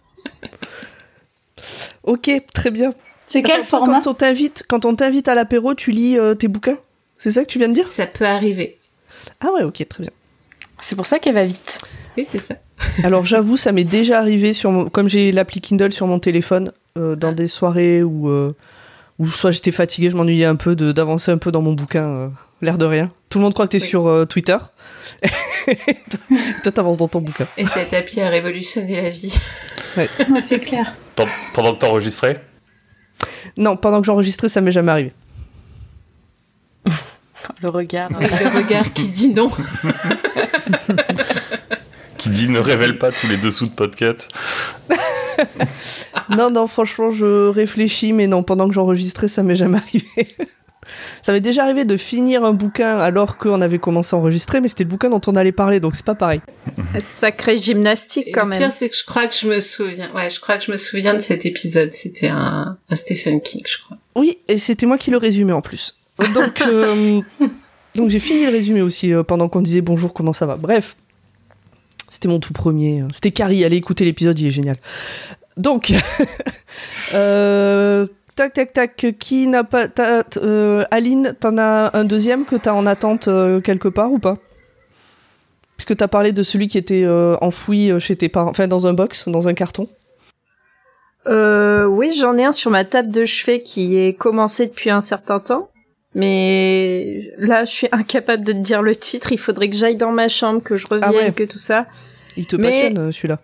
Ok, 2.05 2.31
très 2.55 2.71
bien. 2.71 2.95
C'est 3.27 3.43
quel 3.43 3.65
format 3.65 4.01
Quand 4.01 4.11
on 4.11 4.15
t'invite, 4.15 4.65
quand 4.69 4.85
on 4.85 4.95
t'invite 4.97 5.29
à 5.29 5.35
l'apéro, 5.35 5.75
tu 5.75 5.91
lis 5.91 6.19
euh, 6.19 6.35
tes 6.35 6.49
bouquins? 6.49 6.79
C'est 7.19 7.31
ça 7.31 7.43
que 7.45 7.49
tu 7.49 7.59
viens 7.59 7.69
de 7.69 7.75
dire? 7.75 7.85
Ça 7.85 8.07
peut 8.07 8.25
arriver. 8.27 8.79
Ah 9.41 9.53
ouais, 9.53 9.63
ok, 9.63 9.87
très 9.89 10.03
bien. 10.03 10.11
C'est 10.81 10.97
pour 10.97 11.05
ça 11.07 11.19
qu'elle 11.19 11.35
va 11.35 11.45
vite. 11.45 11.79
Oui, 12.17 12.27
c'est 12.29 12.39
ça. 12.39 12.55
Alors 13.05 13.27
j'avoue, 13.27 13.57
ça 13.59 13.73
m'est 13.73 13.85
déjà 13.85 14.19
arrivé 14.19 14.53
sur 14.55 14.71
mon... 14.71 14.89
comme 14.89 15.09
j'ai 15.09 15.31
l'appli 15.33 15.61
Kindle 15.61 15.93
sur 15.93 16.07
mon 16.07 16.19
téléphone 16.19 16.73
euh, 16.99 17.15
dans 17.15 17.33
des 17.33 17.47
soirées 17.47 18.03
où 18.03 18.31
où 19.21 19.27
soit 19.29 19.53
j'étais 19.53 19.71
fatiguée, 19.71 20.11
je 20.11 20.17
m'ennuyais 20.17 20.47
un 20.47 20.57
peu 20.57 20.75
de 20.75 20.91
d'avancer 20.91 21.31
un 21.31 21.39
peu 21.39 21.53
dans 21.53 21.63
mon 21.63 21.75
bouquin, 21.75 22.03
euh, 22.09 22.29
l'air 22.63 22.77
de 22.79 22.87
rien. 22.87 23.13
Tout 23.29 23.39
le 23.39 23.45
monde 23.45 23.55
croit 23.55 23.67
que 23.67 23.73
t'es 23.77 23.81
Oui. 23.81 23.87
sur 23.87 24.09
euh, 24.09 24.25
Twitter. 24.25 24.57
Toi 26.63 26.73
t'avances 26.73 26.97
dans 26.97 27.07
ton 27.07 27.21
bouquin. 27.21 27.47
Et 27.57 27.67
cet 27.67 27.93
appli 27.95 28.21
a 28.21 28.29
révolutionné 28.31 29.01
la 29.03 29.11
vie. 29.11 29.33
Ouais, 29.97 30.09
c'est 30.41 30.61
clair. 30.61 30.95
Pen- 31.17 31.27
Pendant 31.53 31.75
que 31.75 31.79
t'enregistrais? 31.81 32.45
Non, 33.57 33.77
pendant 33.77 34.01
que 34.01 34.07
j'enregistrais, 34.07 34.49
ça 34.49 34.61
m'est 34.61 34.71
jamais 34.73 34.93
arrivé. 34.93 35.13
Le 37.61 37.69
regard. 37.69 38.09
Le 38.11 38.57
regard 38.57 38.93
qui 38.93 39.09
dit 39.09 39.35
non. 39.35 39.51
qui 42.19 42.29
dit 42.31 42.49
ne 42.49 42.61
révèle 42.61 42.99
pas 42.99 43.11
tous 43.11 43.27
les 43.29 43.37
dessous 43.37 43.67
de 43.67 43.73
podcast. 43.73 44.29
non, 46.31 46.51
non, 46.51 46.67
franchement, 46.67 47.11
je 47.11 47.49
réfléchis, 47.49 48.13
mais 48.13 48.27
non, 48.27 48.43
pendant 48.43 48.69
que 48.69 48.75
j'enregistrais, 48.75 49.29
ça 49.29 49.43
m'est 49.43 49.55
jamais 49.55 49.79
arrivé. 49.79 50.07
ça 51.23 51.33
m'est 51.33 51.41
déjà 51.41 51.65
arrivé 51.65 51.85
de 51.85 51.97
finir 51.97 52.45
un 52.45 52.53
bouquin 52.53 52.99
alors 52.99 53.37
qu'on 53.37 53.61
avait 53.61 53.79
commencé 53.79 54.15
à 54.15 54.19
enregistrer, 54.19 54.61
mais 54.61 54.69
c'était 54.69 54.85
le 54.85 54.91
bouquin 54.91 55.11
dont 55.11 55.21
on 55.27 55.37
allait 55.37 55.53
parler, 55.53 55.81
donc 55.81 55.97
c'est 55.97 56.05
pas 56.05 56.15
pareil. 56.15 56.41
Sacrée 56.99 57.59
gymnastique 57.59 58.29
Et 58.29 58.33
quand 58.33 58.45
le 58.45 58.51
même. 58.51 58.59
pire, 58.59 58.73
c'est 58.73 58.89
que 58.89 58.97
je 58.97 59.05
crois 59.05 59.27
que 59.27 59.35
je 59.35 59.47
me 59.49 59.61
souviens. 59.61 60.11
Ouais, 60.15 60.31
je 60.31 60.41
crois 60.41 60.59
que 60.59 60.65
je 60.65 60.73
me 60.73 60.77
souviens 60.77 61.15
de 61.15 61.21
cet 61.21 61.47
épisode. 61.47 61.93
C'était 61.93 62.29
un, 62.29 62.77
un 62.89 62.97
Stephen 62.97 63.41
King, 63.41 63.63
je 63.67 63.79
crois. 63.83 63.97
Oui, 64.17 64.39
et 64.49 64.59
c'était 64.59 64.87
moi 64.87 64.99
qui 64.99 65.11
le 65.11 65.17
résumais 65.19 65.53
en 65.53 65.63
plus. 65.63 65.97
Donc, 66.35 66.61
euh, 66.63 67.21
donc 67.95 68.11
j'ai 68.11 68.19
fini 68.19 68.45
le 68.45 68.51
résumé 68.51 68.83
aussi 68.83 69.13
euh, 69.13 69.23
pendant 69.23 69.49
qu'on 69.49 69.63
disait 69.63 69.81
bonjour, 69.81 70.13
comment 70.13 70.33
ça 70.33 70.47
va. 70.47 70.57
Bref, 70.57 70.97
c'était 72.11 72.29
mon 72.29 72.41
tout 72.41 72.53
premier. 72.53 73.05
C'était 73.13 73.31
Carrie, 73.31 73.65
allez 73.65 73.77
écouter 73.77 74.05
l'épisode, 74.05 74.39
il 74.39 74.49
est 74.49 74.51
génial. 74.51 74.77
Donc, 75.57 75.93
euh, 77.15 78.07
tac, 78.35 78.53
tac, 78.53 78.73
tac, 78.73 79.07
qui 79.19 79.47
n'a 79.47 79.63
pas... 79.63 79.87
euh, 80.37 80.85
Aline, 80.91 81.35
t'en 81.39 81.57
as 81.57 81.97
un 81.97 82.05
deuxième 82.05 82.45
que 82.45 82.57
t'as 82.57 82.73
en 82.73 82.85
attente 82.85 83.29
euh, 83.29 83.61
quelque 83.61 83.89
part 83.89 84.13
ou 84.13 84.19
pas? 84.19 84.39
Puisque 85.77 85.97
t'as 85.97 86.09
parlé 86.09 86.33
de 86.33 86.43
celui 86.43 86.67
qui 86.67 86.77
était 86.77 87.07
enfoui 87.41 87.99
chez 88.01 88.15
tes 88.15 88.29
parents, 88.29 88.51
enfin 88.51 88.67
dans 88.67 88.87
un 88.87 88.93
box, 88.93 89.29
dans 89.29 89.49
un 89.49 89.55
carton. 89.55 89.89
Oui, 91.27 92.13
j'en 92.19 92.37
ai 92.37 92.45
un 92.45 92.53
sur 92.53 92.71
ma 92.71 92.85
table 92.85 93.11
de 93.11 93.25
chevet 93.25 93.61
qui 93.61 93.97
est 93.97 94.13
commencé 94.13 94.67
depuis 94.67 94.91
un 94.91 95.01
certain 95.01 95.41
temps. 95.41 95.71
Mais 96.15 97.31
là, 97.39 97.65
je 97.65 97.71
suis 97.71 97.89
incapable 97.93 98.45
de 98.45 98.53
te 98.53 98.59
dire 98.59 98.83
le 98.83 98.97
titre. 98.97 99.33
Il 99.33 99.39
faudrait 99.39 99.69
que 99.71 99.77
j'aille 99.77 99.97
dans 99.97 100.13
ma 100.13 100.29
chambre, 100.29 100.63
que 100.63 100.77
je 100.77 100.87
revienne, 100.87 101.11
Ah 101.13 101.17
ouais. 101.17 101.33
que 101.33 101.45
tout 101.45 101.59
ça. 101.59 101.87
Il 102.37 102.47
te 102.47 102.57
Mais- 102.57 102.69
passionne 102.71 102.99
euh, 102.99 103.13
celui-là 103.13 103.39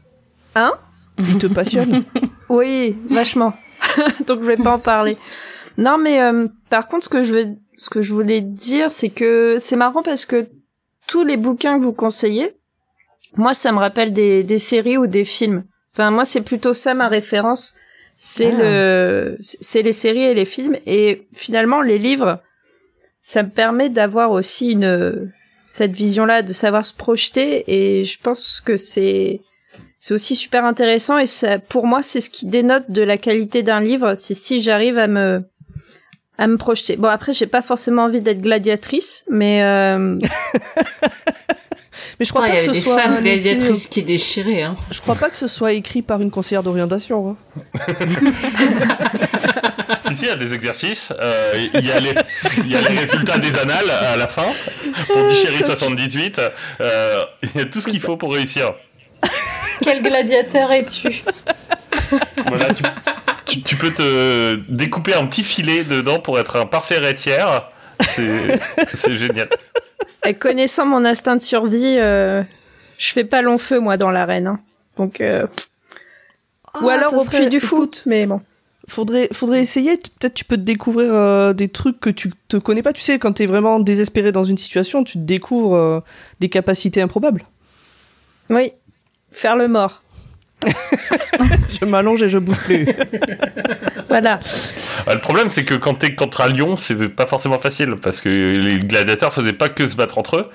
Hein? 0.55 0.73
Il 1.19 1.39
te 1.39 1.47
passionne? 1.47 2.03
Oui, 2.49 2.97
vachement. 3.11 3.53
Donc 4.27 4.41
je 4.41 4.47
vais 4.47 4.57
pas 4.57 4.73
en 4.75 4.79
parler. 4.79 5.17
Non, 5.79 5.99
mais 5.99 6.21
euh, 6.23 6.47
par 6.71 6.87
contre, 6.89 7.05
ce 7.05 7.09
que 7.09 7.23
je 7.23 7.33
veux, 7.33 7.47
ce 7.77 7.91
que 7.91 8.01
je 8.03 8.13
voulais 8.13 8.41
dire, 8.41 8.91
c'est 8.91 9.11
que 9.11 9.57
c'est 9.59 9.77
marrant 9.77 10.03
parce 10.03 10.25
que 10.25 10.49
tous 11.07 11.25
les 11.25 11.37
bouquins 11.37 11.79
que 11.79 11.85
vous 11.85 11.93
conseillez, 11.93 12.55
moi, 13.37 13.53
ça 13.55 13.73
me 13.73 13.79
rappelle 13.79 14.13
des, 14.13 14.43
des 14.45 14.59
séries 14.59 14.97
ou 14.97 15.07
des 15.07 15.25
films. 15.25 15.65
Enfin, 15.93 16.11
moi, 16.11 16.25
c'est 16.25 16.41
plutôt 16.41 16.73
ça 16.75 16.95
ma 16.95 17.09
référence. 17.09 17.75
C'est 18.17 18.53
Ah. 18.53 18.59
le, 18.63 19.37
c'est 19.41 19.83
les 19.83 19.93
séries 19.93 20.25
et 20.25 20.35
les 20.35 20.45
films. 20.47 20.77
Et 20.87 21.27
finalement, 21.35 21.83
les 21.83 21.99
livres, 21.99 22.41
ça 23.27 23.43
me 23.43 23.51
permet 23.51 23.91
d'avoir 23.91 24.31
aussi 24.31 24.71
une 24.71 25.33
cette 25.67 25.91
vision-là, 25.91 26.43
de 26.43 26.53
savoir 26.53 26.87
se 26.87 26.95
projeter. 26.95 27.65
Et 27.67 28.05
je 28.05 28.21
pense 28.21 28.63
que 28.65 28.77
c'est 28.77 29.41
c'est 29.97 30.15
aussi 30.15 30.37
super 30.37 30.65
intéressant 30.65 31.19
et 31.19 31.27
ça, 31.27 31.59
pour 31.59 31.89
moi, 31.89 32.03
c'est 32.03 32.21
ce 32.21 32.31
qui 32.31 32.47
dénote 32.47 32.89
de 32.89 33.03
la 33.03 33.19
qualité 33.19 33.65
d'un 33.65 33.81
livre. 33.81 34.15
C'est 34.15 34.35
si 34.35 34.63
j'arrive 34.63 34.97
à 34.97 35.09
me 35.09 35.43
à 36.39 36.47
me 36.47 36.57
projeter. 36.57 36.97
Bon, 36.97 37.09
après, 37.09 37.33
j'ai 37.33 37.49
pas 37.49 37.63
forcément 37.63 38.05
envie 38.05 38.21
d'être 38.21 38.43
gladiatrice, 38.43 39.25
mais 39.29 39.65
euh, 39.65 40.17
Mais 42.19 42.27
je 42.27 42.33
crois 42.33 42.47
pas 42.47 42.49
il 42.49 42.55
y 42.55 42.59
que 42.59 42.63
avait 42.65 42.67
ce 42.69 42.73
des 42.73 42.81
soit 42.81 42.99
femmes 43.01 43.13
un 43.13 43.25
essai, 43.25 43.55
gladiatrices 43.55 43.87
qui 43.87 44.03
déchiraient, 44.03 44.63
hein. 44.63 44.75
Je 44.91 45.01
crois 45.01 45.15
pas 45.15 45.31
que 45.31 45.37
ce 45.37 45.47
soit 45.49 45.73
écrit 45.73 46.03
par 46.03 46.21
une 46.21 46.31
conseillère 46.31 46.63
d'orientation. 46.63 47.31
hein. 47.31 47.37
Si, 50.09 50.15
si, 50.17 50.23
il 50.25 50.29
y 50.29 50.31
a 50.31 50.37
des 50.37 50.55
exercices. 50.55 51.13
euh, 51.21 51.67
Il 51.75 51.87
y, 51.87 51.91
a 51.93 52.01
les- 52.01 52.15
il 52.59 52.69
y 52.71 52.77
a 52.77 52.81
les 52.81 52.99
résultats 52.99 53.39
des 53.39 53.57
annales 53.59 53.91
à 53.91 54.17
la 54.17 54.27
fin 54.29 54.47
pour 55.13 55.27
Dichéry 55.29 55.63
78. 55.65 56.41
euh, 56.81 57.25
Il 57.43 57.61
y 57.61 57.63
a 57.63 57.67
tout 57.67 57.81
ce 57.81 57.89
qu'il 57.89 58.01
faut 58.01 58.17
pour 58.17 58.33
réussir. 58.35 58.73
Quel 59.83 60.03
gladiateur 60.03 60.71
es-tu? 60.73 61.23
Voilà, 62.47 62.73
tu, 62.73 62.83
tu- 63.47 63.63
tu 63.63 63.77
peux 63.77 63.93
te 63.93 64.61
découper 64.69 65.15
un 65.15 65.27
petit 65.27 65.43
filet 65.45 65.83
dedans 65.85 66.21
pour 66.21 66.39
être 66.39 66.57
un 66.57 66.67
parfait 66.67 66.99
rétière. 66.99 67.69
C'est 68.01 69.17
génial. 69.17 69.49
Et 70.29 70.35
connaissant 70.35 70.87
mon 70.87 71.05
instinct 71.05 71.37
de 71.37 71.43
survie, 71.43 71.97
euh, 71.99 72.43
je 72.99 73.13
fais 73.13 73.25
pas 73.25 73.43
long 73.43 73.59
feu 73.59 73.79
moi 73.81 73.97
dans 73.97 74.11
l'arène. 74.11 74.47
hein. 74.47 74.61
Donc 74.97 75.21
euh, 75.21 75.47
ou 76.81 76.89
Ah, 76.89 76.95
alors 76.95 77.11
ça 77.11 77.17
au 77.17 77.21
serait- 77.25 77.39
puits 77.41 77.49
du 77.49 77.61
foot, 77.61 78.03
mais 78.07 78.27
bon. 78.27 78.41
Faudrait, 78.89 79.29
faudrait 79.33 79.61
essayer. 79.61 79.97
Peut-être 79.97 80.35
tu 80.35 80.45
peux 80.45 80.57
te 80.57 80.63
découvrir 80.63 81.13
euh, 81.13 81.53
des 81.53 81.69
trucs 81.69 81.99
que 81.99 82.09
tu 82.11 82.31
te 82.49 82.57
connais 82.57 82.83
pas. 82.83 82.93
Tu 82.93 83.01
sais, 83.03 83.19
quand 83.19 83.33
t'es 83.33 83.47
vraiment 83.47 83.81
désespéré 83.81 84.31
dans 84.31 84.45
une 84.45 84.59
situation, 84.59 85.03
tu 85.03 85.15
te 85.15 85.25
découvres 85.25 85.75
euh, 85.75 86.01
des 86.39 86.49
capacités 86.49 87.03
improbables. 87.03 87.43
Oui, 88.49 88.73
faire 89.33 89.57
le 89.57 89.67
mort. 89.67 90.03
Je 91.81 91.85
m'allonge 91.85 92.23
et 92.23 92.29
je 92.29 92.39
bouge 92.39 92.59
plus. 92.61 92.87
Voilà. 94.09 94.41
Ah, 95.07 95.15
Le 95.15 95.21
problème, 95.21 95.51
c'est 95.51 95.65
que 95.65 95.75
quand 95.75 95.95
t'es 95.95 96.15
contre 96.15 96.49
Lyon, 96.49 96.77
c'est 96.77 96.95
pas 97.09 97.27
forcément 97.27 97.59
facile 97.59 97.97
parce 98.01 98.21
que 98.21 98.29
les 98.29 98.79
gladiateurs 98.79 99.33
faisaient 99.33 99.53
pas 99.53 99.69
que 99.69 99.87
se 99.87 99.97
battre 99.97 100.17
entre 100.17 100.37
eux, 100.39 100.47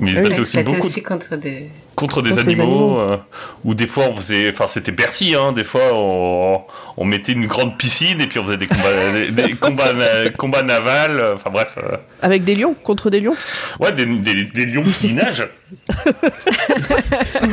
mais 0.00 0.10
ils 0.10 0.16
se 0.16 0.20
battaient 0.22 0.40
aussi 0.40 0.62
beaucoup. 0.62 0.78
aussi 0.78 1.02
contre 1.02 1.36
des... 1.36 1.70
contre 1.96 2.22
des 2.22 2.30
Contre 2.30 2.42
animaux, 2.42 2.62
animaux. 2.62 3.00
euh, 3.00 3.16
ou 3.64 3.74
des 3.74 3.86
fois 3.88 4.04
on 4.10 4.16
faisait, 4.16 4.50
enfin 4.50 4.66
c'était 4.68 4.92
Bercy, 4.92 5.34
hein, 5.34 5.50
des 5.52 5.64
fois 5.64 5.82
on, 5.94 6.60
on 6.98 7.04
mettait 7.04 7.32
une 7.32 7.46
grande 7.46 7.76
piscine 7.78 8.20
et 8.20 8.26
puis 8.28 8.38
on 8.38 8.44
faisait 8.44 8.56
des 8.58 8.66
combats, 8.68 9.12
des, 9.12 9.30
des 9.30 9.52
combats, 9.54 9.92
na- 9.92 10.30
combats 10.30 10.62
navals, 10.62 11.18
euh, 11.18 11.34
enfin 11.34 11.50
bref, 11.50 11.74
euh, 11.78 11.96
Avec 12.22 12.44
des 12.44 12.54
lions, 12.54 12.74
contre 12.74 13.10
des 13.10 13.20
lions? 13.20 13.34
ouais, 13.80 13.92
des, 13.92 14.04
des, 14.06 14.44
des 14.44 14.66
lions 14.66 14.84
qui 15.00 15.14
nagent. 15.14 15.48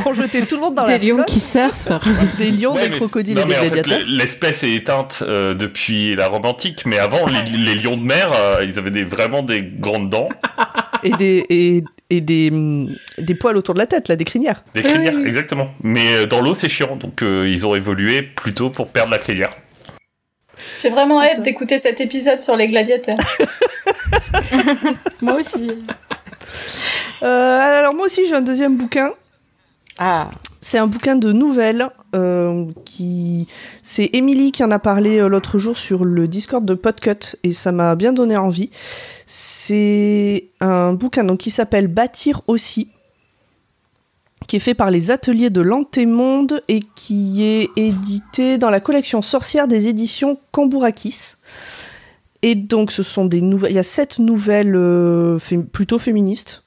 On 0.05 0.13
jetait 0.13 0.45
tout 0.45 0.55
le 0.55 0.61
monde 0.61 0.75
dans 0.75 0.83
Des 0.85 0.91
la 0.91 0.97
lions 0.99 1.15
flotte. 1.15 1.27
qui 1.27 1.39
surfent. 1.39 1.91
Des 2.37 2.51
lions, 2.51 2.73
Ouais, 2.75 2.89
des 2.89 2.97
crocodiles 2.97 3.39
et 3.39 3.43
des 3.45 3.53
gladiateurs. 3.53 3.99
l'espèce 4.07 4.63
est 4.63 4.73
éteinte 4.73 5.23
euh, 5.27 5.53
depuis 5.53 6.15
la 6.15 6.27
Rome 6.27 6.45
antique, 6.45 6.85
mais 6.85 6.99
avant 6.99 7.25
les, 7.27 7.57
les 7.57 7.75
lions 7.75 7.97
de 7.97 8.03
mer, 8.03 8.31
euh, 8.35 8.63
ils 8.65 8.77
avaient 8.77 8.91
des, 8.91 9.03
vraiment 9.03 9.41
des 9.43 9.61
grandes 9.63 10.09
dents, 10.09 10.29
Et 11.03 11.11
des, 11.11 11.45
et, 11.49 11.83
et 12.09 12.21
des, 12.21 12.49
hum, 12.51 12.93
des 13.17 13.35
poils 13.35 13.57
autour 13.57 13.73
de 13.73 13.79
la 13.79 13.87
tête, 13.87 14.07
là, 14.07 14.15
des 14.15 14.25
crinières. 14.25 14.63
des 14.73 14.81
crinières, 14.81 15.17
exactement. 15.25 15.69
Mais 15.81 16.15
euh, 16.15 16.25
dans 16.27 16.41
l'eau 16.41 16.55
c'est 16.55 16.69
chiant, 16.69 16.95
donc 16.95 17.21
euh, 17.21 17.49
ils 17.49 17.65
ont 17.65 17.75
évolué 17.75 18.21
plutôt 18.21 18.69
pour 18.69 18.89
perdre 18.89 19.11
la 19.11 19.17
crinière. 19.17 19.51
J'ai 20.81 20.89
vraiment 20.89 21.21
hâte 21.21 21.41
d'écouter 21.41 21.77
cet 21.77 21.99
épisode 22.01 22.41
sur 22.41 22.55
les 22.55 22.67
gladiateurs. 22.67 23.17
Moi 25.21 25.35
aussi. 25.35 25.71
Euh, 27.23 27.59
alors 27.79 27.95
moi 27.95 28.05
aussi 28.05 28.27
j'ai 28.27 28.35
un 28.35 28.41
deuxième 28.41 28.77
bouquin. 28.77 29.11
Ah, 29.97 30.29
C'est 30.63 30.77
un 30.77 30.87
bouquin 30.87 31.17
de 31.17 31.33
nouvelles 31.33 31.89
euh, 32.15 32.67
qui 32.85 33.47
c'est 33.81 34.09
Émilie 34.13 34.53
qui 34.53 34.63
en 34.63 34.71
a 34.71 34.79
parlé 34.79 35.19
euh, 35.19 35.27
l'autre 35.27 35.59
jour 35.59 35.77
sur 35.77 36.05
le 36.05 36.25
Discord 36.29 36.63
de 36.63 36.73
Podcut 36.73 37.35
et 37.43 37.51
ça 37.51 37.73
m'a 37.73 37.95
bien 37.95 38.13
donné 38.13 38.37
envie. 38.37 38.69
C'est 39.27 40.47
un 40.61 40.93
bouquin 40.93 41.25
donc 41.25 41.39
qui 41.39 41.51
s'appelle 41.51 41.87
Bâtir 41.87 42.43
aussi 42.47 42.87
qui 44.47 44.55
est 44.55 44.59
fait 44.59 44.73
par 44.73 44.89
les 44.89 45.11
ateliers 45.11 45.49
de 45.49 45.59
l'Antémonde 45.59 46.63
et 46.69 46.79
qui 46.95 47.43
est 47.43 47.69
édité 47.75 48.57
dans 48.57 48.69
la 48.69 48.79
collection 48.79 49.21
Sorcière 49.21 49.67
des 49.67 49.89
éditions 49.89 50.39
Cambourakis. 50.51 51.35
Et 52.41 52.55
donc 52.55 52.93
ce 52.93 53.03
sont 53.03 53.25
des 53.25 53.41
nouvelles, 53.41 53.71
il 53.71 53.75
y 53.75 53.79
a 53.79 53.83
sept 53.83 54.19
nouvelles 54.19 54.75
euh, 54.75 55.37
plutôt 55.73 55.99
féministes. 55.99 56.62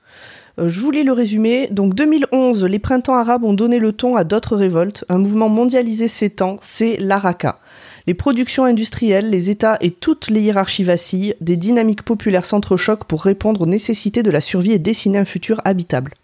Euh, 0.58 0.68
je 0.68 0.80
voulais 0.80 1.02
le 1.02 1.12
résumer. 1.12 1.68
Donc 1.70 1.94
2011, 1.94 2.64
les 2.64 2.78
printemps 2.78 3.16
arabes 3.16 3.44
ont 3.44 3.52
donné 3.52 3.78
le 3.78 3.92
ton 3.92 4.16
à 4.16 4.24
d'autres 4.24 4.56
révoltes. 4.56 5.04
Un 5.08 5.18
mouvement 5.18 5.48
mondialisé 5.48 6.08
s'étend, 6.08 6.56
c'est 6.60 6.96
l'Araka. 6.98 7.58
Les 8.06 8.14
productions 8.14 8.64
industrielles, 8.64 9.30
les 9.30 9.50
États 9.50 9.78
et 9.80 9.90
toutes 9.90 10.30
les 10.30 10.40
hiérarchies 10.40 10.84
vacillent, 10.84 11.34
des 11.40 11.56
dynamiques 11.56 12.02
populaires 12.02 12.44
s'entrechoquent 12.44 13.04
pour 13.04 13.24
répondre 13.24 13.62
aux 13.62 13.66
nécessités 13.66 14.22
de 14.22 14.30
la 14.30 14.40
survie 14.40 14.72
et 14.72 14.78
dessiner 14.78 15.18
un 15.18 15.24
futur 15.24 15.60
habitable. 15.64 16.14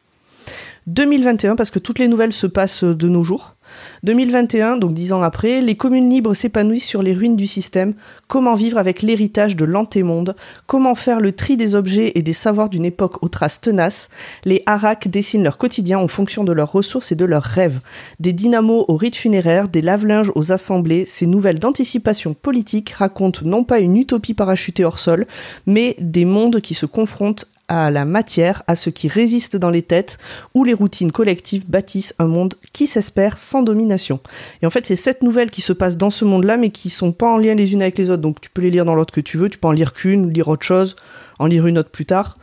2021, 0.87 1.57
parce 1.57 1.71
que 1.71 1.79
toutes 1.79 1.99
les 1.99 2.09
nouvelles 2.09 2.33
se 2.33 2.47
passent 2.47 2.85
de 2.85 3.09
nos 3.09 3.25
jours. 3.25 3.55
2021, 4.03 4.77
donc 4.77 4.95
dix 4.95 5.13
ans 5.13 5.23
après, 5.23 5.61
les 5.61 5.77
communes 5.77 6.11
libres 6.11 6.35
s'épanouissent 6.35 6.87
sur 6.87 7.03
les 7.03 7.15
ruines 7.15 7.37
du 7.37 7.47
système. 7.47 7.95
Comment 8.29 8.55
vivre 8.55 8.79
avec 8.79 9.03
l'héritage 9.03 9.57
de 9.57 9.65
l'antémonde? 9.65 10.35
Comment 10.67 10.95
faire 10.95 11.21
le 11.21 11.33
tri 11.33 11.57
des 11.57 11.75
objets 11.75 12.13
et 12.15 12.23
des 12.23 12.33
savoirs 12.33 12.69
d'une 12.69 12.85
époque 12.85 13.23
aux 13.23 13.29
traces 13.29 13.61
tenaces? 13.61 14.09
Les 14.45 14.63
Harak 14.67 15.09
dessinent 15.09 15.45
leur 15.45 15.59
quotidien 15.59 15.99
en 15.99 16.09
fonction 16.09 16.45
de 16.45 16.53
leurs 16.53 16.73
ressources 16.73 17.13
et 17.13 17.17
de 17.17 17.25
leurs 17.25 17.43
rêves. 17.43 17.81
Des 18.21 18.33
dynamos 18.33 18.85
aux 18.89 18.97
rites 18.97 19.17
funéraires, 19.17 19.69
des 19.69 19.83
lave-linges 19.83 20.33
aux 20.35 20.53
assemblées, 20.53 21.05
ces 21.07 21.27
nouvelles 21.27 21.59
d'anticipation 21.59 22.35
politique 22.35 22.91
racontent 22.91 23.41
non 23.45 23.65
pas 23.65 23.81
une 23.81 23.97
utopie 23.97 24.35
parachutée 24.35 24.85
hors 24.85 24.99
sol, 24.99 25.27
mais 25.67 25.97
des 26.01 26.25
mondes 26.25 26.61
qui 26.61 26.75
se 26.75 26.87
confrontent 26.87 27.47
à 27.73 27.91
la 27.91 28.05
matière, 28.05 28.63
à 28.67 28.77
ce 28.77 28.91
qui 28.91 29.09
résiste 29.09 29.57
dans 29.57 29.71
les 29.71 29.81
têtes, 29.81 30.19
où 30.55 30.63
les 30.63 30.75
routines 30.75 31.11
collectives 31.11 31.67
bâtissent 31.67 32.15
un 32.19 32.27
monde 32.27 32.55
qui 32.75 32.87
s'espère 32.87 33.39
sans 33.39 33.63
domination. 33.63 34.21
Et 34.61 34.67
en 34.67 34.71
fait, 34.71 34.85
c'est 34.85 34.95
sept 34.95 35.23
nouvelles 35.23 35.51
qui 35.51 35.63
se 35.63 35.73
passent 35.73 35.97
dans 35.97 36.11
ce 36.11 36.27
monde-là, 36.27 36.59
mais 36.59 36.69
qui 36.69 36.91
sont 36.91 37.13
pas 37.13 37.27
en 37.27 37.39
lien 37.39 37.55
les 37.55 37.73
unes 37.73 37.81
avec 37.81 37.97
les 37.97 38.11
autres. 38.11 38.21
Donc 38.21 38.43
tu 38.43 38.51
peux 38.51 38.61
les 38.61 38.71
lire 38.71 38.85
dans 38.85 38.95
l'ordre 38.95 39.15
que 39.15 39.23
tu 39.23 39.39
veux, 39.39 39.49
tu 39.49 39.57
peux 39.57 39.69
en 39.69 39.73
lire 39.73 39.95
qu'une, 39.95 40.31
lire 40.31 40.49
autre 40.49 40.65
chose, 40.65 40.97
en 41.39 41.47
lire 41.47 41.67
une 41.67 41.79
autre 41.79 41.89
plus 41.89 42.05
tard. 42.05 42.37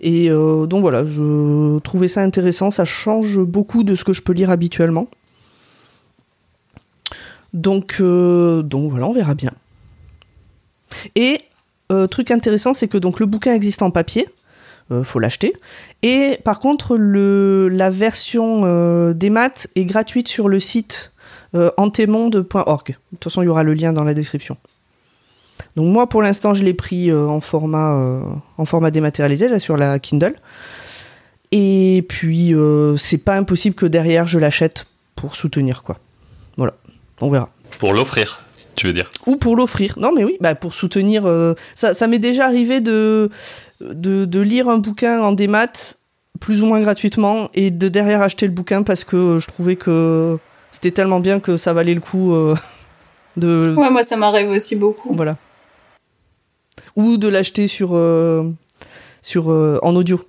Et 0.00 0.30
euh, 0.30 0.64
donc 0.64 0.80
voilà, 0.80 1.04
je 1.04 1.78
trouvais 1.80 2.08
ça 2.08 2.22
intéressant, 2.22 2.70
ça 2.70 2.86
change 2.86 3.38
beaucoup 3.40 3.84
de 3.84 3.94
ce 3.94 4.02
que 4.02 4.14
je 4.14 4.22
peux 4.22 4.32
lire 4.32 4.48
habituellement. 4.48 5.08
Donc, 7.52 7.98
euh, 8.00 8.62
donc 8.62 8.90
voilà, 8.90 9.06
on 9.06 9.12
verra 9.12 9.34
bien. 9.34 9.52
Et 11.16 11.40
euh, 11.92 12.06
truc 12.06 12.30
intéressant, 12.30 12.72
c'est 12.72 12.88
que 12.88 12.96
donc 12.96 13.20
le 13.20 13.26
bouquin 13.26 13.52
existe 13.52 13.82
en 13.82 13.90
papier, 13.90 14.26
faut 15.02 15.18
l'acheter. 15.18 15.54
Et 16.02 16.38
par 16.44 16.60
contre, 16.60 16.96
le, 16.96 17.68
la 17.68 17.90
version 17.90 18.60
euh, 18.64 19.12
des 19.14 19.30
maths 19.30 19.66
est 19.76 19.84
gratuite 19.86 20.28
sur 20.28 20.48
le 20.48 20.60
site 20.60 21.12
euh, 21.54 21.70
antemonde.org. 21.76 22.88
De 22.88 22.94
toute 23.12 23.24
façon, 23.24 23.42
il 23.42 23.46
y 23.46 23.48
aura 23.48 23.62
le 23.62 23.74
lien 23.74 23.92
dans 23.92 24.04
la 24.04 24.12
description. 24.14 24.56
Donc 25.76 25.92
moi, 25.92 26.08
pour 26.08 26.20
l'instant, 26.22 26.52
je 26.54 26.62
l'ai 26.64 26.74
pris 26.74 27.10
euh, 27.10 27.26
en 27.26 27.40
format 27.40 27.94
euh, 27.94 28.22
en 28.58 28.64
format 28.64 28.90
dématérialisé 28.90 29.48
là 29.48 29.58
sur 29.58 29.76
la 29.76 29.98
Kindle. 29.98 30.34
Et 31.52 32.04
puis, 32.08 32.54
euh, 32.54 32.96
c'est 32.96 33.18
pas 33.18 33.36
impossible 33.36 33.76
que 33.76 33.86
derrière 33.86 34.26
je 34.26 34.38
l'achète 34.38 34.86
pour 35.14 35.36
soutenir 35.36 35.82
quoi. 35.82 35.98
Voilà, 36.56 36.74
on 37.20 37.30
verra. 37.30 37.50
Pour 37.78 37.92
l'offrir, 37.92 38.44
tu 38.74 38.86
veux 38.86 38.92
dire? 38.92 39.10
Ou 39.26 39.36
pour 39.36 39.56
l'offrir. 39.56 39.94
Non, 39.98 40.10
mais 40.14 40.24
oui, 40.24 40.36
bah 40.40 40.54
pour 40.54 40.74
soutenir. 40.74 41.26
euh, 41.26 41.54
ça 41.74 41.94
ça 41.94 42.06
m'est 42.08 42.18
déjà 42.18 42.44
arrivé 42.46 42.80
de, 42.80 43.30
de, 43.92 44.24
de 44.24 44.40
lire 44.40 44.68
un 44.68 44.78
bouquin 44.78 45.20
en 45.20 45.32
démat, 45.32 45.96
plus 46.40 46.62
ou 46.62 46.66
moins 46.66 46.80
gratuitement, 46.80 47.50
et 47.54 47.70
de 47.70 47.88
derrière 47.88 48.22
acheter 48.22 48.46
le 48.46 48.52
bouquin 48.52 48.82
parce 48.82 49.04
que 49.04 49.38
je 49.38 49.46
trouvais 49.46 49.76
que 49.76 50.38
c'était 50.70 50.90
tellement 50.90 51.20
bien 51.20 51.38
que 51.38 51.56
ça 51.56 51.72
valait 51.72 51.94
le 51.94 52.00
coup 52.00 52.34
euh, 52.34 52.56
de. 53.36 53.74
Ouais, 53.76 53.90
moi, 53.90 54.02
ça 54.02 54.16
m'arrive 54.16 54.48
aussi 54.48 54.76
beaucoup. 54.76 55.14
Voilà. 55.14 55.36
Ou 56.96 57.16
de 57.16 57.28
l'acheter 57.28 57.66
sur, 57.68 57.90
euh, 57.92 58.50
sur, 59.22 59.50
euh, 59.50 59.78
en 59.82 59.94
audio. 59.94 60.24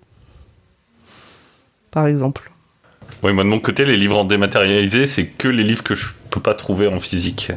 Par 1.92 2.08
exemple. 2.08 2.52
Oui, 3.24 3.34
moi 3.34 3.44
de 3.44 3.50
mon 3.50 3.60
côté, 3.60 3.86
les 3.86 3.98
livres 3.98 4.18
en 4.18 4.26
dématérialisé, 4.26 5.08
c'est 5.08 5.26
que 5.26 5.48
les 5.48 5.64
livres 5.64 5.84
que 5.84 5.96
je 5.96 6.10
peux 6.30 6.40
pas 6.40 6.54
trouver 6.54 6.88
en 6.88 7.00
physique. 7.00 7.52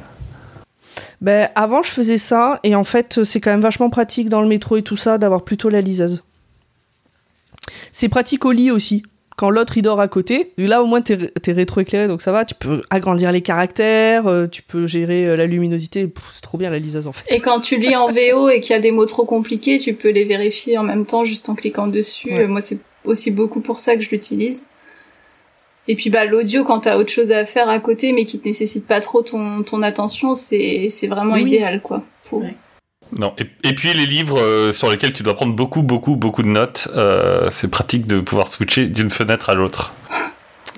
Ben, 1.21 1.49
avant, 1.55 1.83
je 1.83 1.91
faisais 1.91 2.19
ça, 2.19 2.61
et 2.63 2.75
en 2.75 2.85
fait, 2.85 3.25
c'est 3.25 3.41
quand 3.41 3.51
même 3.51 3.61
vachement 3.61 3.91
pratique 3.91 4.29
dans 4.29 4.41
le 4.41 4.49
métro 4.49 4.77
et 4.77 4.83
tout 4.83 4.97
ça 4.97 5.19
d'avoir 5.19 5.43
plutôt 5.43 5.69
la 5.69 5.81
liseuse. 5.81 6.23
C'est 7.93 8.09
pratique 8.09 8.45
au 8.45 8.53
lit 8.53 8.71
aussi. 8.71 9.03
Quand 9.37 9.51
l'autre 9.51 9.77
il 9.77 9.83
dort 9.83 10.01
à 10.01 10.09
côté, 10.09 10.53
là 10.59 10.83
au 10.83 10.87
moins 10.87 11.01
t'es 11.01 11.17
t'es 11.17 11.53
rétroéclairé 11.53 12.09
donc 12.09 12.23
ça 12.23 12.33
va, 12.33 12.45
tu 12.45 12.57
peux 12.57 12.83
agrandir 12.91 13.31
les 13.31 13.41
caractères, 13.41 14.27
euh, 14.27 14.49
tu 14.49 14.63
peux 14.63 14.85
gérer 14.89 15.29
euh, 15.29 15.37
la 15.37 15.47
luminosité, 15.47 16.13
c'est 16.33 16.41
trop 16.41 16.59
bien 16.59 16.71
la 16.71 16.81
liseuse 16.81 17.07
en 17.07 17.13
fait. 17.13 17.33
Et 17.33 17.39
quand 17.39 17.61
tu 17.61 17.77
lis 17.77 17.95
en 17.95 18.09
VO 18.09 18.49
et 18.49 18.61
qu'il 18.61 18.75
y 18.75 18.77
a 18.77 18.81
des 18.81 18.91
mots 18.91 19.07
trop 19.07 19.25
compliqués, 19.25 19.79
tu 19.79 19.95
peux 19.95 20.11
les 20.11 20.25
vérifier 20.25 20.77
en 20.77 20.83
même 20.83 21.07
temps 21.07 21.25
juste 21.25 21.49
en 21.49 21.55
cliquant 21.55 21.87
dessus. 21.87 22.33
Ouais. 22.33 22.41
Euh, 22.41 22.49
Moi, 22.49 22.61
c'est 22.61 22.81
aussi 23.05 23.31
beaucoup 23.31 23.61
pour 23.61 23.79
ça 23.79 23.95
que 23.95 24.03
je 24.03 24.11
l'utilise. 24.11 24.65
Et 25.89 25.95
puis 25.97 26.11
bah 26.11 26.25
l'audio 26.27 26.65
quand 26.65 26.81
t'as 26.81 26.97
autre 26.99 27.11
chose 27.11 27.33
à 27.33 27.45
faire 27.47 27.69
à 27.69 27.79
côté 27.81 28.13
mais 28.13 28.25
qui 28.27 28.39
te 28.39 28.47
nécessite 28.47 28.87
pas 28.87 29.01
trop 29.01 29.23
ton, 29.23 29.63
ton 29.63 29.83
attention, 29.83 30.35
c'est 30.35 30.89
c'est 30.91 31.07
vraiment 31.09 31.35
Oui. 31.35 31.43
idéal 31.43 31.81
quoi. 31.83 32.05
Pour... 32.25 32.41
Ouais. 32.43 32.55
Non. 33.17 33.33
Et, 33.39 33.69
et 33.69 33.75
puis 33.75 33.93
les 33.95 34.05
livres 34.05 34.39
euh, 34.39 34.71
sur 34.73 34.91
lesquels 34.91 35.15
tu 35.15 35.23
dois 35.23 35.35
prendre 35.35 35.55
beaucoup, 35.55 35.83
beaucoup, 35.83 36.17
beaucoup 36.17 36.43
de 36.43 36.49
notes, 36.49 36.89
euh, 36.95 37.49
c'est 37.51 37.69
pratique 37.69 38.07
de 38.07 38.21
pouvoir 38.21 38.49
switcher 38.49 38.87
d'une 38.87 39.11
fenêtre 39.11 39.49
à 39.51 39.55
l'autre. 39.55 39.95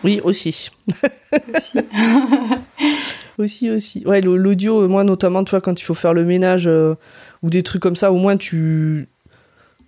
Oui, 0.02 0.18
aussi. 0.24 0.70
aussi. 1.54 1.78
Aussi, 3.38 3.70
aussi. 3.70 4.02
Ouais, 4.06 4.20
l'audio, 4.20 4.82
euh, 4.82 4.88
moi 4.88 5.04
notamment, 5.04 5.44
tu 5.44 5.50
vois, 5.50 5.60
quand 5.60 5.78
il 5.80 5.84
faut 5.84 5.94
faire 5.94 6.12
le 6.14 6.24
ménage 6.24 6.66
euh, 6.66 6.94
ou 7.42 7.50
des 7.50 7.62
trucs 7.62 7.82
comme 7.82 7.96
ça, 7.96 8.12
au 8.12 8.16
moins 8.16 8.36
tu. 8.36 9.08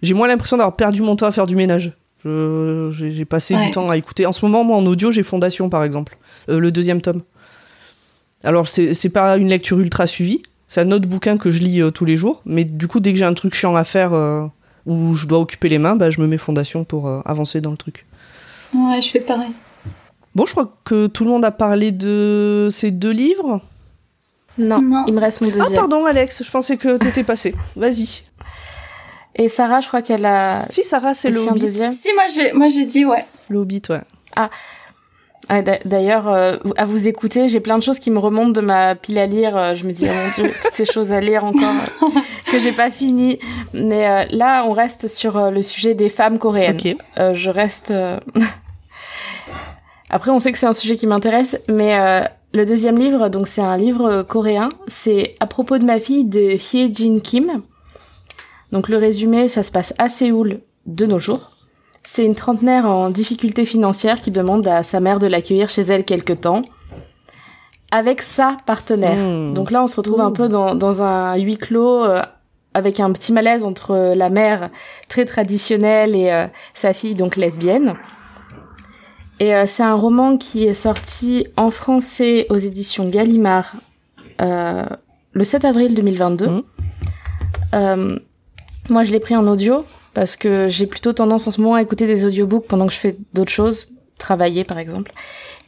J'ai 0.03 0.15
moins 0.15 0.27
l'impression 0.29 0.57
d'avoir 0.57 0.77
perdu 0.77 1.03
mon 1.03 1.17
temps 1.17 1.27
à 1.27 1.31
faire 1.31 1.47
du 1.47 1.55
ménage. 1.57 1.93
J'ai 2.25 3.25
passé 3.25 3.55
Ouais. 3.55 3.65
du 3.67 3.71
temps 3.73 3.89
à 3.91 3.97
écouter. 3.97 4.27
En 4.27 4.33
ce 4.33 4.45
moment, 4.45 4.65
moi, 4.65 4.77
en 4.77 4.87
audio, 4.87 5.11
j'ai 5.11 5.23
Fondation, 5.23 5.69
par 5.69 5.83
exemple, 5.85 6.17
Euh, 6.49 6.59
le 6.59 6.71
deuxième 6.73 7.01
tome. 7.01 7.23
Alors, 8.45 8.67
c'est 8.67 8.95
c'est 8.95 9.09
pas 9.11 9.37
une 9.37 9.49
lecture 9.49 9.79
ultra 9.81 10.07
suivie. 10.07 10.43
C'est 10.67 10.81
un 10.81 10.91
autre 10.91 11.07
bouquin 11.09 11.37
que 11.37 11.51
je 11.51 11.61
lis 11.61 11.81
euh, 11.81 11.91
tous 11.91 12.05
les 12.05 12.17
jours. 12.17 12.43
Mais 12.47 12.65
du 12.65 12.89
coup, 12.89 12.99
dès 13.01 13.13
que 13.13 13.19
j'ai 13.19 13.25
un 13.25 13.35
truc 13.35 13.55
chiant 13.55 13.77
à 13.77 13.85
faire 13.85 14.13
euh, 14.15 14.45
où 14.87 15.15
je 15.15 15.27
dois 15.27 15.39
occuper 15.39 15.69
les 15.69 15.79
mains, 15.79 15.95
bah, 15.97 16.11
je 16.11 16.21
me 16.21 16.27
mets 16.27 16.39
Fondation 16.39 16.85
pour 16.85 17.07
euh, 17.09 17.21
avancer 17.25 17.61
dans 17.61 17.71
le 17.71 17.77
truc. 17.77 18.07
Ouais, 18.75 19.01
je 19.03 19.09
fais 19.11 19.21
pareil. 19.21 19.53
Bon, 20.35 20.47
je 20.47 20.53
crois 20.53 20.75
que 20.85 21.07
tout 21.09 21.25
le 21.25 21.31
monde 21.31 21.45
a 21.45 21.51
parlé 21.51 21.93
de 21.93 22.69
ces 22.73 22.91
deux 22.91 23.11
livres. 23.13 23.61
Non, 24.59 24.81
Non. 24.83 25.05
il 25.07 25.15
me 25.15 25.21
reste 25.21 25.41
mon 25.43 25.49
Ah, 25.49 25.59
deuxième. 25.59 25.75
pardon, 25.75 26.05
Alex, 26.07 26.43
je 26.45 26.51
pensais 26.51 26.77
que 26.77 26.97
t'étais 26.97 27.23
passé. 27.25 27.55
Vas-y. 27.77 28.23
Et 29.37 29.49
Sarah, 29.49 29.81
je 29.81 29.89
crois 29.89 30.03
qu'elle 30.03 30.27
a 30.27 30.67
Si, 30.71 30.85
Sarah, 30.85 31.15
c'est 31.15 31.31
le 31.31 31.39
Hobbit. 31.41 31.61
deuxième. 31.61 31.91
Si 31.91 32.09
moi 32.15 32.25
j'ai 32.35 32.53
moi 32.53 32.69
j'ai 32.69 32.85
dit 32.85 33.05
ouais. 33.05 33.25
Le 33.49 33.59
Hobbit, 33.59 33.83
ouais. 33.91 34.01
Ah, 35.49 35.61
d'a- 35.63 35.79
D'ailleurs, 35.85 36.29
euh, 36.29 36.57
à 36.77 36.85
vous 36.85 37.09
écouter, 37.09 37.49
j'ai 37.49 37.61
plein 37.61 37.77
de 37.77 37.83
choses 37.83 37.99
qui 37.99 38.11
me 38.11 38.19
remontent 38.19 38.53
de 38.53 38.61
ma 38.61 38.95
pile 38.95 39.19
à 39.19 39.27
lire. 39.27 39.57
Euh, 39.57 39.75
Je 39.75 39.87
me 39.87 39.93
dis, 39.93 40.07
oh 40.09 40.13
mon 40.15 40.31
dieu, 40.45 40.55
toutes 40.63 40.73
ces 40.73 40.85
choses 40.85 41.13
à 41.13 41.21
lire 41.21 41.45
encore 41.45 41.63
euh, 42.03 42.07
que 42.51 42.59
j'ai 42.61 42.73
pas 42.73 42.91
fini. 42.91 43.39
Mais 43.75 44.07
euh, 44.07 44.25
là, 44.31 44.65
on 44.67 44.73
reste 44.73 45.09
sur 45.09 45.37
euh, 45.37 45.51
le 45.51 45.61
sujet 45.63 45.95
des 45.95 46.09
femmes 46.11 46.39
coréennes. 46.39 46.77
Ok. 46.77 46.97
Euh, 47.19 47.35
je 47.35 47.51
reste. 47.51 47.93
Après, 50.11 50.31
on 50.31 50.39
sait 50.41 50.53
que 50.53 50.59
c'est 50.59 50.67
un 50.67 50.73
sujet 50.75 50.97
qui 50.97 51.07
m'intéresse, 51.07 51.59
mais 51.69 51.99
euh, 51.99 52.23
le 52.53 52.67
deuxième 52.67 52.99
livre, 52.99 53.29
donc 53.31 53.49
c'est 53.49 53.63
un 53.63 53.79
livre 53.79 54.23
coréen, 54.23 54.69
c'est 54.87 55.35
à 55.41 55.47
propos 55.47 55.79
de 55.79 55.85
ma 55.85 55.99
fille 55.99 56.25
de 56.27 56.53
Hye 56.53 56.93
Jin 56.95 57.21
Kim. 57.21 57.63
Donc 58.73 58.89
le 58.89 58.97
résumé, 58.97 59.49
ça 59.49 59.63
se 59.63 59.71
passe 59.71 59.95
à 59.99 60.09
Séoul 60.09 60.61
de 60.87 61.07
nos 61.07 61.19
jours. 61.19 61.53
C'est 62.05 62.25
une 62.25 62.35
trentenaire 62.35 62.87
en 62.87 63.11
difficulté 63.11 63.65
financière 63.65 64.21
qui 64.21 64.31
demande 64.31 64.67
à 64.67 64.83
sa 64.83 64.99
mère 64.99 65.19
de 65.19 65.27
l'accueillir 65.27 65.69
chez 65.69 65.83
elle 65.83 66.05
quelque 66.05 66.33
temps 66.33 66.63
avec 67.93 68.23
sa 68.23 68.57
partenaire. 68.67 69.17
Mmh. 69.17 69.55
Donc 69.55 69.71
là, 69.71 69.83
on 69.83 69.87
se 69.87 69.97
retrouve 69.97 70.21
un 70.21 70.33
peu 70.33 70.49
dans, 70.49 70.75
dans 70.75 71.03
un 71.03 71.37
huis 71.37 71.59
clos 71.59 72.05
euh, 72.05 72.23
avec 72.75 73.01
un 73.01 73.13
petit 73.13 73.33
malaise 73.33 73.65
entre 73.65 74.15
la 74.15 74.31
mère 74.31 74.71
très 75.09 75.25
traditionnelle 75.25 76.17
et 76.17 76.33
euh, 76.33 76.47
sa 76.75 76.93
fille 76.93 77.15
donc 77.15 77.37
lesbienne. 77.37 77.95
Et 79.41 79.55
euh, 79.55 79.65
c'est 79.67 79.83
un 79.83 79.95
roman 79.95 80.37
qui 80.37 80.67
est 80.67 80.75
sorti 80.75 81.47
en 81.57 81.71
français 81.71 82.47
aux 82.49 82.57
éditions 82.57 83.09
Gallimard 83.09 83.75
euh, 84.41 84.87
le 85.33 85.45
7 85.45 85.65
avril 85.65 85.95
2022. 85.95 86.47
Mhm. 87.73 88.21
Moi, 88.91 89.05
je 89.05 89.13
l'ai 89.13 89.21
pris 89.21 89.37
en 89.37 89.47
audio 89.47 89.85
parce 90.15 90.37
que 90.37 90.69
j'ai 90.69 90.87
plutôt 90.87 91.13
tendance 91.13 91.47
en 91.47 91.51
ce 91.51 91.61
moment 91.61 91.75
à 91.77 91.83
écouter 91.83 92.07
des 92.07 92.25
audiobooks 92.25 92.67
pendant 92.67 92.87
que 92.87 92.93
je 92.93 92.99
fais 92.99 93.17
d'autres 93.33 93.53
choses, 93.53 93.89
travailler 94.19 94.65
par 94.65 94.79
exemple. 94.79 95.13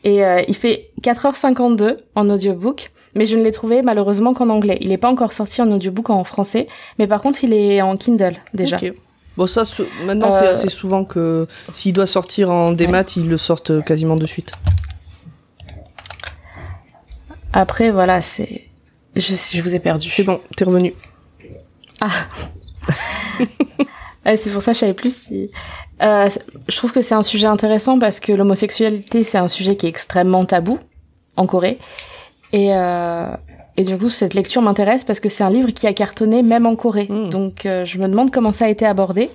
Et 0.03 0.25
euh, 0.25 0.43
il 0.49 0.55
fait 0.55 0.91
4h52 1.03 1.97
en 2.15 2.29
audiobook, 2.29 2.91
mais 3.15 3.25
je 3.25 3.37
ne 3.39 3.43
l'ai 3.43 3.53
trouvé 3.53 3.81
malheureusement 3.83 4.35
qu'en 4.35 4.51
anglais. 4.51 4.77
Il 4.83 4.89
n'est 4.91 4.99
pas 4.99 5.09
encore 5.11 5.33
sorti 5.33 5.63
en 5.63 5.71
audiobook 5.73 6.11
en 6.11 6.25
français, 6.25 6.67
mais 6.99 7.07
par 7.07 7.23
contre, 7.23 7.43
il 7.45 7.55
est 7.55 7.81
en 7.81 7.97
Kindle 7.97 8.37
déjà. 8.53 8.77
Ok. 8.77 8.93
Bon, 9.37 9.47
ça, 9.47 9.63
maintenant, 10.05 10.31
c'est 10.31 10.47
Euh, 10.47 10.53
assez 10.53 10.69
souvent 10.69 11.05
que 11.05 11.47
s'il 11.73 11.93
doit 11.93 12.07
sortir 12.07 12.51
en 12.51 12.71
démat, 12.73 13.05
ils 13.17 13.27
le 13.29 13.39
sortent 13.39 13.71
euh, 13.71 13.81
quasiment 13.81 14.17
de 14.17 14.27
suite. 14.27 14.53
Après, 17.53 17.91
voilà, 17.91 18.21
c'est... 18.21 18.69
Je, 19.17 19.35
je 19.35 19.63
vous 19.63 19.75
ai 19.75 19.79
perdu. 19.81 20.09
C'est 20.11 20.25
bon, 20.25 20.41
t'es 20.57 20.65
revenu. 20.65 20.93
Ouais, 24.27 24.37
c'est 24.39 24.51
pour 24.51 24.63
ça 24.63 24.73
que 24.73 24.77
je 24.77 24.81
savais 24.81 24.95
plus 24.95 25.15
si. 25.15 25.51
Euh, 26.03 26.29
je 26.69 26.77
trouve 26.77 26.93
que 26.93 27.03
c'est 27.03 27.15
un 27.15 27.23
sujet 27.23 27.47
intéressant 27.47 27.99
parce 27.99 28.21
que 28.21 28.33
l'homosexualité 28.33 29.23
c'est 29.23 29.39
un 29.39 29.49
sujet 29.49 29.77
qui 29.77 29.87
est 29.87 29.91
extrêmement 29.91 30.45
tabou 30.45 30.79
en 31.37 31.47
Corée 31.47 31.79
et 32.53 32.75
euh, 32.75 33.27
et 33.77 33.85
du 33.85 33.97
coup 33.97 34.09
cette 34.09 34.35
lecture 34.35 34.61
m'intéresse 34.63 35.05
parce 35.05 35.21
que 35.21 35.29
c'est 35.29 35.45
un 35.45 35.51
livre 35.51 35.71
qui 35.71 35.87
a 35.87 35.93
cartonné 35.93 36.43
même 36.43 36.67
en 36.67 36.75
Corée 36.75 37.07
Mm. 37.09 37.29
donc 37.29 37.67
euh, 37.67 37.85
je 37.85 37.99
me 37.99 38.09
demande 38.09 38.31
comment 38.33 38.51
ça 38.51 38.65
a 38.65 38.69
été 38.69 38.85
abordé 38.87 39.31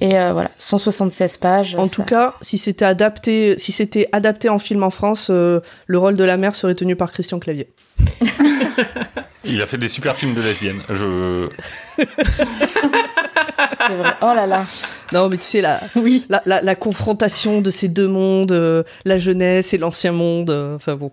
et 0.00 0.18
euh, 0.18 0.32
voilà 0.32 0.50
176 0.58 1.36
pages. 1.38 1.74
En 1.76 1.86
ça- 1.86 1.90
tout 1.94 2.02
cas, 2.04 2.34
si 2.42 2.58
c'était 2.58 2.84
adapté, 2.84 3.58
si 3.58 3.72
c'était 3.72 4.08
adapté 4.12 4.48
en 4.48 4.58
film 4.58 4.82
en 4.82 4.90
France, 4.90 5.28
euh, 5.30 5.60
le 5.86 5.98
rôle 5.98 6.16
de 6.16 6.24
la 6.24 6.36
mère 6.36 6.54
serait 6.54 6.74
tenu 6.74 6.96
par 6.96 7.12
Christian 7.12 7.38
Clavier. 7.38 7.68
Il 9.44 9.62
a 9.62 9.66
fait 9.66 9.78
des 9.78 9.88
super 9.88 10.16
films 10.16 10.34
de 10.34 10.40
lesbiennes. 10.42 10.80
Je... 10.90 11.48
c'est 11.96 13.94
vrai. 13.94 14.14
Oh 14.22 14.32
là 14.34 14.46
là. 14.46 14.64
Non, 15.12 15.28
mais 15.28 15.36
tu 15.36 15.44
sais 15.44 15.60
la 15.60 15.80
Oui. 15.94 16.26
la, 16.28 16.42
la, 16.46 16.62
la 16.62 16.74
confrontation 16.74 17.60
de 17.60 17.70
ces 17.70 17.88
deux 17.88 18.08
mondes, 18.08 18.52
euh, 18.52 18.82
la 19.04 19.18
jeunesse 19.18 19.72
et 19.72 19.78
l'ancien 19.78 20.12
monde. 20.12 20.50
euh, 20.50 20.74
Enfin 20.76 20.96
bon. 20.96 21.12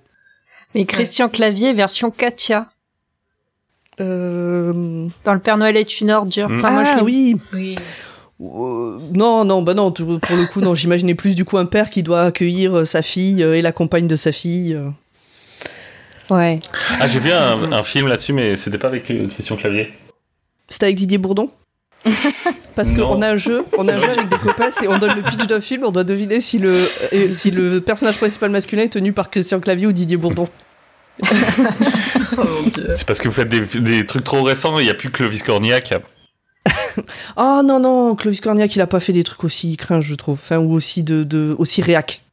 Mais 0.73 0.85
Christian 0.85 1.29
Clavier 1.29 1.73
version 1.73 2.09
Katia 2.09 2.67
Euh... 3.99 5.07
dans 5.23 5.33
Le 5.35 5.39
Père 5.39 5.57
Noël 5.57 5.77
est 5.77 6.01
une 6.01 6.09
ordure. 6.11 6.49
Mm. 6.49 6.59
Enfin, 6.59 6.71
moi, 6.71 6.83
je 6.83 6.91
ah 6.95 7.03
oui. 7.03 7.35
Oui. 7.53 7.75
Euh, 8.43 8.99
non, 9.13 9.45
non, 9.45 9.61
bah 9.61 9.73
non. 9.73 9.91
Pour 9.91 10.35
le 10.35 10.45
coup, 10.45 10.61
non. 10.61 10.75
J'imaginais 10.75 11.15
plus 11.15 11.35
du 11.35 11.45
coup 11.45 11.57
un 11.57 11.65
père 11.65 11.89
qui 11.89 12.03
doit 12.03 12.23
accueillir 12.23 12.79
euh, 12.79 12.85
sa 12.85 13.01
fille 13.01 13.43
euh, 13.43 13.55
et 13.55 13.61
la 13.61 13.71
compagne 13.71 14.07
de 14.07 14.15
sa 14.15 14.31
fille. 14.31 14.77
Ouais. 16.29 16.59
Ah, 16.99 17.07
j'ai 17.07 17.19
vu 17.19 17.31
un, 17.31 17.71
un 17.71 17.83
film 17.83 18.07
là-dessus, 18.07 18.33
mais 18.33 18.55
c'était 18.55 18.77
pas 18.77 18.87
avec 18.87 19.05
Christian 19.29 19.55
Clavier. 19.55 19.93
C'était 20.69 20.85
avec 20.87 20.95
Didier 20.97 21.17
Bourdon. 21.17 21.49
Parce 22.75 22.91
qu'on 22.91 23.21
a 23.21 23.29
un 23.29 23.37
jeu, 23.37 23.63
on 23.77 23.87
a 23.87 23.93
un 23.93 23.97
jeu 23.97 24.09
avec 24.09 24.27
des 24.27 24.37
copains, 24.37 24.69
et 24.83 24.87
on 24.87 24.97
donne 24.97 25.15
le 25.15 25.21
pitch 25.21 25.47
d'un 25.47 25.61
film, 25.61 25.83
on 25.85 25.91
doit 25.91 26.03
deviner 26.03 26.41
si 26.41 26.57
le 26.57 26.89
si 27.29 27.49
le 27.49 27.79
personnage 27.79 28.17
principal 28.17 28.49
masculin 28.49 28.83
est 28.83 28.89
tenu 28.89 29.13
par 29.13 29.29
Christian 29.29 29.61
Clavier 29.61 29.87
ou 29.87 29.93
Didier 29.93 30.17
Bourdon. 30.17 30.49
C'est 32.95 33.05
parce 33.05 33.21
que 33.21 33.29
vous 33.29 33.33
faites 33.33 33.47
des, 33.47 33.61
des 33.79 34.03
trucs 34.05 34.23
trop 34.25 34.43
récents, 34.43 34.79
il 34.79 34.85
n'y 34.85 34.89
a 34.89 34.95
plus 34.95 35.11
Clovis 35.11 35.43
Cornillac. 35.43 35.93
Oh 37.37 37.61
non 37.65 37.79
non, 37.79 38.15
Clovis 38.15 38.41
Cornillac, 38.41 38.75
il 38.75 38.81
a 38.81 38.87
pas 38.87 38.99
fait 38.99 39.13
des 39.13 39.23
trucs 39.23 39.43
aussi 39.43 39.75
cringe, 39.77 40.05
je 40.05 40.15
trouve, 40.15 40.39
enfin 40.41 40.57
ou 40.57 40.73
aussi 40.73 41.03
de, 41.03 41.23
de 41.23 41.55
aussi 41.57 41.81
réac. 41.81 42.23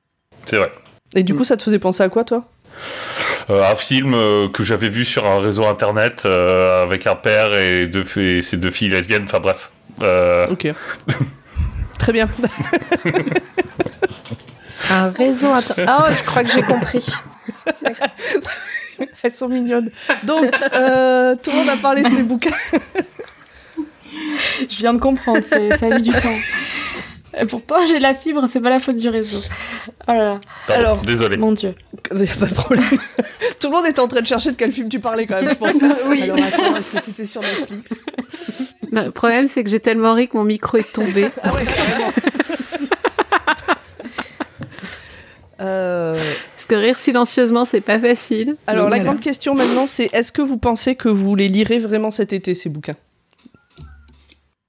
C'est 0.44 0.56
vrai. 0.56 0.70
Et 1.14 1.22
du 1.22 1.34
coup, 1.34 1.44
ça 1.44 1.56
te 1.56 1.62
faisait 1.62 1.78
penser 1.78 2.02
à 2.02 2.08
quoi, 2.08 2.24
toi? 2.24 2.44
Euh, 3.50 3.64
un 3.70 3.74
film 3.74 4.14
euh, 4.14 4.48
que 4.48 4.62
j'avais 4.62 4.88
vu 4.88 5.04
sur 5.04 5.26
un 5.26 5.40
réseau 5.40 5.66
internet 5.66 6.22
euh, 6.24 6.82
avec 6.82 7.06
un 7.06 7.16
père 7.16 7.54
et, 7.56 7.86
deux, 7.86 8.06
et 8.18 8.42
ses 8.42 8.56
deux 8.56 8.70
filles 8.70 8.90
lesbiennes, 8.90 9.24
enfin 9.24 9.40
bref. 9.40 9.70
Euh, 10.00 10.46
Ok. 10.50 10.72
Très 11.98 12.12
bien. 12.12 12.28
Un 14.90 15.08
réseau 15.08 15.52
inter... 15.52 15.84
Ah, 15.86 16.08
je 16.16 16.22
crois 16.24 16.42
que 16.42 16.50
j'ai 16.50 16.62
compris. 16.62 17.06
Elles 19.22 19.30
sont 19.30 19.48
mignonnes. 19.48 19.90
Donc, 20.24 20.50
euh, 20.72 21.36
tout 21.42 21.50
le 21.50 21.56
monde 21.56 21.68
a 21.68 21.76
parlé 21.76 22.02
de 22.02 22.08
ces 22.08 22.22
bouquins. 22.22 22.50
Je 24.68 24.76
viens 24.78 24.94
de 24.94 24.98
comprendre. 24.98 25.40
c'est- 25.42 25.76
Ça 25.76 25.86
a 25.86 25.90
mis 25.98 26.02
du 26.02 26.12
temps. 26.12 26.36
Et 27.40 27.44
pourtant 27.46 27.76
j'ai 27.86 27.98
la 27.98 28.14
fibre. 28.14 28.46
C'est 28.48 28.60
pas 28.60 28.70
la 28.70 28.80
faute 28.80 28.96
du 28.96 29.08
réseau. 29.08 29.38
Oh 30.08 30.12
là 30.12 30.14
là. 30.18 30.40
pardon, 30.66 30.80
Alors- 30.82 30.98
désolé. 31.02 31.36
Mon 31.36 31.52
dieu. 31.52 31.74
Il 32.12 32.18
n'y 32.18 32.28
a 32.30 32.34
pas 32.34 32.46
de 32.46 32.54
problème. 32.54 32.84
Tout 33.60 33.68
le 33.68 33.76
monde 33.76 33.86
était 33.86 34.00
en 34.00 34.08
train 34.08 34.20
de 34.20 34.26
chercher 34.26 34.50
de 34.52 34.56
quel 34.56 34.72
film 34.72 34.88
tu 34.88 35.00
parlais 35.00 35.26
quand 35.26 35.40
même, 35.40 35.50
je 35.50 35.54
pense. 35.54 35.74
Oui. 36.08 36.22
Alors 36.22 36.36
attends, 36.38 36.76
est-ce 36.76 36.96
que 36.96 37.02
c'était 37.04 37.26
sur 37.26 37.40
Netflix 37.42 37.90
Bah, 38.92 39.04
Le 39.04 39.10
problème, 39.12 39.46
c'est 39.46 39.62
que 39.62 39.70
j'ai 39.70 39.78
tellement 39.80 40.14
ri 40.14 40.26
que 40.28 40.36
mon 40.36 40.44
micro 40.44 40.76
est 40.78 40.92
tombé. 40.92 41.28
Ah 41.42 41.52
ouais, 41.54 41.60
carrément. 41.64 42.10
Euh, 45.60 46.14
Parce 46.56 46.66
que 46.66 46.74
rire 46.74 46.98
silencieusement, 46.98 47.64
c'est 47.66 47.82
pas 47.82 47.98
facile. 47.98 48.56
alors 48.66 48.84
Donc, 48.84 48.90
la 48.92 48.96
voilà. 48.96 49.04
grande 49.04 49.20
question 49.20 49.54
maintenant, 49.54 49.84
c'est 49.86 50.08
est-ce 50.14 50.32
que 50.32 50.40
vous 50.40 50.56
pensez 50.56 50.94
que 50.96 51.08
vous 51.10 51.34
les 51.36 51.48
lirez 51.48 51.78
vraiment 51.78 52.10
cet 52.10 52.32
été 52.32 52.54
ces 52.54 52.70
bouquins? 52.70 52.96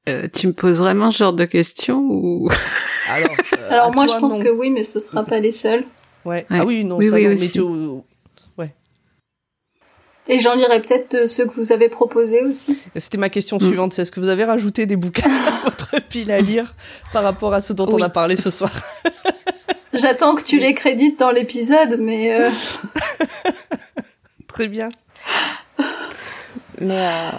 Euh, 0.09 0.27
tu 0.33 0.47
me 0.47 0.53
poses 0.53 0.79
vraiment 0.79 1.11
ce 1.11 1.19
genre 1.19 1.33
de 1.33 1.45
questions 1.45 1.99
ou 1.99 2.49
Alors, 3.09 3.29
euh, 3.53 3.69
Alors 3.69 3.93
moi 3.93 4.05
toi, 4.07 4.15
je 4.15 4.19
pense 4.19 4.37
non. 4.37 4.43
que 4.43 4.49
oui, 4.49 4.69
mais 4.71 4.83
ce 4.83 4.99
sera 4.99 5.23
pas 5.23 5.39
les 5.39 5.51
seuls. 5.51 5.83
Ouais. 6.25 6.37
Ouais. 6.37 6.45
Ah 6.49 6.65
oui, 6.65 6.83
non, 6.83 6.97
Oui, 6.97 7.09
ça 7.09 7.15
oui, 7.15 7.23
non, 7.23 7.29
mais 7.29 7.35
aussi. 7.35 7.51
tu- 7.51 7.61
Et 10.27 10.39
j'en 10.39 10.55
lirai 10.55 10.81
peut-être 10.81 11.19
de 11.21 11.25
ceux 11.25 11.45
que 11.45 11.53
vous 11.55 11.71
avez 11.71 11.89
proposés 11.89 12.43
aussi. 12.43 12.79
C'était 12.95 13.17
ma 13.17 13.29
question 13.29 13.57
Mm. 13.57 13.61
suivante, 13.67 13.93
c'est 13.93 14.03
est-ce 14.03 14.11
que 14.11 14.19
vous 14.19 14.29
avez 14.29 14.43
rajouté 14.45 14.85
des 14.85 14.95
bouquins 14.95 15.29
à 15.29 15.61
votre 15.65 15.99
pile 16.09 16.31
à 16.31 16.39
lire 16.39 16.71
par 17.11 17.23
rapport 17.23 17.53
à 17.53 17.59
ce 17.59 17.73
dont 17.73 17.87
on 17.91 18.01
a 18.01 18.07
parlé 18.09 18.37
ce 18.37 18.49
soir? 18.51 18.71
J'attends 19.93 20.35
que 20.35 20.43
tu 20.43 20.57
les 20.59 20.73
crédites 20.73 21.19
dans 21.19 21.31
l'épisode, 21.31 21.97
mais 21.99 22.33
euh, 22.39 22.49
Très 24.47 24.67
bien. 24.67 24.89
Mais 26.79 26.97
euh, 26.97 27.29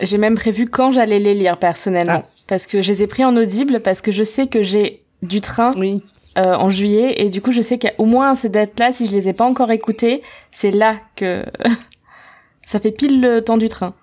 j'ai 0.00 0.18
même 0.18 0.34
prévu 0.36 0.66
quand 0.66 0.92
j'allais 0.92 1.18
les 1.18 1.34
lire 1.34 1.56
personnellement. 1.58 2.24
Ah. 2.26 2.30
Parce 2.46 2.66
que 2.66 2.80
je 2.82 2.88
les 2.88 3.02
ai 3.02 3.06
pris 3.06 3.24
en 3.24 3.36
audible, 3.36 3.80
parce 3.80 4.00
que 4.00 4.10
je 4.12 4.24
sais 4.24 4.46
que 4.46 4.62
j'ai 4.62 5.02
du 5.22 5.40
train 5.40 5.72
Oui. 5.76 6.02
euh, 6.38 6.54
en 6.54 6.70
juillet, 6.70 7.14
et 7.22 7.28
du 7.28 7.40
coup 7.42 7.52
je 7.52 7.60
sais 7.60 7.78
qu'au 7.78 8.04
moins 8.06 8.30
à 8.30 8.34
ces 8.34 8.48
dates-là, 8.48 8.92
si 8.92 9.06
je 9.08 9.12
les 9.12 9.28
ai 9.28 9.32
pas 9.34 9.44
encore 9.44 9.70
écoutées, 9.70 10.22
c'est 10.52 10.70
là 10.70 10.96
que 11.16 11.44
ça 12.66 12.80
fait 12.80 12.90
pile 12.92 13.20
le 13.20 13.42
temps 13.42 13.56
du 13.58 13.68
train. 13.68 13.94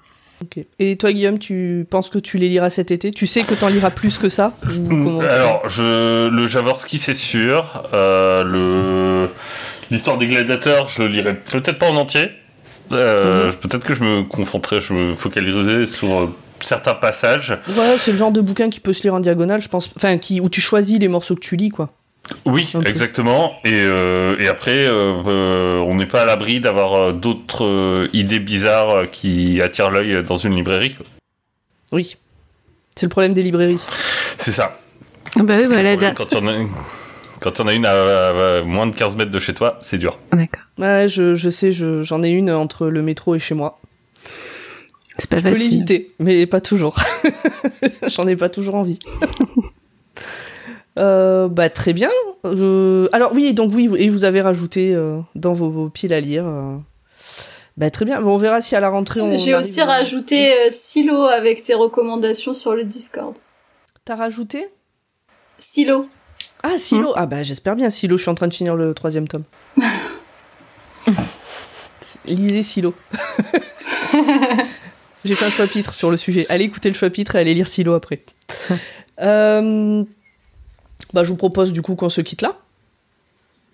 Ok. 0.41 0.63
Et 0.79 0.97
toi, 0.97 1.13
Guillaume, 1.13 1.39
tu 1.39 1.87
penses 1.89 2.09
que 2.09 2.19
tu 2.19 2.37
les 2.37 2.49
liras 2.49 2.69
cet 2.69 2.91
été? 2.91 3.11
Tu 3.11 3.25
sais 3.25 3.43
que 3.43 3.53
t'en 3.53 3.69
liras 3.69 3.89
plus 3.89 4.17
que 4.17 4.27
ça? 4.27 4.51
Ou 4.65 4.69
Mm, 4.69 4.89
comment 5.05 5.19
Alors, 5.21 5.69
je, 5.69 6.27
le 6.27 6.47
Javorski, 6.47 6.97
c'est 6.97 7.13
sûr. 7.13 7.83
Euh, 7.93 8.43
le 8.43 9.29
l'histoire 9.91 10.17
des 10.17 10.25
gladiateurs, 10.27 10.89
je 10.89 11.03
le 11.03 11.07
lirai 11.07 11.35
peut-être 11.35 11.77
pas 11.79 11.89
en 11.89 11.95
entier. 11.95 12.31
Euh, 12.91 13.51
Peut-être 13.53 13.85
que 13.85 13.93
je 13.93 14.03
me 14.03 14.23
confronterai, 14.23 14.79
je 14.79 14.93
me 14.93 15.13
focaliserai 15.13 15.85
sur 15.87 16.13
euh, 16.13 16.27
certains 16.59 16.93
passages. 16.93 17.57
Ouais, 17.75 17.95
c'est 17.97 18.11
le 18.11 18.17
genre 18.17 18.31
de 18.31 18.41
bouquin 18.41 18.69
qui 18.69 18.79
peut 18.79 18.93
se 18.93 19.03
lire 19.03 19.13
en 19.13 19.19
diagonale, 19.19 19.61
je 19.61 19.69
pense. 19.69 19.89
Enfin, 19.95 20.17
qui, 20.17 20.39
où 20.41 20.49
tu 20.49 20.61
choisis 20.61 20.99
les 20.99 21.07
morceaux 21.07 21.35
que 21.35 21.39
tu 21.41 21.55
lis, 21.55 21.69
quoi. 21.69 21.89
Oui, 22.45 22.71
exactement. 22.85 23.53
Et, 23.63 23.81
euh, 23.81 24.35
et 24.39 24.47
après, 24.47 24.85
euh, 24.87 25.77
on 25.85 25.93
n'est 25.95 26.07
pas 26.07 26.23
à 26.23 26.25
l'abri 26.25 26.59
d'avoir 26.59 27.13
d'autres 27.13 27.63
euh, 27.65 28.09
idées 28.13 28.39
bizarres 28.39 29.11
qui 29.11 29.61
attirent 29.61 29.91
l'œil 29.91 30.23
dans 30.23 30.37
une 30.37 30.55
librairie. 30.55 30.95
quoi. 30.95 31.05
Oui. 31.91 32.17
C'est 32.95 33.05
le 33.05 33.09
problème 33.11 33.33
des 33.35 33.43
librairies. 33.43 33.77
C'est 34.37 34.51
ça. 34.51 34.79
Ah 35.37 35.43
bah 35.43 35.55
oui, 35.59 35.65
voilà. 35.67 35.91
Ouais, 35.91 35.97
da- 35.97 36.11
quand 36.11 36.33
en 36.35 36.47
a 36.47 36.53
quand 37.45 37.59
en 37.61 37.67
a 37.67 37.73
une 37.73 37.85
à, 37.85 37.91
à- 37.91 38.57
à 38.57 38.63
moins 38.63 38.87
de 38.87 38.95
15 38.95 39.15
mètres 39.15 39.31
de 39.31 39.39
chez 39.39 39.53
toi, 39.53 39.77
c'est 39.81 39.97
dur. 39.97 40.19
D'accord. 40.33 40.63
Ouais, 40.77 41.07
je, 41.07 41.35
je 41.35 41.49
sais, 41.49 41.71
je- 41.71 42.03
j'en 42.03 42.21
ai 42.23 42.29
une 42.29 42.51
entre 42.51 42.87
le 42.87 43.01
métro 43.01 43.35
et 43.35 43.39
chez 43.39 43.55
moi. 43.55 43.79
C'est 45.17 45.29
pas 45.29 45.37
Je 45.37 45.43
peux 45.43 45.49
facile. 45.51 45.71
l'éviter, 45.71 46.11
mais 46.19 46.45
pas 46.45 46.59
toujours. 46.59 46.97
j'en 48.07 48.27
ai 48.27 48.35
pas 48.35 48.49
toujours 48.49 48.75
envie. 48.75 48.99
Euh, 50.97 51.49
bah 51.49 51.69
très 51.69 51.91
bien. 51.91 52.09
Euh, 52.45 53.09
alors 53.11 53.33
oui, 53.33 53.53
donc 53.53 53.73
oui, 53.73 53.89
et 53.97 54.09
vous 54.09 54.23
avez 54.23 54.39
rajouté 54.39 54.95
euh, 54.95 55.19
dans 55.35 55.51
vos, 55.51 55.69
vos 55.69 55.89
piles 55.89 56.13
à 56.13 56.21
lire. 56.21 56.45
euh, 56.47 56.77
Bah 57.75 57.89
très 57.89 58.05
bien. 58.05 58.21
Bon, 58.21 58.35
on 58.35 58.37
verra 58.37 58.61
si 58.61 58.77
à 58.77 58.79
la 58.79 58.87
rentrée 58.87 59.19
on. 59.19 59.37
J'ai 59.37 59.55
aussi 59.55 59.81
à- 59.81 59.85
rajouté 59.85 60.53
euh, 60.53 60.67
Silo 60.69 61.23
avec 61.25 61.63
tes 61.63 61.73
recommandations 61.73 62.53
sur 62.53 62.75
le 62.75 62.85
Discord. 62.85 63.35
T'as 64.05 64.15
rajouté? 64.15 64.67
Silo. 65.57 66.07
Ah 66.67 66.77
Silo. 66.77 67.13
Ah 67.15 67.25
bah 67.27 67.43
j'espère 67.43 67.75
bien 67.75 67.89
Silo. 67.91 68.17
Je 68.17 68.23
suis 68.23 68.31
en 68.31 68.35
train 68.35 68.47
de 68.47 68.53
finir 68.53 68.75
le 68.75 68.93
troisième 68.93 69.27
tome. 69.27 69.43
Lisez 72.25 72.63
Silo. 72.63 72.93
J'ai 75.25 75.35
fait 75.35 75.45
un 75.45 75.49
chapitre 75.49 75.93
sur 75.93 76.09
le 76.11 76.17
sujet. 76.17 76.45
Allez 76.49 76.65
écouter 76.65 76.89
le 76.89 76.95
chapitre 76.95 77.35
et 77.35 77.39
allez 77.39 77.53
lire 77.53 77.67
Silo 77.67 77.93
après. 77.93 78.21
Euh, 79.21 80.03
Bah 81.13 81.23
je 81.23 81.29
vous 81.29 81.37
propose 81.37 81.71
du 81.71 81.81
coup 81.81 81.95
qu'on 81.95 82.09
se 82.09 82.19
quitte 82.19 82.41
là. 82.41 82.57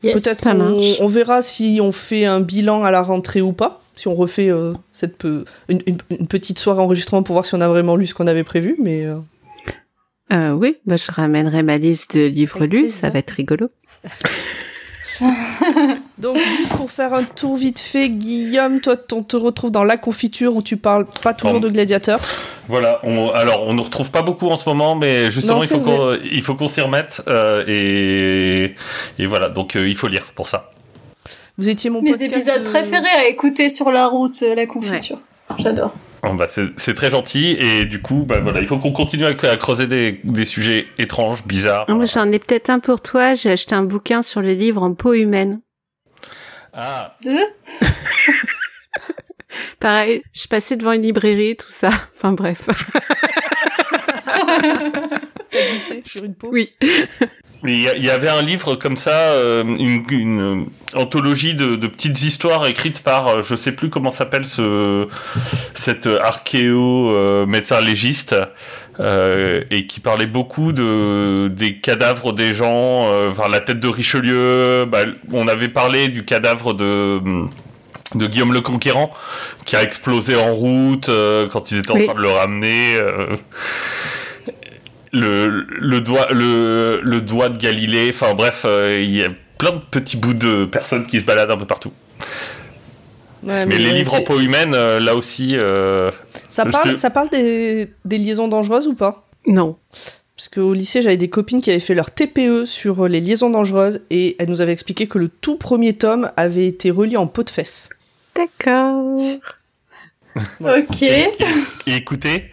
Yes. 0.03 0.21
Peut-être 0.21 0.47
on, 1.01 1.07
verra 1.07 1.41
si 1.41 1.79
on 1.81 1.91
fait 1.91 2.25
un 2.27 2.41
bilan 2.41 2.83
à 2.83 2.91
la 2.91 3.01
rentrée 3.01 3.41
ou 3.41 3.51
pas. 3.51 3.81
Si 3.95 4.07
on 4.07 4.13
refait 4.13 4.49
euh, 4.51 4.73
cette 4.93 5.17
pe- 5.17 5.45
une, 5.67 5.81
une- 5.87 5.97
une 6.11 6.27
petite 6.27 6.59
soirée 6.59 6.79
enregistrement 6.81 7.23
pour 7.23 7.33
voir 7.33 7.47
si 7.47 7.55
on 7.55 7.61
a 7.61 7.67
vraiment 7.67 7.95
lu 7.95 8.05
ce 8.05 8.13
qu'on 8.13 8.27
avait 8.27 8.43
prévu. 8.43 8.75
Mais 8.83 9.03
euh, 9.03 9.15
Euh, 10.31 10.51
oui, 10.51 10.77
bah, 10.85 10.95
je 10.97 11.11
ramènerai 11.11 11.63
ma 11.63 11.77
liste 11.77 12.15
de 12.15 12.25
livres 12.25 12.57
Avec 12.57 12.71
lus, 12.73 12.89
ça 12.89 13.09
va 13.09 13.19
être 13.19 13.31
rigolo. 13.31 13.69
donc 16.17 16.37
juste 16.37 16.69
pour 16.69 16.89
faire 16.89 17.13
un 17.13 17.23
tour 17.23 17.55
vite 17.55 17.79
fait, 17.79 18.09
Guillaume, 18.09 18.79
toi 18.81 18.95
on 19.13 19.21
te 19.21 19.35
retrouve 19.35 19.69
dans 19.71 19.83
la 19.83 19.97
confiture 19.97 20.55
où 20.55 20.63
tu 20.63 20.77
parles 20.77 21.05
pas 21.21 21.33
toujours 21.35 21.59
de 21.59 21.69
gladiateur. 21.69 22.19
Voilà, 22.67 22.99
on, 23.03 23.29
alors 23.29 23.67
on 23.67 23.73
ne 23.73 23.81
retrouve 23.81 24.09
pas 24.09 24.23
beaucoup 24.23 24.47
en 24.49 24.57
ce 24.57 24.67
moment, 24.67 24.95
mais 24.95 25.29
justement 25.29 25.57
Non, 25.57 25.63
il 25.63 25.67
faut 25.67 25.79
qu'on 25.79 26.15
il 26.31 26.41
faut 26.41 26.55
qu'on 26.55 26.67
s'y 26.67 26.81
remette 26.81 27.21
euh, 27.27 27.63
et, 27.67 28.75
et 29.19 29.25
voilà, 29.27 29.49
donc 29.49 29.75
euh, 29.75 29.87
il 29.87 29.95
faut 29.95 30.07
lire 30.07 30.25
pour 30.33 30.47
ça. 30.47 30.71
Vous 31.57 31.69
étiez 31.69 31.89
mon 31.91 32.01
Mes 32.01 32.23
épisodes 32.23 32.63
de- 32.63 32.69
préférés 32.69 33.07
à 33.09 33.27
écouter 33.27 33.69
sur 33.69 33.91
la 33.91 34.07
route, 34.07 34.41
la 34.41 34.65
confiture. 34.65 35.19
J'adore. 35.59 35.93
Bah, 36.23 36.45
c'est 36.47 36.93
très 36.93 37.09
gentil 37.09 37.57
et 37.59 37.85
du 37.85 37.99
coup 38.01 38.25
bah 38.27 38.39
voilà, 38.39 38.61
il 38.61 38.67
faut 38.67 38.77
qu'on 38.77 38.91
continue 38.91 39.25
à, 39.25 39.29
à 39.29 39.57
creuser 39.57 39.87
des, 39.87 40.19
des 40.23 40.45
sujets 40.45 40.85
étranges, 40.99 41.43
bizarres. 41.45 41.85
Ah, 41.87 41.93
Moi, 41.93 42.05
j'en 42.05 42.31
ai 42.31 42.37
peut-être 42.37 42.69
un 42.69 42.79
pour 42.79 43.01
toi. 43.01 43.33
J'ai 43.33 43.51
acheté 43.51 43.73
un 43.73 43.83
bouquin 43.83 44.21
sur 44.21 44.41
les 44.41 44.53
livres 44.55 44.83
en 44.83 44.93
peau 44.93 45.13
humaine. 45.13 45.61
Ah, 46.73 47.13
Deux 47.23 47.39
Pareil, 49.79 50.21
je 50.31 50.47
passais 50.47 50.77
devant 50.77 50.91
une 50.93 51.01
librairie, 51.01 51.57
tout 51.57 51.69
ça. 51.69 51.89
Enfin 52.15 52.33
bref. 52.33 52.69
sur 56.05 56.23
une 56.23 56.33
peau. 56.35 56.49
Oui. 56.51 56.73
mais 57.63 57.73
il 57.97 58.03
y, 58.03 58.09
avait 58.09 58.29
un 58.29 58.41
livre 58.41 58.75
comme 58.75 58.97
ça, 58.97 59.33
euh, 59.33 59.63
une, 59.63 60.03
une 60.09 60.65
anthologie 60.95 61.53
de, 61.53 61.75
de 61.75 61.87
petites 61.87 62.21
histoires 62.23 62.65
écrites 62.67 63.01
par, 63.03 63.27
euh, 63.27 63.41
je 63.43 63.55
sais 63.55 63.71
plus 63.71 63.89
comment 63.89 64.11
s'appelle 64.11 64.47
ce 64.47 65.07
cet 65.75 66.07
archéo 66.07 67.15
euh, 67.15 67.45
médecin 67.45 67.81
légiste. 67.81 68.35
euh, 68.99 69.61
et 69.71 69.87
qui 69.87 69.99
parlait 69.99 70.27
beaucoup 70.27 70.73
de 70.73 71.47
des 71.47 71.77
cadavres 71.79 72.33
des 72.33 72.53
gens, 72.53 73.09
euh, 73.09 73.31
enfin 73.31 73.47
la 73.49 73.59
tête 73.61 73.79
de 73.79 73.87
Richelieu. 73.87 74.85
Bah, 74.85 75.03
on 75.31 75.47
avait 75.47 75.69
parlé 75.69 76.09
du 76.09 76.25
cadavre 76.25 76.73
de 76.73 77.21
de 78.13 78.27
Guillaume 78.27 78.51
le 78.53 78.59
Conquérant 78.59 79.09
qui 79.63 79.77
a 79.77 79.83
explosé 79.83 80.35
en 80.35 80.51
route 80.53 81.07
euh, 81.07 81.47
quand 81.47 81.71
ils 81.71 81.77
étaient 81.77 81.91
en 81.91 81.95
Oui. 81.95 82.05
train 82.05 82.15
de 82.15 82.21
le 82.21 82.27
ramener. 82.29 82.95
euh, 82.97 83.27
le, 85.11 85.65
le 85.69 86.01
doigt 86.01 86.27
le, 86.31 87.01
le 87.03 87.21
doigt 87.21 87.49
de 87.49 87.57
Galilée. 87.57 88.11
Enfin 88.13 88.33
bref, 88.33 88.63
euh, 88.65 89.01
il 89.01 89.15
y 89.15 89.23
a 89.23 89.27
plein 89.57 89.71
de 89.71 89.79
petits 89.79 90.17
bouts 90.17 90.33
de 90.33 90.65
personnes 90.65 91.05
qui 91.05 91.19
se 91.19 91.23
baladent 91.23 91.51
un 91.51 91.57
peu 91.57 91.65
partout. 91.67 91.91
Ouais, 93.43 93.65
Mais 93.65 93.77
les 93.77 93.91
livres 93.91 94.13
en 94.13 94.21
peau 94.21 94.39
humaine, 94.39 94.73
euh, 94.75 94.99
là 94.99 95.15
aussi. 95.15 95.51
euh, 95.55 96.11
Ça 96.49 96.65
parle, 96.65 96.97
ça 96.97 97.09
parle 97.09 97.29
des, 97.29 97.89
des 98.05 98.17
liaisons 98.19 98.47
dangereuses 98.47 98.85
ou 98.87 98.93
pas? 98.93 99.27
Non. 99.47 99.77
Parce 100.35 100.47
qu'au 100.49 100.73
lycée, 100.73 101.01
j'avais 101.01 101.17
des 101.17 101.29
copines 101.29 101.61
qui 101.61 101.69
avaient 101.71 101.79
fait 101.79 101.93
leur 101.95 102.11
TPE 102.11 102.65
sur 102.65 103.07
les 103.07 103.19
liaisons 103.19 103.49
dangereuses 103.49 104.01
et 104.09 104.35
elles 104.39 104.49
nous 104.49 104.61
avaient 104.61 104.71
expliqué 104.73 105.07
que 105.07 105.17
le 105.17 105.27
tout 105.27 105.55
premier 105.55 105.93
tome 105.93 106.31
avait 106.37 106.67
été 106.67 106.89
relié 106.91 107.17
en 107.17 107.27
peau 107.27 107.43
de 107.43 107.49
fesse. 107.49 107.89
D'accord. 108.35 109.19
Ok. 110.61 111.01
et, 111.01 111.29
et 111.87 111.95
écoutez. 111.95 112.51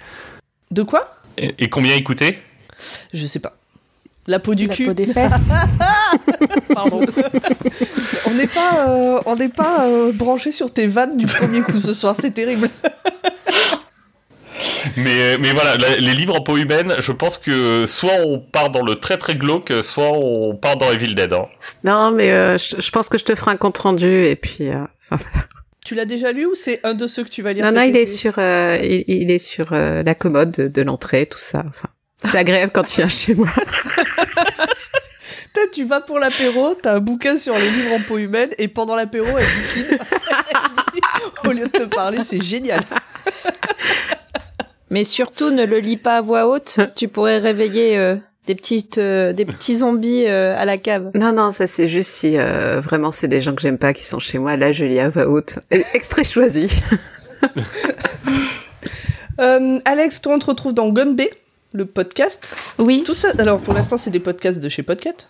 De 0.70 0.82
quoi? 0.82 1.16
Et, 1.38 1.54
et 1.58 1.68
combien 1.68 1.94
écoutez 1.94 2.38
Je 3.12 3.26
sais 3.26 3.38
pas. 3.38 3.56
La 4.26 4.38
peau 4.40 4.54
du 4.54 4.66
La 4.66 4.74
cul. 4.74 4.86
peau 4.86 4.92
des 4.92 5.06
fesses. 5.12 5.48
Pardon. 6.74 7.00
on 8.26 8.30
n'est 8.34 8.46
pas, 8.46 8.86
euh, 8.88 9.20
on 9.26 9.36
n'est 9.36 9.48
pas 9.48 9.86
euh, 9.88 10.12
branché 10.12 10.52
sur 10.52 10.70
tes 10.72 10.86
vannes 10.86 11.16
du 11.16 11.26
premier 11.26 11.62
coup 11.62 11.78
ce 11.78 11.94
soir, 11.94 12.14
c'est 12.20 12.32
terrible. 12.32 12.68
Mais, 14.96 15.38
mais 15.38 15.52
voilà, 15.52 15.76
la- 15.76 15.96
les 15.96 16.14
livres 16.14 16.34
en 16.36 16.40
peau 16.42 16.56
humaine, 16.56 16.94
je 16.98 17.12
pense 17.12 17.38
que 17.38 17.84
soit 17.86 18.14
on 18.24 18.38
part 18.40 18.70
dans 18.70 18.82
le 18.82 18.96
très 18.96 19.16
très 19.16 19.34
glauque, 19.36 19.72
soit 19.82 20.10
on 20.12 20.56
part 20.56 20.76
dans 20.76 20.90
Evil 20.90 21.14
Dead. 21.14 21.32
Hein. 21.32 21.46
Non, 21.84 22.10
mais 22.10 22.30
euh, 22.32 22.58
je, 22.58 22.80
je 22.80 22.90
pense 22.90 23.08
que 23.08 23.18
je 23.18 23.24
te 23.24 23.34
ferai 23.34 23.52
un 23.52 23.56
compte 23.56 23.78
rendu 23.78 24.24
et 24.26 24.36
puis. 24.36 24.68
euh. 24.68 24.84
Tu 25.84 25.94
l'as 25.94 26.04
déjà 26.06 26.32
lu 26.32 26.44
ou 26.46 26.54
c'est 26.54 26.80
un 26.84 26.94
de 26.94 27.06
ceux 27.06 27.24
que 27.24 27.28
tu 27.30 27.40
vas 27.42 27.52
lire 27.52 27.64
non, 27.64 27.72
non, 27.72 27.82
il 27.82 27.96
est 27.96 28.04
sur, 28.06 28.34
euh, 28.38 28.78
il, 28.82 29.04
il 29.06 29.30
est 29.30 29.38
sur 29.38 29.72
euh, 29.72 30.02
la 30.02 30.14
commode 30.14 30.50
de, 30.52 30.68
de 30.68 30.82
l'entrée, 30.82 31.26
tout 31.26 31.38
ça. 31.38 31.64
Enfin, 31.68 31.88
c'est 32.24 32.38
agréable 32.38 32.72
quand 32.74 32.82
tu 32.82 32.96
viens 32.96 33.08
chez 33.08 33.34
moi. 33.34 33.48
Toi, 35.54 35.62
tu 35.72 35.84
vas 35.84 36.00
pour 36.00 36.18
l'apéro, 36.18 36.74
t'as 36.80 36.94
un 36.94 37.00
bouquin 37.00 37.36
sur 37.36 37.54
les 37.54 37.70
livres 37.70 37.94
en 37.94 38.00
peau 38.00 38.18
humaine 38.18 38.50
et 38.58 38.68
pendant 38.68 38.94
l'apéro, 38.94 39.26
elle 39.26 39.44
bouquine. 39.44 39.98
Au 41.44 41.52
lieu 41.52 41.66
de 41.66 41.78
te 41.78 41.84
parler, 41.84 42.18
c'est 42.24 42.42
génial. 42.42 42.82
Mais 44.90 45.04
surtout, 45.04 45.50
ne 45.50 45.64
le 45.64 45.78
lis 45.78 45.96
pas 45.96 46.18
à 46.18 46.20
voix 46.20 46.46
haute. 46.46 46.78
tu 46.96 47.08
pourrais 47.08 47.38
réveiller 47.38 47.96
euh, 47.98 48.16
des 48.46 48.54
petites, 48.54 48.98
euh, 48.98 49.32
des 49.32 49.44
petits 49.44 49.78
zombies 49.78 50.26
euh, 50.26 50.56
à 50.58 50.64
la 50.64 50.78
cave. 50.78 51.10
Non, 51.14 51.32
non, 51.32 51.50
ça 51.50 51.66
c'est 51.66 51.88
juste 51.88 52.10
si 52.10 52.36
euh, 52.38 52.80
vraiment 52.80 53.10
c'est 53.12 53.28
des 53.28 53.40
gens 53.40 53.54
que 53.54 53.60
j'aime 53.60 53.78
pas 53.78 53.92
qui 53.92 54.04
sont 54.04 54.18
chez 54.18 54.38
moi. 54.38 54.56
Là, 54.56 54.72
je 54.72 54.84
lis 54.84 54.98
à 55.00 55.08
voix 55.08 55.26
haute. 55.28 55.58
Extrait 55.70 56.24
choisi. 56.24 56.82
Euh, 59.40 59.78
Alex, 59.84 60.20
toi, 60.20 60.34
on 60.34 60.38
te 60.40 60.46
retrouve 60.46 60.74
dans 60.74 60.88
Gun 60.90 61.12
Bay, 61.12 61.30
le 61.72 61.86
podcast. 61.86 62.54
Oui, 62.78 63.02
Tout 63.04 63.14
ça, 63.14 63.28
alors 63.38 63.60
pour 63.60 63.74
l'instant, 63.74 63.96
c'est 63.96 64.10
des 64.10 64.20
podcasts 64.20 64.60
de 64.60 64.68
chez 64.68 64.82
Podcat. 64.82 65.28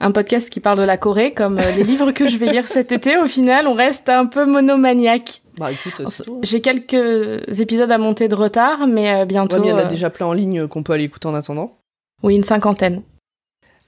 un 0.00 0.10
podcast 0.10 0.50
qui 0.50 0.60
parle 0.60 0.78
de 0.78 0.82
la 0.84 0.96
Corée, 0.96 1.32
comme 1.32 1.58
euh, 1.58 1.70
les 1.72 1.84
livres 1.84 2.12
que 2.12 2.26
je 2.26 2.36
vais 2.36 2.46
lire 2.46 2.66
cet 2.66 2.92
été. 2.92 3.16
Au 3.16 3.26
final, 3.26 3.66
on 3.66 3.74
reste 3.74 4.08
un 4.08 4.26
peu 4.26 4.44
monomaniaque. 4.44 5.42
Bah 5.56 5.72
écoute. 5.72 6.02
J'ai 6.42 6.60
quelques 6.60 7.58
épisodes 7.60 7.90
à 7.90 7.98
monter 7.98 8.28
de 8.28 8.34
retard, 8.34 8.86
mais 8.86 9.22
euh, 9.22 9.24
bientôt. 9.24 9.56
Ouais, 9.56 9.62
mais 9.62 9.68
il 9.68 9.70
y 9.70 9.74
en 9.74 9.78
a 9.78 9.86
euh, 9.86 9.88
déjà 9.88 10.10
plein 10.10 10.26
en 10.26 10.32
ligne 10.32 10.68
qu'on 10.68 10.82
peut 10.82 10.92
aller 10.92 11.04
écouter 11.04 11.26
en 11.26 11.34
attendant. 11.34 11.78
Oui, 12.22 12.36
une 12.36 12.44
cinquantaine. 12.44 13.02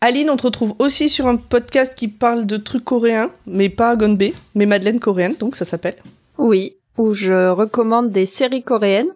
Aline, 0.01 0.31
on 0.31 0.37
te 0.37 0.45
retrouve 0.45 0.75
aussi 0.79 1.09
sur 1.09 1.27
un 1.27 1.37
podcast 1.37 1.95
qui 1.95 2.09
parle 2.09 2.47
de 2.47 2.57
trucs 2.57 2.85
coréens, 2.85 3.31
mais 3.47 3.69
pas 3.69 3.97
Gonbe, 3.97 4.23
mais 4.55 4.67
Madeleine 4.67 4.99
coréenne, 4.99 5.35
donc 5.39 5.57
ça 5.57 5.67
s'appelle. 5.67 5.97
Oui, 6.39 6.77
où 6.97 7.13
je 7.13 7.49
recommande 7.51 8.11
des 8.11 8.25
séries 8.25 8.63
coréennes. 8.63 9.13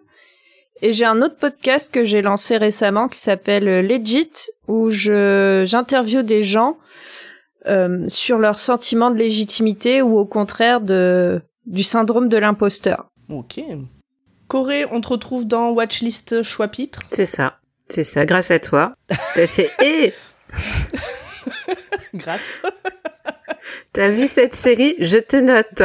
Et 0.81 0.91
j'ai 0.91 1.05
un 1.05 1.21
autre 1.21 1.37
podcast 1.37 1.93
que 1.93 2.03
j'ai 2.03 2.21
lancé 2.21 2.57
récemment 2.57 3.07
qui 3.07 3.17
s'appelle 3.19 3.67
euh, 3.67 3.81
Legit, 3.81 4.31
où 4.67 4.89
je 4.91 5.63
j'interviewe 5.65 6.21
des 6.21 6.43
gens 6.43 6.77
euh, 7.67 8.03
sur 8.09 8.37
leur 8.37 8.59
sentiment 8.59 9.09
de 9.09 9.15
légitimité 9.17 10.01
ou 10.01 10.17
au 10.17 10.25
contraire 10.25 10.81
de 10.81 11.41
du 11.65 11.83
syndrome 11.83 12.29
de 12.29 12.37
l'imposteur. 12.37 13.07
Ok. 13.29 13.61
Corée, 14.47 14.85
on 14.91 15.01
te 15.01 15.07
retrouve 15.07 15.47
dans 15.47 15.71
Watchlist 15.71 16.43
Choix-Pitre. 16.43 16.99
C'est 17.09 17.25
ça. 17.25 17.57
C'est 17.89 18.03
ça. 18.03 18.25
Grâce 18.25 18.51
à 18.51 18.59
toi, 18.59 18.93
t'as 19.33 19.47
fait. 19.47 19.71
Eh, 19.83 20.13
Grâce. 22.13 22.61
t'as 23.93 24.09
vu 24.09 24.27
cette 24.27 24.53
série? 24.53 24.95
Je 24.99 25.17
te 25.17 25.37
note. 25.37 25.81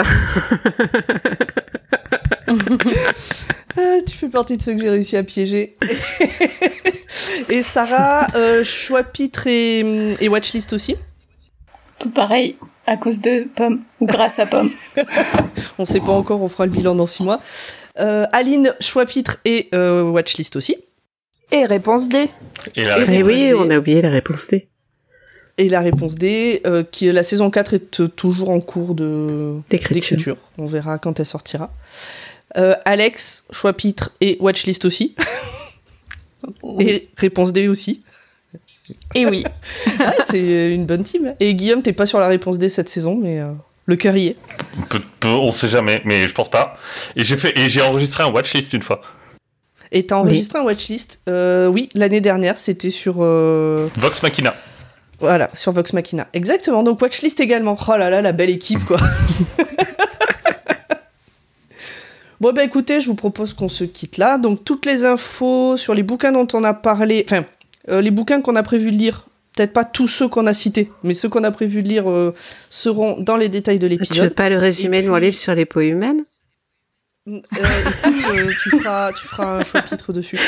Ah, 3.77 3.99
tu 4.07 4.17
fais 4.17 4.29
partie 4.29 4.57
de 4.57 4.63
ceux 4.63 4.75
que 4.75 4.81
j'ai 4.81 4.91
réussi 4.91 5.17
à 5.17 5.23
piéger. 5.23 5.77
et 7.49 7.63
Sarah, 7.63 8.27
euh, 8.35 8.65
Choix-Pitre 8.65 9.47
et, 9.47 9.81
et 10.21 10.29
Watchlist 10.29 10.73
aussi. 10.73 10.97
Tout 11.99 12.11
pareil, 12.11 12.57
à 12.87 12.97
cause 12.97 13.21
de 13.21 13.49
Pomme, 13.55 13.83
ou 14.01 14.07
grâce 14.07 14.39
à 14.39 14.47
Pomme. 14.47 14.71
On 15.79 15.85
sait 15.85 16.01
pas 16.01 16.13
encore, 16.13 16.43
on 16.43 16.49
fera 16.49 16.67
le 16.67 16.73
bilan 16.73 16.95
dans 16.95 17.07
six 17.07 17.23
mois. 17.23 17.41
Euh, 17.99 18.27
Aline, 18.33 18.75
Choix-Pitre 18.81 19.39
et 19.45 19.69
euh, 19.75 20.03
Watchlist 20.03 20.57
aussi. 20.57 20.77
Et 21.53 21.65
réponse 21.67 22.09
D. 22.09 22.29
Et 22.77 22.85
la 22.85 23.01
Et 23.01 23.07
Mais 23.07 23.23
oui, 23.23 23.47
réponse 23.47 23.67
on 23.67 23.71
a 23.71 23.79
oublié 23.79 24.03
la 24.03 24.11
réponse 24.11 24.49
D. 24.49 24.69
Et 25.59 25.69
la 25.69 25.81
réponse 25.81 26.15
D, 26.15 26.63
euh, 26.67 26.85
qui 26.91 27.11
la 27.13 27.23
saison 27.23 27.51
4 27.51 27.75
est 27.75 28.17
toujours 28.17 28.51
en 28.51 28.61
cours 28.61 28.95
de 28.95 29.57
D'écriture. 29.69 30.17
d'écriture. 30.17 30.37
On 30.59 30.67
verra 30.67 30.99
quand 30.99 31.21
elle 31.21 31.27
sortira. 31.27 31.71
Euh, 32.57 32.75
Alex, 32.85 33.45
Choix-Pitre 33.51 34.11
et 34.21 34.37
Watchlist 34.41 34.85
aussi. 34.85 35.15
Et 36.81 37.09
réponse 37.17 37.53
D 37.53 37.69
aussi. 37.69 38.03
Et 39.15 39.27
oui. 39.27 39.45
Ah, 40.01 40.15
c'est 40.29 40.73
une 40.75 40.87
bonne 40.87 41.05
team. 41.05 41.35
Et 41.41 41.55
Guillaume, 41.55 41.83
t'es 41.83 41.93
pas 41.93 42.07
sur 42.07 42.19
la 42.19 42.29
réponse 42.29 42.59
D 42.59 42.69
cette 42.71 42.89
saison, 42.89 43.15
mais 43.15 43.41
euh, 43.41 43.53
le 43.87 43.97
cœur 43.97 44.17
y 44.17 44.29
est. 44.29 44.37
Peu- 44.89 45.01
peu- 45.21 45.29
on 45.29 45.53
sait 45.53 45.69
jamais, 45.69 46.01
mais 46.07 46.27
je 46.27 46.33
pense 46.35 46.51
pas. 46.51 46.79
Et 47.17 47.25
j'ai 47.25 47.37
fait, 47.37 47.57
et 47.59 47.69
j'ai 47.69 47.83
enregistré 47.83 48.23
un 48.25 48.29
watchlist 48.31 48.73
une 48.73 48.83
fois. 48.83 49.03
Et 49.93 50.07
t'as 50.07 50.17
enregistré 50.17 50.59
un 50.59 50.63
watchlist? 50.63 51.21
Euh, 51.29 51.67
Oui, 51.67 51.89
l'année 51.95 52.21
dernière, 52.23 52.57
c'était 52.57 52.91
sur 52.91 53.17
euh, 53.19 53.89
Vox 53.97 54.23
Machina. 54.23 54.55
voilà 55.19 55.51
sur 55.53 55.73
Vox 55.73 55.93
Machina. 55.93 56.29
Exactement. 56.33 56.83
Donc 56.83 57.03
watchlist 57.03 57.39
également. 57.41 57.77
Oh 57.87 57.97
là 57.97 58.09
là, 58.09 58.23
la 58.23 58.33
belle 58.33 58.51
équipe 58.51 58.85
quoi. 58.87 58.99
Bon 62.41 62.53
bah 62.53 62.65
écoutez, 62.65 63.01
je 63.01 63.07
vous 63.07 63.15
propose 63.15 63.53
qu'on 63.53 63.69
se 63.69 63.85
quitte 63.85 64.17
là. 64.17 64.39
Donc 64.39 64.65
toutes 64.65 64.87
les 64.87 65.05
infos 65.05 65.77
sur 65.77 65.95
les 65.95 66.03
bouquins 66.03 66.33
dont 66.33 66.49
on 66.55 66.65
a 66.65 66.73
parlé, 66.73 67.25
enfin 67.27 67.45
euh, 67.91 68.01
les 68.01 68.11
bouquins 68.11 68.41
qu'on 68.41 68.57
a 68.57 68.63
prévu 68.63 68.91
de 68.93 68.97
lire, 68.97 69.27
peut-être 69.55 69.73
pas 69.75 69.85
tous 69.85 70.09
ceux 70.09 70.27
qu'on 70.29 70.47
a 70.47 70.55
cités, 70.55 70.91
mais 71.03 71.13
ceux 71.13 71.29
qu'on 71.29 71.45
a 71.45 71.51
prévu 71.51 71.83
de 71.83 71.89
lire 71.89 72.09
euh, 72.11 72.35
seront 72.71 73.21
dans 73.21 73.37
les 73.37 73.49
détails 73.51 73.79
de 73.79 73.87
Tu 73.89 73.95
veux 73.95 74.01
l'épisode. 74.01 74.35
pas 74.35 74.49
le 74.49 74.57
résumé 74.57 75.03
de 75.03 75.09
mon 75.11 75.17
livre 75.17 75.37
sur 75.37 75.55
les 75.55 75.67
peaux 75.67 75.81
humaines? 75.81 76.25
Euh, 77.31 77.41
euh, 78.33 78.53
tu, 78.63 78.71
feras, 78.71 79.13
tu 79.13 79.27
feras 79.27 79.59
un 79.59 79.65
chapitre 79.65 80.13
dessus 80.13 80.39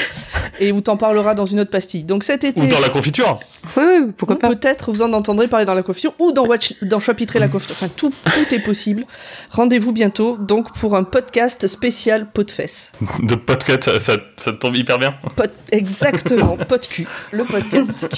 et 0.59 0.73
où 0.73 0.81
t'en 0.81 0.97
parleras 0.97 1.35
dans 1.35 1.47
une 1.47 1.61
autre 1.61 1.71
pastille. 1.71 2.05
Donc 2.05 2.25
cet 2.25 2.45
été, 2.45 2.61
Ou 2.61 2.67
dans 2.67 2.81
la 2.81 2.89
confiture. 2.89 3.39
Oui, 3.77 3.85
oui, 3.87 4.13
pourquoi 4.17 4.37
ou 4.37 4.39
pas 4.39 4.49
peut-être 4.49 4.91
vous 4.91 5.03
en 5.03 5.13
entendrez 5.13 5.49
parler 5.49 5.65
dans 5.65 5.75
la 5.75 5.83
confiture 5.83 6.15
ou 6.19 6.33
dans, 6.33 6.45
Watch, 6.47 6.75
dans 6.83 7.01
Chapitrer 7.01 7.39
la 7.39 7.49
confiture. 7.49 7.77
Enfin, 7.79 7.91
tout, 7.95 8.11
tout 8.25 8.55
est 8.55 8.65
possible. 8.65 9.05
Rendez-vous 9.51 9.93
bientôt 9.93 10.37
donc 10.37 10.73
pour 10.79 10.97
un 10.97 11.05
podcast 11.05 11.67
spécial 11.67 12.27
pot 12.31 12.45
de 12.45 12.51
fesses. 12.51 12.93
De 13.23 13.35
podcast, 13.35 13.85
ça, 13.85 14.01
ça, 14.01 14.17
ça 14.37 14.53
tombe 14.53 14.77
hyper 14.77 14.99
bien. 14.99 15.15
Pot, 15.37 15.51
exactement, 15.71 16.57
pot 16.57 16.81
de 16.81 16.87
cul, 16.87 17.07
le 17.31 17.45
podcast. 17.45 18.09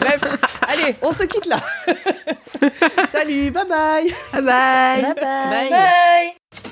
Bref, 0.00 0.20
allez, 0.68 0.96
on 1.02 1.12
se 1.12 1.24
quitte 1.24 1.46
là. 1.46 1.60
Salut, 3.12 3.50
bye 3.50 3.64
bye. 3.68 4.14
Bye 4.32 4.42
bye 4.42 5.14
Bye. 5.14 5.70
Bye 5.70 6.69